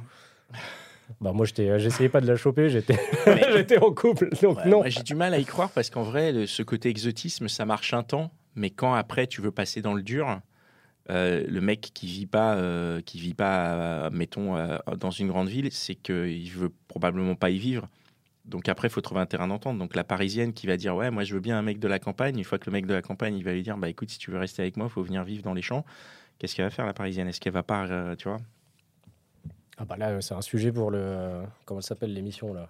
Bah 1.20 1.33
moi, 1.33 1.46
j'étais, 1.46 1.79
j'essayais 1.79 2.09
pas 2.09 2.20
de 2.20 2.27
la 2.27 2.37
choper, 2.37 2.68
j'étais, 2.70 2.96
en 3.83 3.92
couple, 3.92 4.31
donc 4.42 4.59
Ouais, 4.59 4.68
non. 4.68 4.83
J'ai 4.87 5.03
du 5.03 5.14
mal 5.14 5.35
à 5.35 5.38
y 5.38 5.44
croire 5.44 5.70
parce 5.70 5.90
qu'en 5.90 6.03
vrai, 6.03 6.33
le- 6.33 6.46
ce 6.46 6.62
côté 6.62 6.88
exotisme, 6.88 7.48
ça 7.48 7.64
marche 7.64 7.94
un 7.94 8.03
temps, 8.03 8.33
mais 8.55 8.70
quand 8.70 8.94
après 8.94 9.27
tu 9.27 9.40
veux 9.40 9.51
passer 9.53 9.83
dans 9.83 9.94
le 9.94 10.03
dur, 10.03 10.40
euh, 11.11 11.44
le 11.48 11.61
mec 11.61 11.90
qui 11.94 12.07
vit 12.07 12.27
pas, 12.27 12.55
euh, 12.57 13.01
qui 13.01 13.18
vit 13.18 13.35
pas, 13.35 13.75
euh, 13.75 14.11
mettons, 14.12 14.57
euh, 14.57 14.79
dans 14.98 15.11
une 15.11 15.29
grande 15.29 15.48
ville, 15.48 15.70
c'est 15.72 15.94
qu'il 15.94 16.51
veut 16.53 16.72
probablement 16.88 17.35
pas 17.35 17.51
y 17.51 17.59
vivre. 17.59 17.88
Donc 18.44 18.68
après, 18.68 18.88
il 18.88 18.90
faut 18.90 19.01
trouver 19.01 19.20
un 19.20 19.27
terrain 19.27 19.46
d'entente. 19.46 19.79
Donc 19.79 19.94
la 19.94 20.05
parisienne 20.05 20.53
qui 20.53 20.66
va 20.66 20.77
dire 20.77 20.96
Ouais, 20.96 21.11
moi 21.11 21.22
je 21.25 21.35
veux 21.35 21.40
bien 21.40 21.57
un 21.59 21.62
mec 21.62 21.79
de 21.79 21.87
la 21.88 21.98
campagne. 22.01 22.37
Une 22.38 22.44
fois 22.44 22.59
que 22.59 22.66
le 22.66 22.72
mec 22.72 22.87
de 22.87 22.94
la 22.94 23.03
campagne, 23.03 23.37
il 23.37 23.44
va 23.44 23.53
lui 23.53 23.62
dire 23.62 23.77
Bah 23.77 23.88
écoute, 23.88 24.11
si 24.11 24.18
tu 24.18 24.31
veux 24.33 24.38
rester 24.38 24.62
avec 24.62 24.77
moi, 24.77 24.87
il 24.88 24.92
faut 24.92 25.03
venir 25.03 25.22
vivre 25.25 25.42
dans 25.44 25.55
les 25.55 25.62
champs. 25.62 25.85
Qu'est-ce 26.38 26.57
qu'elle 26.57 26.64
va 26.64 26.70
faire 26.70 26.87
la 26.87 26.92
parisienne? 26.92 27.29
Est-ce 27.29 27.40
qu'elle 27.40 27.53
va 27.53 27.62
pas, 27.62 27.87
euh, 27.87 28.16
tu 28.16 28.29
vois? 28.29 28.38
Ah 29.78 29.85
bah 29.85 29.96
là, 29.96 30.20
c'est 30.20 30.35
un 30.35 30.42
sujet 30.42 30.70
pour 30.70 30.90
le. 30.90 31.42
Comment 31.64 31.80
ça 31.80 31.88
s'appelle 31.88 32.12
l'émission 32.12 32.52
là? 32.52 32.68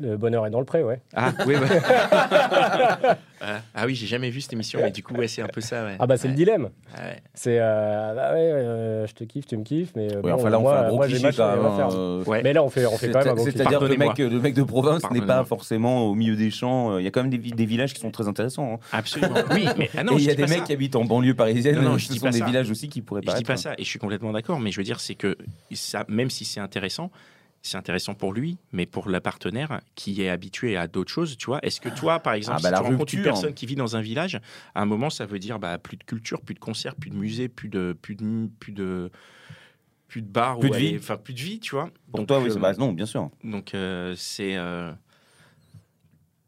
Le 0.00 0.16
bonheur 0.16 0.46
est 0.46 0.50
dans 0.50 0.58
le 0.58 0.64
pré, 0.66 0.82
ouais. 0.82 1.00
Ah 1.14 1.32
oui, 1.46 1.54
ouais. 1.56 1.66
Ah, 3.44 3.60
ah 3.74 3.86
oui, 3.86 3.96
j'ai 3.96 4.06
jamais 4.06 4.30
vu 4.30 4.40
cette 4.40 4.52
émission, 4.52 4.78
mais 4.80 4.92
du 4.92 5.02
coup, 5.02 5.14
ouais, 5.14 5.26
c'est 5.26 5.42
un 5.42 5.48
peu 5.48 5.60
ça. 5.60 5.84
Ouais. 5.84 5.96
Ah 5.98 6.06
bah 6.06 6.16
c'est 6.16 6.28
le 6.28 6.34
dilemme. 6.34 6.68
Ouais. 6.96 7.20
C'est 7.34 7.56
euh, 7.58 8.14
bah 8.14 8.32
ouais, 8.34 8.38
euh, 8.38 9.06
je 9.08 9.12
te 9.14 9.24
kiffe, 9.24 9.46
tu 9.46 9.56
me 9.56 9.64
kiffes, 9.64 9.90
mais 9.96 10.12
euh, 10.12 10.20
Ouais, 10.20 10.30
bon, 10.30 10.34
enfin 10.34 10.48
là, 10.50 10.60
on 10.60 10.62
moi, 10.62 10.72
fait 10.74 10.78
un 10.84 10.86
gros 10.88 10.96
moi, 10.98 11.06
cliché 11.08 11.30
quand 11.36 11.56
même. 11.56 11.64
hein. 11.64 12.22
Mais 12.44 12.52
là, 12.52 12.62
on 12.62 12.70
fait, 12.70 12.86
on 12.86 12.96
fait 12.96 13.10
quand 13.10 13.18
même 13.18 13.28
un 13.30 13.34
gros. 13.34 13.44
C'est-à-dire 13.44 13.80
que 13.80 13.84
le 13.86 13.96
mec, 13.96 14.16
le 14.18 14.40
mec 14.40 14.54
de 14.54 14.62
province 14.62 15.02
n'est 15.10 15.22
pas 15.22 15.44
forcément 15.44 16.02
au 16.06 16.14
milieu 16.14 16.36
des 16.36 16.52
champs. 16.52 16.98
Il 16.98 17.04
y 17.04 17.08
a 17.08 17.10
quand 17.10 17.22
même 17.22 17.30
des, 17.30 17.38
vi- 17.38 17.52
des 17.52 17.66
villages 17.66 17.94
qui 17.94 18.00
sont 18.00 18.12
très 18.12 18.28
intéressants. 18.28 18.74
hein. 18.74 18.78
Absolument. 18.92 19.34
Oui, 19.50 19.66
mais 19.76 19.90
ah 19.98 20.04
non, 20.04 20.16
il 20.18 20.22
y 20.24 20.30
a 20.30 20.34
des 20.36 20.44
pas 20.44 20.48
mecs 20.48 20.58
ça. 20.60 20.64
qui 20.66 20.72
habitent 20.72 20.94
en 20.94 21.04
banlieue 21.04 21.34
parisienne. 21.34 21.74
Non, 21.76 21.82
non, 21.82 21.98
je 21.98 22.06
ce 22.06 22.12
dis 22.12 22.18
sont 22.20 22.26
pas 22.26 22.30
des 22.32 22.38
ça. 22.38 22.44
villages 22.46 22.70
aussi 22.70 22.88
qui 22.88 23.02
pourraient 23.02 23.22
Je 23.26 23.34
dis 23.34 23.42
pas 23.42 23.56
ça, 23.56 23.72
et 23.76 23.82
je 23.82 23.88
suis 23.88 23.98
complètement 23.98 24.30
d'accord, 24.32 24.60
mais 24.60 24.70
je 24.70 24.76
veux 24.78 24.84
dire, 24.84 25.00
c'est 25.00 25.16
que 25.16 25.36
ça, 25.72 26.04
même 26.08 26.30
si 26.30 26.44
c'est 26.44 26.60
intéressant, 26.60 27.10
c'est 27.62 27.76
intéressant 27.76 28.14
pour 28.14 28.32
lui, 28.32 28.58
mais 28.72 28.86
pour 28.86 29.08
la 29.08 29.20
partenaire 29.20 29.80
qui 29.94 30.20
est 30.22 30.28
habituée 30.28 30.76
à 30.76 30.88
d'autres 30.88 31.12
choses, 31.12 31.36
tu 31.36 31.46
vois. 31.46 31.60
Est-ce 31.64 31.80
que 31.80 31.88
toi, 31.88 32.18
par 32.20 32.34
exemple, 32.34 32.58
Ah 32.60 32.70
bah, 32.70 32.76
si 32.76 32.82
tu 32.82 32.90
rencontres 32.90 33.14
une 33.14 33.22
personne 33.22 33.54
qui 33.54 33.66
vit 33.66 33.76
dans 33.76 33.94
un 33.96 34.00
village, 34.00 34.40
à 34.74 34.82
un 34.82 34.84
moment, 34.86 35.10
ça 35.10 35.26
veut 35.26 35.38
dire 35.38 35.58
bah, 35.58 35.78
plus 35.78 35.96
de 35.96 36.02
culture, 36.04 36.40
plus 36.42 36.54
de 36.54 36.58
concerts, 36.60 36.96
plus 36.96 37.10
de 37.10 37.16
musées, 37.16 37.48
plus 37.48 37.68
de, 37.68 37.96
plus 38.02 38.16
de, 38.16 38.48
plus 38.58 38.72
de, 38.72 39.10
plus 40.08 40.22
de 40.22 40.26
bars, 40.28 40.58
Plus 40.58 40.70
de 40.70 40.76
vie. 40.76 40.96
enfin 40.98 41.16
plus 41.16 41.34
de 41.34 41.40
vie, 41.40 41.60
tu 41.60 41.74
vois. 41.76 41.90
Pour 42.10 42.20
Donc, 42.20 42.28
toi, 42.28 42.40
oui, 42.40 42.48
euh, 42.50 42.52
c'est- 42.54 42.58
bah, 42.60 42.72
non, 42.74 42.92
bien 42.92 43.06
sûr. 43.06 43.30
donc 43.44 43.74
euh, 43.74 44.14
c'est, 44.16 44.56
euh, 44.56 44.92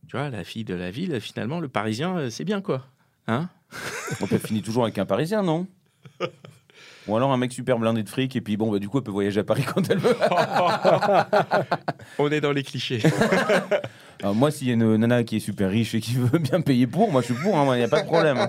tu 0.09 0.17
vois, 0.17 0.31
la 0.31 0.43
fille 0.45 0.65
de 0.65 0.75
la 0.75 0.91
ville, 0.91 1.21
finalement, 1.21 1.61
le 1.61 1.69
Parisien, 1.69 2.17
euh, 2.17 2.31
c'est 2.31 2.45
bien 2.45 2.61
quoi, 2.61 2.87
hein? 3.27 3.49
On 4.21 4.27
peut 4.27 4.39
finir 4.39 4.63
toujours 4.63 4.83
avec 4.85 4.99
un 4.99 5.07
Parisien, 5.07 5.43
non? 5.43 5.67
Ou 7.07 7.17
alors 7.17 7.33
un 7.33 7.37
mec 7.37 7.53
super 7.53 7.79
blindé 7.79 8.03
de 8.03 8.09
fric 8.09 8.35
et 8.37 8.41
puis 8.41 8.57
bon 8.57 8.71
bah 8.73 8.79
du 8.79 8.89
coup 8.89 8.99
elle 8.99 9.05
peut 9.05 9.11
voyager 9.11 9.41
à 9.41 9.45
Paris 9.45 9.63
quand 9.75 9.89
elle 9.91 9.99
veut. 9.99 10.17
On 12.19 12.31
est 12.31 12.41
dans 12.41 12.53
les 12.53 12.63
clichés. 12.63 13.01
Alors, 14.21 14.35
moi 14.35 14.51
s'il 14.51 14.69
y 14.69 14.71
a 14.71 14.75
une 14.75 14.97
nana 14.97 15.23
qui 15.25 15.37
est 15.37 15.41
super 15.41 15.71
riche 15.71 15.95
et 15.95 16.01
qui 16.01 16.15
veut 16.15 16.39
bien 16.39 16.61
payer 16.61 16.87
pour, 16.87 17.11
moi 17.13 17.21
je 17.21 17.27
suis 17.27 17.35
pour, 17.43 17.55
il 17.75 17.79
n'y 17.79 17.83
a 17.85 17.89
pas 17.89 18.01
de 18.03 18.07
problème. 18.07 18.39
hein. 18.39 18.49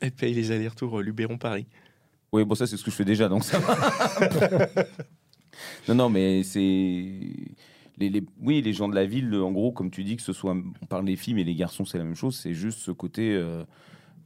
Elle 0.00 0.12
paye 0.12 0.32
les 0.34 0.50
allers-retours 0.52 1.00
euh, 1.00 1.02
Luberon-Paris. 1.02 1.66
Oui 2.32 2.44
bon 2.44 2.54
ça 2.54 2.66
c'est 2.66 2.76
ce 2.76 2.84
que 2.84 2.90
je 2.90 2.96
fais 2.96 3.04
déjà 3.04 3.28
donc 3.28 3.42
ça 3.44 3.58
va. 3.58 3.76
non 5.88 5.94
non 5.94 6.08
mais 6.08 6.42
c'est 6.42 6.60
les, 6.60 8.08
les- 8.10 8.24
oui 8.42 8.60
les 8.62 8.72
gens 8.72 8.88
de 8.88 8.94
la 8.94 9.06
ville 9.06 9.32
en 9.34 9.52
gros 9.52 9.72
comme 9.72 9.90
tu 9.90 10.02
dis 10.04 10.16
que 10.16 10.22
ce 10.22 10.32
soit 10.32 10.52
on 10.82 10.86
parle 10.86 11.04
des 11.04 11.16
filles 11.16 11.34
mais 11.34 11.44
les 11.44 11.54
garçons 11.54 11.84
c'est 11.84 11.98
la 11.98 12.04
même 12.04 12.16
chose 12.16 12.36
c'est 12.40 12.54
juste 12.54 12.80
ce 12.80 12.90
côté 12.90 13.32
euh, 13.32 13.62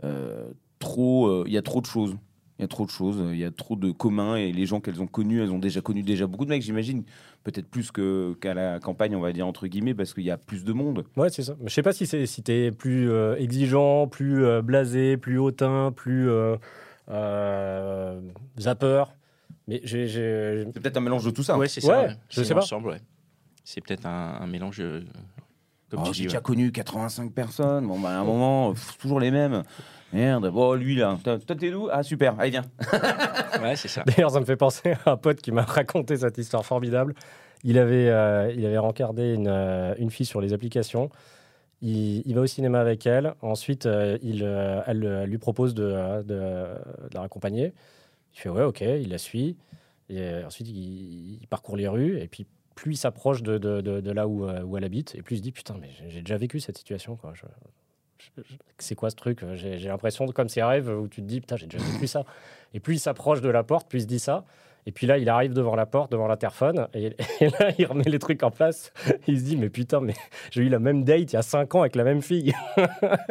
euh, 0.04 0.48
trop 0.78 1.26
euh, 1.28 1.44
il 1.46 1.52
y 1.52 1.58
a 1.58 1.62
trop 1.62 1.80
de 1.80 1.86
choses 1.86 2.16
il 2.58 2.62
y 2.62 2.64
a 2.64 2.68
trop 2.68 2.84
de 2.86 2.90
choses 2.90 3.22
il 3.32 3.38
y 3.38 3.44
a 3.44 3.50
trop 3.50 3.76
de 3.76 3.92
communs 3.92 4.34
et 4.36 4.50
les 4.52 4.66
gens 4.66 4.80
qu'elles 4.80 5.00
ont 5.00 5.06
connus 5.06 5.40
elles 5.42 5.52
ont 5.52 5.58
déjà 5.60 5.80
connu 5.80 6.02
déjà 6.02 6.26
beaucoup 6.26 6.44
de 6.44 6.50
mecs 6.50 6.62
j'imagine 6.62 7.04
peut-être 7.44 7.68
plus 7.68 7.92
que 7.92 8.34
qu'à 8.40 8.52
la 8.54 8.80
campagne 8.80 9.14
on 9.14 9.20
va 9.20 9.32
dire 9.32 9.46
entre 9.46 9.66
guillemets 9.68 9.94
parce 9.94 10.12
qu'il 10.12 10.24
y 10.24 10.30
a 10.30 10.36
plus 10.38 10.64
de 10.64 10.72
monde 10.72 11.04
Ouais, 11.16 11.30
c'est 11.30 11.42
ça. 11.44 11.54
Je 11.64 11.72
sais 11.72 11.82
pas 11.82 11.92
si 11.92 12.06
c'est 12.06 12.26
si 12.26 12.42
t'es 12.42 12.72
plus 12.72 13.10
euh, 13.10 13.36
exigeant, 13.36 14.08
plus 14.08 14.44
euh, 14.44 14.60
blasé, 14.60 15.16
plus 15.16 15.38
hautain, 15.38 15.92
plus 15.94 16.28
euh, 16.28 16.56
euh, 17.10 18.20
zapper. 18.58 19.04
Mais 19.66 19.80
j'ai, 19.84 20.08
j'ai- 20.08 20.64
c'est 20.72 20.80
peut-être 20.80 20.96
un 20.96 21.00
mélange 21.00 21.24
de 21.24 21.30
tout 21.30 21.42
ça 21.42 21.56
Ouais, 21.58 21.68
c'est 21.68 21.80
ça. 21.80 21.88
Ouais, 22.02 22.06
ouais. 22.08 22.14
je 22.28 22.36
C'est 22.40 22.44
sais 22.44 22.54
pas. 22.54 22.60
ensemble, 22.62 22.88
ouais. 22.88 23.00
C'est 23.64 23.82
peut-être 23.82 24.06
un, 24.06 24.38
un 24.40 24.46
mélange, 24.46 24.80
euh, 24.80 25.02
comme 25.90 26.00
Oh, 26.02 26.06
j'ai 26.06 26.12
dis. 26.12 26.22
déjà 26.24 26.38
ouais. 26.38 26.42
connu 26.42 26.72
85 26.72 27.32
personnes. 27.32 27.86
Bon, 27.86 27.98
bah, 27.98 28.10
à 28.10 28.18
un 28.20 28.24
moment, 28.24 28.72
pff, 28.72 28.98
toujours 28.98 29.20
les 29.20 29.30
mêmes. 29.30 29.62
Merde, 30.12 30.50
bon, 30.50 30.72
lui 30.74 30.96
là, 30.96 31.18
toi 31.22 31.38
t'es 31.38 31.70
d'où? 31.70 31.88
Ah, 31.92 32.02
super, 32.02 32.34
allez, 32.38 32.50
viens. 32.50 32.64
Ouais, 33.62 33.76
c'est 33.76 33.88
ça. 33.88 34.02
D'ailleurs, 34.06 34.30
ça 34.30 34.40
me 34.40 34.44
fait 34.44 34.56
penser 34.56 34.94
à 35.04 35.10
un 35.12 35.16
pote 35.16 35.40
qui 35.40 35.52
m'a 35.52 35.62
raconté 35.64 36.16
cette 36.16 36.38
histoire 36.38 36.64
formidable. 36.64 37.14
Il 37.64 37.76
avait, 37.78 38.08
euh, 38.08 38.52
il 38.56 38.64
avait 38.64 38.78
rencardé 38.78 39.34
une, 39.34 39.48
euh, 39.48 39.94
une 39.98 40.10
fille 40.10 40.24
sur 40.26 40.40
les 40.40 40.52
applications. 40.52 41.10
Il, 41.82 42.22
il 42.26 42.34
va 42.34 42.40
au 42.42 42.46
cinéma 42.46 42.80
avec 42.80 43.06
elle. 43.06 43.34
Ensuite, 43.42 43.86
euh, 43.86 44.16
il, 44.22 44.42
euh, 44.44 44.80
elle, 44.86 45.04
euh, 45.04 45.26
lui 45.26 45.38
propose 45.38 45.74
de, 45.74 45.82
euh, 45.84 46.22
de, 46.22 47.08
de 47.08 47.14
la 47.14 47.20
raccompagner. 47.22 47.72
Il 48.34 48.40
fait 48.40 48.48
ouais, 48.48 48.62
ok, 48.62 48.80
il 48.80 49.10
la 49.10 49.18
suit. 49.18 49.56
Et 50.08 50.20
euh, 50.20 50.46
ensuite, 50.46 50.68
il, 50.68 51.38
il 51.42 51.46
parcourt 51.48 51.76
les 51.76 51.88
rues. 51.88 52.18
Et 52.20 52.28
puis, 52.28 52.46
plus 52.78 52.92
il 52.94 52.96
s'approche 52.96 53.42
de, 53.42 53.58
de, 53.58 53.80
de- 53.80 54.10
là 54.12 54.28
où, 54.28 54.46
euh, 54.46 54.62
où 54.62 54.76
elle 54.76 54.84
habite, 54.84 55.14
et 55.16 55.22
plus 55.22 55.34
il 55.34 55.38
se 55.38 55.42
dit 55.42 55.52
putain, 55.52 55.76
mais 55.80 55.88
j'ai- 56.10 56.20
déjà 56.20 56.36
vécu 56.36 56.60
cette 56.60 56.78
situation. 56.78 57.16
Quoi. 57.16 57.32
C'est 58.78 58.94
quoi 58.94 59.10
ce 59.10 59.16
truc? 59.16 59.40
J'ai 59.54 59.76
l'impression 59.78 60.26
comme 60.26 60.48
ces 60.48 60.62
rêves 60.62 60.88
où 60.88 61.08
tu 61.08 61.20
te 61.22 61.26
dis 61.26 61.40
putain, 61.40 61.56
j'ai 61.56 61.66
déjà 61.66 61.82
vécu 61.84 62.06
ça. 62.06 62.24
Et 62.74 62.80
plus 62.80 62.94
il 62.96 62.98
s'approche 63.00 63.40
de 63.40 63.48
la 63.48 63.64
porte, 63.64 63.88
plus 63.88 63.98
il 63.98 64.02
se 64.02 64.06
dit 64.06 64.18
ça. 64.20 64.44
Et 64.88 64.90
puis 64.90 65.06
là, 65.06 65.18
il 65.18 65.28
arrive 65.28 65.52
devant 65.52 65.76
la 65.76 65.84
porte, 65.84 66.10
devant 66.10 66.26
l'interphone, 66.28 66.88
et, 66.94 67.14
et 67.40 67.48
là, 67.50 67.72
il 67.78 67.84
remet 67.84 68.04
les 68.06 68.18
trucs 68.18 68.42
en 68.42 68.50
place. 68.50 68.90
Il 69.26 69.38
se 69.38 69.44
dit, 69.44 69.56
mais 69.58 69.68
putain, 69.68 70.00
mais 70.00 70.14
j'ai 70.50 70.62
eu 70.62 70.70
la 70.70 70.78
même 70.78 71.04
date 71.04 71.30
il 71.30 71.34
y 71.34 71.36
a 71.36 71.42
5 71.42 71.74
ans 71.74 71.80
avec 71.82 71.94
la 71.94 72.04
même 72.04 72.22
fille. 72.22 72.54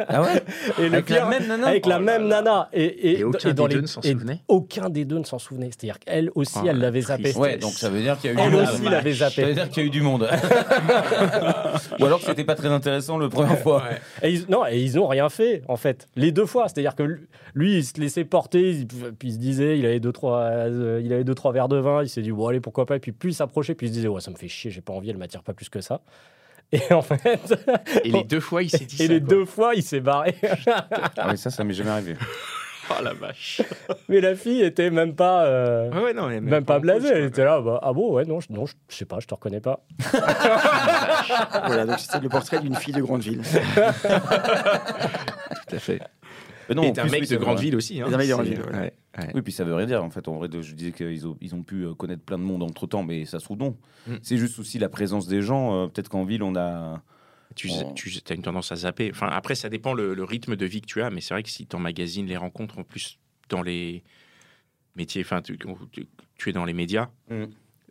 Ah 0.08 0.22
ouais 0.22 0.40
Et 0.78 0.88
le 0.88 0.94
Avec 0.94 1.10
la 1.10 1.26
même 1.26 1.46
nana 1.48 1.66
avec 1.66 1.84
la 1.86 1.96
Oh 1.96 1.98
là 1.98 2.04
même 2.04 2.28
là. 2.28 2.42
nana. 2.42 2.68
Et, 2.72 2.84
et, 2.84 3.18
Et 3.18 3.24
aucun 3.24 3.52
dans 3.54 3.64
des 3.66 3.70
les- 3.70 3.74
deux 3.74 3.82
ne 3.82 3.86
s'en 3.88 4.02
souvenait 4.02 4.40
Aucun 4.46 4.88
des 4.88 5.04
deux 5.04 5.18
ne 5.18 5.24
s'en 5.24 5.38
souvenait. 5.40 5.66
C'est-à-dire 5.66 5.98
qu'elle 5.98 6.30
aussi, 6.36 6.58
Oh, 6.62 6.66
elle 6.68 6.76
la 6.76 6.82
l'avait 6.84 7.00
zappé. 7.00 7.34
Ouais, 7.36 7.56
donc 7.58 7.72
ça 7.72 7.88
veut 7.90 8.00
dire 8.02 8.16
qu'il 8.18 8.32
y 8.32 8.36
a 8.36 8.36
eu 8.36 8.46
Elle 8.46 8.52
du 8.52 8.56
aussi 8.60 8.82
monde. 8.82 8.92
l'avait 8.92 9.14
Ça 9.14 9.28
veut 9.42 9.54
dire 9.54 9.68
qu'il 9.68 9.82
y 9.82 9.86
a 9.86 9.88
eu 9.88 9.90
du 9.90 10.00
monde. 10.02 10.28
Ou 12.00 12.04
alors 12.04 12.20
que 12.20 12.26
c'était 12.26 12.44
pas 12.44 12.54
très 12.54 12.68
intéressant 12.68 13.18
la 13.18 13.28
première 13.28 13.58
fois. 13.58 13.82
Et 14.22 14.30
ils, 14.30 14.46
non, 14.48 14.64
et 14.66 14.78
ils 14.80 14.94
n'ont 14.96 15.06
rien 15.08 15.28
fait, 15.28 15.62
en 15.68 15.76
fait, 15.76 16.06
les 16.16 16.30
deux 16.32 16.46
fois. 16.46 16.68
C'est-à-dire 16.68 16.94
que 16.94 17.02
lui- 17.02 17.26
lui, 17.54 17.78
il 17.78 17.84
se 17.84 17.98
laissait 18.00 18.24
porter, 18.24 18.86
puis 19.18 19.28
il 19.28 19.32
se 19.32 19.38
disait, 19.38 19.78
il 19.78 19.86
avait 19.86 20.00
deux, 20.00 20.12
trois, 20.12 20.42
euh, 20.42 21.00
il 21.02 21.12
avait 21.12 21.24
deux, 21.24 21.34
trois 21.34 21.47
verres 21.52 21.68
de 21.68 21.78
vin, 21.78 22.02
il 22.02 22.08
s'est 22.08 22.22
dit, 22.22 22.32
bon, 22.32 22.46
allez, 22.48 22.60
pourquoi 22.60 22.86
pas. 22.86 22.96
Et 22.96 23.00
puis 23.00 23.12
plus 23.12 23.30
il 23.30 23.34
s'approchait, 23.34 23.74
puis 23.74 23.86
il 23.86 23.90
se 23.90 23.94
disait, 23.94 24.08
ouais, 24.08 24.20
ça 24.20 24.30
me 24.30 24.36
fait 24.36 24.48
chier, 24.48 24.70
j'ai 24.70 24.80
pas 24.80 24.92
envie, 24.92 25.10
elle 25.10 25.16
m'attire 25.16 25.42
pas 25.42 25.54
plus 25.54 25.68
que 25.68 25.80
ça. 25.80 26.00
Et 26.72 26.92
en 26.92 27.00
fait, 27.00 27.22
Et 28.04 28.10
les 28.10 28.24
deux 28.24 28.40
fois, 28.40 28.62
il 28.62 28.68
s'est 28.68 28.84
dit 28.84 29.02
et 29.02 29.06
ça. 29.06 29.12
les 29.14 29.20
quoi. 29.20 29.28
deux 29.30 29.44
fois, 29.46 29.74
il 29.74 29.82
s'est 29.82 30.00
barré. 30.00 30.34
Ah 31.16 31.28
oui, 31.30 31.38
ça, 31.38 31.48
ça 31.50 31.64
m'est 31.64 31.74
jamais 31.74 31.90
arrivé. 31.90 32.16
Oh 32.90 33.02
la 33.02 33.12
vache. 33.12 33.60
Mais 34.08 34.18
la 34.22 34.34
fille 34.34 34.62
était 34.62 34.88
même 34.88 35.14
pas, 35.14 35.44
euh, 35.44 35.90
Ouais, 35.90 36.04
ouais, 36.04 36.14
non, 36.14 36.30
est 36.30 36.40
même, 36.40 36.64
pas 36.64 36.78
blasée. 36.78 37.10
Elle 37.12 37.24
était 37.24 37.44
là, 37.44 37.60
bah, 37.60 37.78
ah 37.82 37.92
bon, 37.92 38.14
ouais, 38.14 38.24
non, 38.24 38.40
je, 38.40 38.50
non, 38.50 38.64
je, 38.64 38.72
je 38.88 38.96
sais 38.96 39.04
pas, 39.04 39.18
je 39.20 39.26
te 39.26 39.34
reconnais 39.34 39.60
pas. 39.60 39.80
Voilà, 41.66 41.84
donc 41.84 41.98
c'était 41.98 42.20
le 42.20 42.30
portrait 42.30 42.60
d'une 42.60 42.74
fille 42.76 42.94
de 42.94 43.02
grande 43.02 43.20
ville. 43.20 43.42
Tout 43.42 43.58
à 45.76 45.78
fait. 45.78 46.00
Mais 46.68 46.74
non, 46.74 46.82
et 46.84 46.88
en 46.88 46.92
d'un 46.92 47.02
plus, 47.02 47.10
mec 47.12 47.28
de 47.28 47.36
grande 47.36 47.58
ville 47.60 47.76
aussi. 47.76 48.00
Hein. 48.00 48.06
Et 48.08 48.10
d'un 48.10 48.16
mec 48.16 48.26
de 48.26 48.32
C'est- 48.32 48.32
grande 48.34 48.46
ville, 48.46 48.60
ouais. 48.60 48.72
ouais, 48.78 48.92
ouais. 49.18 49.30
Oui, 49.34 49.42
puis 49.42 49.52
ça 49.52 49.64
veut 49.64 49.74
rien 49.74 49.86
dire 49.86 50.02
en 50.04 50.10
fait. 50.10 50.26
En 50.28 50.36
vrai, 50.36 50.48
je 50.60 50.74
disais 50.74 50.92
qu'ils 50.92 51.26
ont, 51.26 51.36
ils 51.40 51.54
ont 51.54 51.62
pu 51.62 51.84
euh, 51.84 51.94
connaître 51.94 52.22
plein 52.22 52.38
de 52.38 52.42
monde 52.44 52.62
entre 52.62 52.86
temps, 52.86 53.02
mais 53.02 53.24
ça 53.24 53.38
se 53.38 53.44
trouve 53.44 53.58
non. 53.58 53.76
Mm. 54.06 54.14
C'est 54.22 54.36
juste 54.36 54.58
aussi 54.58 54.78
la 54.78 54.88
présence 54.88 55.26
des 55.28 55.42
gens. 55.42 55.74
euh, 55.74 55.86
Peut-être 55.88 56.08
qu'en 56.08 56.24
ville, 56.24 56.42
on 56.42 56.54
a. 56.56 57.02
Tu, 57.54 57.68
tu 57.96 58.20
as 58.30 58.34
une 58.34 58.42
tendance 58.42 58.70
à 58.70 58.76
zapper. 58.76 59.10
Enfin, 59.10 59.28
après, 59.32 59.54
ça 59.54 59.68
dépend 59.68 59.92
le, 59.94 60.14
le 60.14 60.22
rythme 60.24 60.54
de 60.54 60.66
vie 60.66 60.80
que 60.82 60.86
tu 60.86 61.00
as, 61.02 61.10
mais 61.10 61.20
c'est 61.20 61.34
vrai 61.34 61.42
que 61.42 61.48
si 61.50 61.66
tu 61.66 61.74
emmagasines 61.74 62.26
les 62.26 62.36
rencontres 62.36 62.78
en 62.78 62.84
plus 62.84 63.18
dans 63.48 63.62
les 63.62 64.04
métiers, 64.96 65.22
enfin, 65.22 65.40
tu, 65.42 65.58
tu- 65.90 66.06
tu 66.36 66.50
es 66.50 66.52
dans 66.52 66.64
les 66.64 66.72
médias. 66.74 67.08
Mm. 67.30 67.44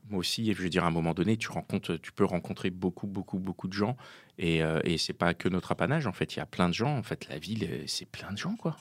Moi 0.10 0.20
aussi, 0.20 0.54
je 0.54 0.62
veux 0.62 0.70
dire, 0.70 0.86
à 0.86 0.88
un 0.88 0.92
moment 0.92 1.14
donné, 1.14 1.36
tu 1.36 1.50
rencontres, 1.52 1.98
tu 1.98 2.14
peux 2.14 2.24
rencontrer 2.24 2.70
beaucoup, 2.70 3.08
beaucoup, 3.08 3.40
beaucoup 3.40 3.68
de 3.68 3.74
gens, 3.74 3.98
et, 4.40 4.64
euh, 4.64 4.80
et 4.84 4.98
c'est 4.98 5.14
pas 5.14 5.34
que 5.34 5.50
notre 5.50 5.72
apanage. 5.72 6.08
En 6.08 6.14
fait, 6.14 6.36
il 6.36 6.40
y 6.40 6.42
a 6.42 6.46
plein 6.46 6.70
de 6.70 6.74
gens. 6.74 6.98
En 6.98 7.04
fait, 7.04 7.28
la 7.30 7.40
ville, 7.40 7.64
euh, 7.70 7.84
c'est 7.88 8.08
plein 8.10 8.32
de 8.32 8.38
gens, 8.38 8.56
quoi. 8.56 8.78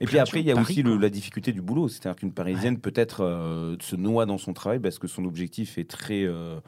Et 0.00 0.06
puis 0.06 0.18
après, 0.18 0.40
il 0.40 0.46
y 0.46 0.50
a 0.50 0.54
Paris, 0.54 0.64
aussi 0.72 0.82
le- 0.82 0.96
la 0.98 1.08
difficulté 1.08 1.50
du 1.52 1.62
boulot. 1.62 1.88
C'est-à-dire 1.88 2.16
qu'une 2.16 2.32
Parisienne 2.32 2.78
peut-être 2.78 3.22
euh, 3.24 3.74
se 3.80 3.96
noie 3.96 4.26
dans 4.26 4.36
son 4.38 4.52
travail 4.52 4.78
parce 4.80 4.98
que 4.98 5.06
son 5.08 5.24
objectif 5.24 5.78
est 5.78 5.88
très 5.88 6.24
euh, 6.24 6.60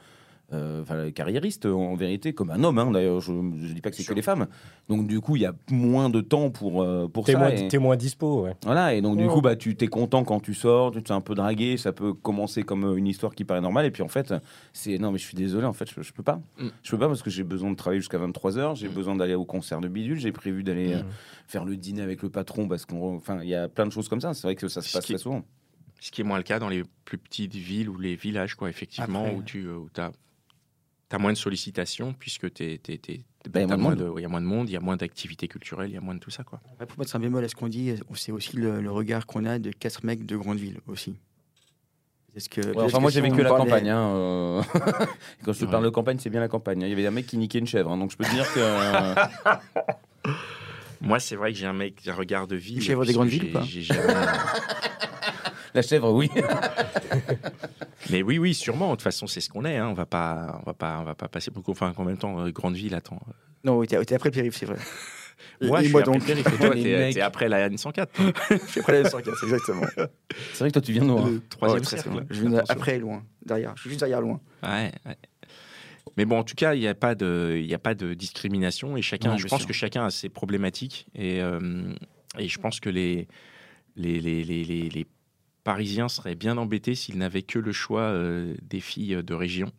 euh, 0.53 0.81
enfin, 0.81 1.11
carriériste 1.11 1.65
en 1.65 1.95
vérité, 1.95 2.33
comme 2.33 2.49
un 2.51 2.63
homme. 2.63 2.77
hein. 2.77 2.91
D'ailleurs, 2.91 3.21
je 3.21 3.31
ne 3.31 3.73
dis 3.73 3.81
pas 3.81 3.89
que 3.89 3.95
c'est 3.95 4.03
que 4.03 4.13
les 4.13 4.21
femmes. 4.21 4.47
Donc 4.89 5.07
du 5.07 5.19
coup, 5.21 5.35
il 5.37 5.41
y 5.43 5.45
a 5.45 5.53
moins 5.69 6.09
de 6.09 6.21
temps 6.21 6.49
pour 6.49 6.81
euh, 6.81 7.07
pour 7.07 7.25
T'es 7.25 7.33
ça. 7.33 7.37
moins, 7.39 7.49
et- 7.49 7.67
t'es 7.67 7.77
moins 7.77 7.95
dispo, 7.95 8.43
ouais. 8.43 8.55
Voilà, 8.63 8.93
et 8.93 9.01
donc 9.01 9.17
du 9.17 9.27
coup, 9.27 9.41
bah, 9.41 9.55
tu 9.55 9.75
t'es 9.75 9.87
content 9.87 10.23
quand 10.23 10.39
tu 10.39 10.53
sors, 10.53 10.91
tu 10.91 11.01
te 11.01 11.07
fais 11.07 11.13
un 11.13 11.21
peu 11.21 11.35
draguer, 11.35 11.77
ça 11.77 11.91
peut 11.93 12.13
commencer 12.13 12.63
comme 12.63 12.83
euh, 12.85 12.95
une 12.95 13.07
histoire 13.07 13.33
qui 13.35 13.43
paraît 13.45 13.61
normale, 13.61 13.85
et 13.85 13.91
puis 13.91 14.03
en 14.03 14.07
fait, 14.09 14.33
c'est 14.73 14.97
non, 14.97 15.11
mais 15.11 15.17
je 15.17 15.23
suis 15.23 15.35
désolé, 15.35 15.65
en 15.65 15.73
fait, 15.73 15.89
je, 15.89 16.01
je 16.01 16.11
peux 16.13 16.23
pas. 16.23 16.41
Mm. 16.59 16.67
Je 16.83 16.91
peux 16.91 16.97
pas 16.99 17.07
parce 17.07 17.21
que 17.21 17.29
j'ai 17.29 17.43
besoin 17.43 17.71
de 17.71 17.75
travailler 17.75 18.01
jusqu'à 18.01 18.17
23h, 18.17 18.75
j'ai 18.75 18.89
Mm. 18.89 18.93
besoin 18.93 19.15
d'aller 19.15 19.35
au 19.35 19.45
concert 19.45 19.79
de 19.81 19.87
Bidule, 19.87 20.19
j'ai 20.19 20.31
prévu 20.31 20.63
d'aller 20.63 20.93
euh, 20.93 21.03
Mm. 21.03 21.05
faire 21.47 21.65
le 21.65 21.77
dîner 21.77 22.01
avec 22.01 22.21
le 22.23 22.29
patron 22.29 22.67
parce 22.67 22.85
qu'on. 22.85 23.15
Enfin, 23.15 23.39
il 23.43 23.49
y 23.49 23.55
a 23.55 23.67
plein 23.69 23.85
de 23.85 23.91
choses 23.91 24.09
comme 24.09 24.21
ça, 24.21 24.33
c'est 24.33 24.43
vrai 24.47 24.55
que 24.55 24.67
ça 24.67 24.81
se 24.81 24.91
passe 24.91 25.05
qui- 25.05 25.13
très 25.13 25.21
souvent. 25.21 25.43
Ce 25.99 26.09
qui 26.11 26.21
est 26.21 26.23
moins 26.23 26.37
le 26.37 26.43
cas 26.43 26.57
dans 26.57 26.67
les 26.69 26.83
plus 27.05 27.19
petites 27.19 27.53
villes 27.53 27.87
ou 27.87 27.97
les 27.99 28.15
villages, 28.15 28.55
quoi, 28.55 28.69
effectivement, 28.69 29.21
Après, 29.23 29.35
où 29.35 29.43
tu 29.43 29.67
as, 29.97 30.11
moins 31.19 31.33
de 31.33 31.37
sollicitations, 31.37 32.13
puisque 32.17 32.53
tu 32.53 32.63
il 32.63 32.71
y 33.55 33.57
a 33.57 33.65
moins 33.67 33.75
de 33.77 33.81
moins 33.81 33.89
monde. 33.95 33.99
de- 33.99 34.13
il 34.17 34.21
y 34.21 34.25
a 34.25 34.29
moins 34.29 34.41
de 34.41 34.45
monde, 34.45 34.69
il 34.69 34.73
y 34.73 34.77
a 34.77 34.79
moins 34.79 34.97
d'activités 34.97 35.47
culturelles, 35.47 35.89
il 35.89 35.93
y 35.95 35.97
a 35.97 36.01
moins 36.01 36.13
de 36.15 36.19
tout 36.19 36.29
ça. 36.31 36.43
Quoi. 36.43 36.59
Après, 36.73 36.85
pour 36.85 36.99
mettre 36.99 37.15
un 37.15 37.19
bémol 37.19 37.43
à 37.43 37.47
ce 37.49 37.55
qu'on 37.55 37.67
dit, 37.67 37.93
c'est 38.15 38.31
aussi 38.31 38.55
le, 38.57 38.81
le 38.81 38.91
regard 38.91 39.25
qu'on 39.25 39.45
a 39.45 39.57
de 39.59 39.71
quatre 39.71 40.03
mecs 40.05 40.25
de 40.25 40.37
grande 40.37 40.57
ville 40.57 40.79
aussi. 40.87 41.15
Est-ce 42.35 42.47
que, 42.47 42.61
Ouais, 42.61 42.83
enfin, 42.83 42.99
moi, 42.99 43.11
j'ai 43.11 43.19
vécu 43.19 43.41
la 43.41 43.49
parlait- 43.49 43.65
campagne. 43.65 43.89
Hein, 43.89 44.07
euh. 44.15 44.61
Quand 45.43 45.51
je 45.53 45.59
te 45.59 45.65
Ouais. 45.65 45.71
parle 45.71 45.83
de 45.83 45.89
campagne, 45.89 46.17
c'est 46.19 46.29
bien 46.29 46.39
la 46.39 46.47
campagne. 46.47 46.81
Il 46.81 46.87
y 46.89 46.93
avait 46.93 47.05
un 47.07 47.11
mec 47.11 47.25
qui 47.27 47.37
niquait 47.37 47.59
une 47.59 47.67
chèvre, 47.67 47.91
hein, 47.91 47.97
donc 47.97 48.11
je 48.11 48.15
peux 48.17 48.23
te 48.23 48.29
dire 48.31 48.45
que. 48.53 50.29
Moi, 51.01 51.19
c'est 51.19 51.35
vrai 51.35 51.51
que 51.51 51.57
j'ai 51.57 51.65
un 51.65 51.73
mec, 51.73 51.95
j'ai 52.03 52.11
un 52.11 52.15
regard 52.15 52.45
de 52.47 52.55
ville. 52.55 52.75
Une 52.77 52.81
chèvre 52.83 53.05
des 53.05 53.13
grandes 53.13 53.27
villes 53.27 53.45
ou 53.49 53.53
pas 53.53 53.63
jamais- 53.63 53.99
la 55.73 55.81
chèvre, 55.81 56.11
oui. 56.13 56.29
Mais 58.09 58.23
oui, 58.23 58.37
oui, 58.39 58.53
sûrement. 58.53 58.87
De 58.91 58.95
toute 58.95 59.03
façon, 59.03 59.27
c'est 59.27 59.41
ce 59.41 59.49
qu'on 59.49 59.65
est. 59.65 59.77
hein. 59.77 59.87
On 59.89 59.93
va 59.93 60.05
pas, 60.05 60.59
on 60.61 60.65
va 60.65 60.73
pas, 60.73 60.99
on 60.99 61.03
va 61.03 61.15
pas 61.15 61.27
passer 61.27 61.51
beaucoup. 61.51 61.71
Enfin, 61.71 61.93
en 61.95 62.03
même 62.03 62.17
temps, 62.17 62.39
euh, 62.39 62.51
grande 62.51 62.75
ville, 62.75 62.95
attends. 62.95 63.19
Non, 63.63 63.77
oui, 63.77 63.87
t'es 63.87 63.95
après 63.95 64.29
le 64.29 64.33
périph', 64.33 64.55
c'est 64.57 64.65
vrai. 64.65 64.77
Moi, 65.61 65.79
je 65.79 65.85
suis 65.85 65.91
moi 65.91 66.01
après 66.01 66.13
donc. 66.13 66.21
le 66.21 66.27
périph', 66.27 66.53
et 66.53 66.57
toi, 66.57 66.69
Les 66.75 67.13
t'es 67.13 67.21
après 67.21 67.49
la 67.49 67.69
N104. 67.69 68.07
Je 68.65 68.71
suis 68.71 68.79
après 68.79 69.01
la 69.03 69.09
104, 69.09 69.43
exactement. 69.43 69.81
C'est 70.53 70.59
vrai 70.59 70.69
que 70.69 70.73
toi, 70.73 70.81
tu 70.81 70.91
viens 70.93 71.01
de 71.03 71.07
nous. 71.07 71.17
Le 71.25 71.41
troisième 71.49 71.79
Ouais, 71.79 71.85
très, 71.85 71.97
très 71.97 72.03
cercle. 72.03 72.17
loin. 72.19 72.25
Je 72.29 72.41
viens 72.41 72.53
Attention. 72.53 72.75
après, 72.75 72.99
loin. 72.99 73.23
Derrière. 73.45 73.73
Je 73.75 73.81
suis 73.81 73.89
juste 73.89 73.99
derrière, 74.01 74.21
loin. 74.21 74.39
Ouais, 74.63 74.91
ouais. 75.05 75.17
Mais 76.17 76.25
bon, 76.25 76.37
en 76.39 76.43
tout 76.43 76.55
cas, 76.55 76.73
il 76.75 76.79
n'y 76.81 76.87
a 76.87 76.93
pas 76.95 77.15
de, 77.15 77.57
il 77.59 77.65
y 77.65 77.73
a 77.73 77.79
pas 77.79 77.93
de 77.95 78.13
discrimination 78.13 78.97
et 78.97 79.01
chacun, 79.01 79.31
Non, 79.31 79.37
je 79.37 79.47
pense 79.47 79.59
sûr. 79.61 79.67
que 79.67 79.73
chacun 79.73 80.05
a 80.05 80.09
ses 80.11 80.29
problématiques 80.29 81.07
et, 81.15 81.41
euh, 81.41 81.93
et 82.37 82.47
je 82.47 82.59
pense 82.59 82.79
que 82.79 82.89
les, 82.89 83.27
les, 83.95 84.19
les, 84.19 84.43
les, 84.43 84.63
les- 84.63 84.89
les 84.89 85.07
Parisiens 85.63 86.09
seraient 86.09 86.35
bien 86.35 86.57
embêtés 86.57 86.95
s'ils 86.95 87.17
n'avaient 87.17 87.41
que 87.43 87.59
le 87.59 87.71
choix 87.71 88.01
euh, 88.01 88.55
des 88.69 88.79
filles 88.79 89.21
de 89.23 89.33
région 89.33 89.71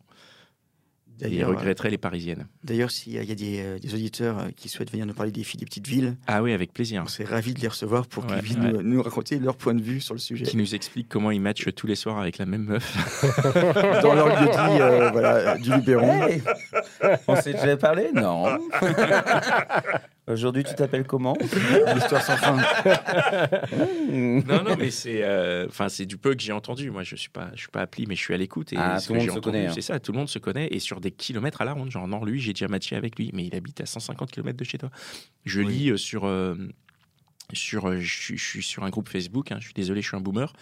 et 1.21 1.29
ils 1.29 1.43
euh, 1.43 1.47
regretteraient 1.47 1.91
les 1.91 1.97
Parisiennes. 1.99 2.47
D'ailleurs, 2.63 2.89
s'il 2.91 3.13
y 3.13 3.17
a, 3.19 3.23
il 3.23 3.29
y 3.29 3.31
a 3.31 3.35
des, 3.35 3.59
euh, 3.61 3.79
des 3.79 3.93
auditeurs 3.93 4.39
euh, 4.39 4.49
qui 4.57 4.67
souhaitent 4.67 4.91
venir 4.91 5.05
nous 5.05 5.13
parler 5.13 5.31
des 5.31 5.43
filles 5.43 5.59
des 5.59 5.65
petites 5.65 5.87
villes, 5.87 6.17
Ah 6.27 6.41
oui, 6.41 6.53
avec 6.53 6.73
plaisir. 6.73 7.03
on 7.05 7.07
serait 7.07 7.25
ravis 7.25 7.53
de 7.53 7.59
les 7.61 7.67
recevoir 7.67 8.07
pour 8.07 8.25
Ouais, 8.25 8.39
qu'ils 8.39 8.45
viennent 8.45 8.65
ouais. 8.65 8.71
nous, 8.73 8.95
nous 8.95 9.01
raconter 9.01 9.37
leur 9.39 9.55
point 9.55 9.75
de 9.75 9.81
vue 9.81 10.01
sur 10.01 10.15
le 10.15 10.19
sujet. 10.19 10.43
Qui 10.43 10.57
nous 10.57 10.73
explique 10.75 11.07
comment 11.07 11.29
ils 11.31 11.39
matchent 11.39 11.69
tous 11.75 11.85
les 11.87 11.95
soirs 11.95 12.17
avec 12.17 12.39
la 12.39 12.45
même 12.45 12.63
meuf. 12.63 12.97
Dans 14.01 14.15
leur 14.15 14.27
lieu 14.27 14.49
euh, 14.81 15.11
voilà, 15.11 15.57
du 15.59 15.71
Luberon. 15.71 16.27
Hey 16.27 16.41
On 17.27 17.35
s'est 17.35 17.53
déjà 17.53 17.77
parlé? 17.77 18.09
Non. 18.13 18.45
Aujourd'hui, 20.25 20.63
tu 20.63 20.73
t'appelles 20.73 21.05
comment? 21.05 21.35
L'histoire 21.95 22.21
sans 22.21 22.37
fin. 22.37 22.55
non, 24.11 24.63
non, 24.63 24.75
mais 24.79 24.89
c'est, 24.89 25.21
euh, 25.21 25.65
enfin, 25.67 25.89
c'est 25.89 26.05
du 26.05 26.17
peu 26.17 26.33
que 26.33 26.41
j'ai 26.41 26.53
entendu. 26.53 26.89
Moi, 26.91 27.03
je 27.03 27.17
suis 27.17 27.29
pas, 27.29 27.49
je 27.55 27.59
suis 27.61 27.67
pas 27.69 27.81
appli, 27.81 28.05
mais 28.07 28.15
je 28.15 28.21
suis 28.21 28.33
à 28.33 28.37
l'écoute. 28.37 28.71
Et 28.71 28.77
Ah, 28.79 28.97
tout 29.01 29.07
que 29.07 29.13
le 29.13 29.19
monde 29.19 29.25
j'ai 29.25 29.31
se 29.33 29.37
entendu, 29.37 29.57
connaît, 29.57 29.67
hein. 29.67 29.71
C'est 29.75 29.81
ça, 29.81 29.99
tout 29.99 30.13
le 30.13 30.17
monde 30.19 30.29
se 30.29 30.39
connaît 30.39 30.67
et 30.71 30.79
sur 30.79 31.01
des 31.01 31.11
kilomètres 31.11 31.61
à 31.61 31.65
la 31.65 31.73
ronde. 31.73 31.91
Genre, 31.91 32.07
non, 32.07 32.23
lui, 32.23 32.39
j'ai 32.39 32.53
déjà 32.53 32.69
matché 32.69 32.95
avec 32.95 33.17
lui, 33.17 33.31
mais 33.33 33.45
il 33.45 33.53
habite 33.55 33.81
à 33.81 33.85
150 33.85 34.31
km 34.31 34.55
de 34.57 34.63
chez 34.63 34.77
toi. 34.77 34.89
Je 35.45 35.59
Oui. 35.61 35.73
lis 35.73 35.89
euh, 35.91 35.97
sur, 35.97 36.25
euh, 36.25 36.55
sur, 37.51 37.89
euh, 37.89 37.99
je, 37.99 38.13
suis- 38.21 38.37
je 38.37 38.45
suis 38.45 38.63
sur 38.63 38.83
un 38.85 38.89
groupe 38.89 39.09
Facebook. 39.09 39.51
hein, 39.51 39.57
je 39.59 39.65
suis 39.65 39.73
désolé, 39.73 40.01
je 40.01 40.07
suis 40.07 40.15
un 40.17 40.21
boomer. 40.21 40.53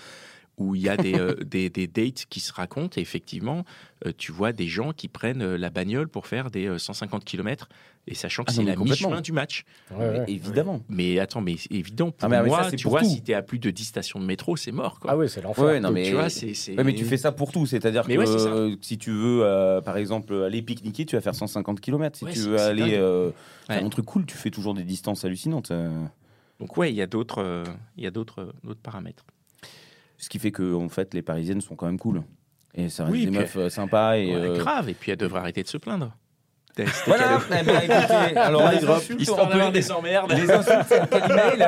Où 0.58 0.76
il 0.76 0.82
y 0.82 0.90
a 0.90 0.98
des, 0.98 1.14
euh, 1.20 1.36
des, 1.44 1.70
des 1.70 1.88
dates 1.88 2.26
qui 2.30 2.40
se 2.40 2.54
racontent, 2.54 2.98
et 2.98 3.02
effectivement, 3.02 3.64
euh, 4.06 4.12
tu 4.16 4.32
vois 4.32 4.52
des 4.52 4.68
gens 4.68 4.92
qui 4.94 5.08
prennent 5.08 5.42
euh, 5.42 5.58
la 5.58 5.70
bagnole 5.70 6.08
pour 6.08 6.28
faire 6.28 6.52
des 6.52 6.68
euh, 6.68 6.78
150 6.78 7.24
km, 7.26 7.68
et 8.06 8.14
sachant 8.16 8.44
que 8.44 8.52
Ah 8.52 8.56
c'est 8.56 8.64
la 8.64 8.76
mi-chemin 8.76 9.22
du 9.22 9.32
match. 9.32 9.64
Ouais, 9.92 9.98
ouais. 9.98 10.26
Évidemment. 10.28 10.82
Mais 10.90 11.18
attends, 11.20 11.42
mais 11.42 11.56
évident, 11.70 12.12
pour 12.12 12.26
Ah, 12.26 12.28
mais 12.30 12.36
avec 12.36 12.50
moi, 12.52 12.64
ça, 12.66 12.72
tu 12.72 12.84
pour 12.84 12.92
vois, 12.92 13.00
tout. 13.02 13.08
si 13.10 13.22
t'es 13.22 13.34
à 13.34 13.42
plus 13.42 13.60
de 13.60 13.72
10 13.72 13.86
stations 13.86 14.20
de 14.20 14.26
métro, 14.26 14.56
c'est 14.56 14.72
mort. 14.72 15.00
Quoi. 15.00 15.12
Ah 15.12 15.18
oui, 15.18 15.30
c'est 15.30 15.42
l'enfer. 15.42 15.64
Ouais, 15.66 15.80
mais. 15.80 16.04
tu 16.04 16.14
vois, 16.14 16.30
c'est. 16.30 16.54
c'est- 16.54 16.78
Ouais, 16.78 16.84
mais 16.84 16.94
tu 16.94 17.06
fais 17.06 17.18
ça 17.18 17.32
pour 17.32 17.52
tout, 17.52 17.66
c'est-à-dire 17.66 18.06
que 18.06 18.12
ouais, 18.18 18.28
euh, 18.28 18.76
si 18.82 18.98
tu 18.98 19.12
veux, 19.12 19.44
euh, 19.44 19.82
par 19.82 19.98
exemple, 19.98 20.34
aller 20.44 20.62
pique-niquer, 20.62 21.06
tu 21.06 21.16
vas 21.16 21.22
faire 21.22 21.34
150 21.36 21.80
km. 21.80 22.18
Si 22.20 22.26
Ouais, 22.26 22.34
tu 22.34 22.40
veux 22.40 22.60
aller 22.60 22.96
euh, 22.96 23.32
faire 23.68 23.78
Ouais. 23.78 23.84
un 23.84 23.90
truc 23.90 24.06
cool, 24.06 24.26
tu 24.26 24.36
fais 24.38 24.52
toujours 24.52 24.74
des 24.74 24.84
distances 24.84 25.24
hallucinantes. 25.26 25.72
Donc, 26.60 26.78
ouais, 26.78 26.92
il 26.92 26.96
y 26.96 27.02
a 27.02 27.08
d'autres 27.08 27.42
euh, 27.42 27.64
il 27.98 28.04
y 28.04 28.08
a 28.08 28.12
d'autres 28.12 28.54
d'autres 28.64 28.82
paramètres. 28.82 29.26
Ce 30.22 30.30
qui 30.30 30.40
fait 30.40 30.52
que 30.52 30.74
en 30.76 30.88
fait, 30.88 31.14
les 31.14 31.22
Parisiennes 31.24 31.60
sont 31.62 31.76
quand 31.76 31.88
même 31.88 32.00
cool. 32.00 32.22
Et 32.76 32.88
ça 32.88 33.04
reste 33.04 33.14
Oui, 33.14 33.26
des 33.26 33.32
puis- 33.32 33.40
meufs 33.40 33.58
euh, 33.58 33.70
sympas. 33.70 34.16
Et, 34.18 34.28
Ouais, 34.28 34.36
euh, 34.50 34.58
grave, 34.58 34.88
et 34.88 34.94
puis 34.94 35.12
elle 35.12 35.18
devrait 35.18 35.40
arrêter 35.42 35.64
de 35.64 35.68
se 35.68 35.78
plaindre. 35.78 36.16
Voilà, 37.06 37.36
écoutez, 37.36 37.58
alors 38.38 38.62
Là, 38.64 38.72
les 38.72 38.78
il 38.84 38.90
insultes, 38.90 39.20
Histoire 39.22 39.48
on 39.48 39.52
peut- 39.52 39.72
des 39.72 39.92
emmerdes. 39.92 40.32
les 40.32 40.50
insultes, 40.50 40.86
c'est 40.88 41.10
quel 41.10 41.24
email 41.32 41.68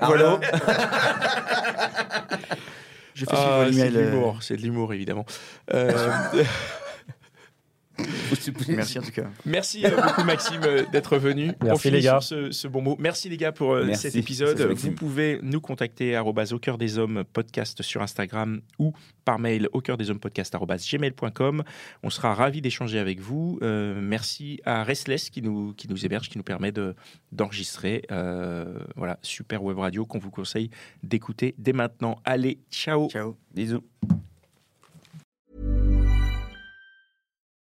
Voilà. 0.00 0.40
Je 3.14 3.24
fais 3.26 3.36
suivre 3.36 3.52
Ah, 3.60 3.66
c'est 3.70 3.90
de 3.90 3.96
euh, 3.98 4.10
l'humour, 4.10 4.38
c'est 4.42 4.56
de 4.56 4.62
l'humour 4.62 4.92
évidemment. 4.94 5.26
Euh, 5.74 5.92
Merci 8.68 8.98
en 8.98 9.02
tout 9.02 9.10
cas. 9.10 9.26
merci 9.44 9.84
euh, 9.84 9.90
beaucoup 9.90 10.24
Maxime 10.24 10.60
euh, 10.64 10.84
d'être 10.90 11.18
venu. 11.18 11.52
Merci, 11.62 11.90
les 11.90 12.00
gars. 12.00 12.20
sur 12.20 12.46
ce, 12.46 12.50
ce 12.50 12.68
bon 12.68 12.82
mot. 12.82 12.96
Merci 12.98 13.28
les 13.28 13.36
gars 13.36 13.52
pour 13.52 13.72
euh, 13.72 13.84
Merci. 13.84 14.02
cet 14.02 14.16
épisode. 14.16 14.60
Vous 14.60 14.92
pouvez 14.92 15.38
nous 15.42 15.60
contacter 15.60 16.18
au 16.18 16.58
cœur 16.58 16.78
des 16.78 16.98
hommes 16.98 17.24
podcast 17.32 17.82
sur 17.82 18.02
Instagram 18.02 18.60
ou 18.78 18.92
par 19.24 19.38
mail 19.38 19.68
au 19.72 19.80
cœur 19.80 19.96
des 19.96 20.10
hommes 20.10 20.18
podcast 20.18 20.54
gmail.com. 20.56 21.62
On 22.02 22.10
sera 22.10 22.34
ravis 22.34 22.60
d'échanger 22.60 22.98
avec 22.98 23.20
vous. 23.20 23.58
Euh, 23.62 24.00
merci 24.00 24.60
à 24.64 24.84
Restless 24.84 25.30
qui 25.30 25.42
nous, 25.42 25.72
qui 25.74 25.88
nous 25.88 26.04
héberge, 26.04 26.28
qui 26.28 26.38
nous 26.38 26.44
permet 26.44 26.72
de, 26.72 26.94
d'enregistrer. 27.30 28.02
Euh, 28.10 28.78
voilà, 28.96 29.18
super 29.22 29.62
web 29.62 29.78
radio 29.78 30.04
qu'on 30.06 30.18
vous 30.18 30.30
conseille 30.30 30.70
d'écouter 31.02 31.54
dès 31.58 31.72
maintenant. 31.72 32.20
Allez, 32.24 32.58
ciao. 32.70 33.08
Ciao. 33.08 33.36
Bisous. 33.54 33.82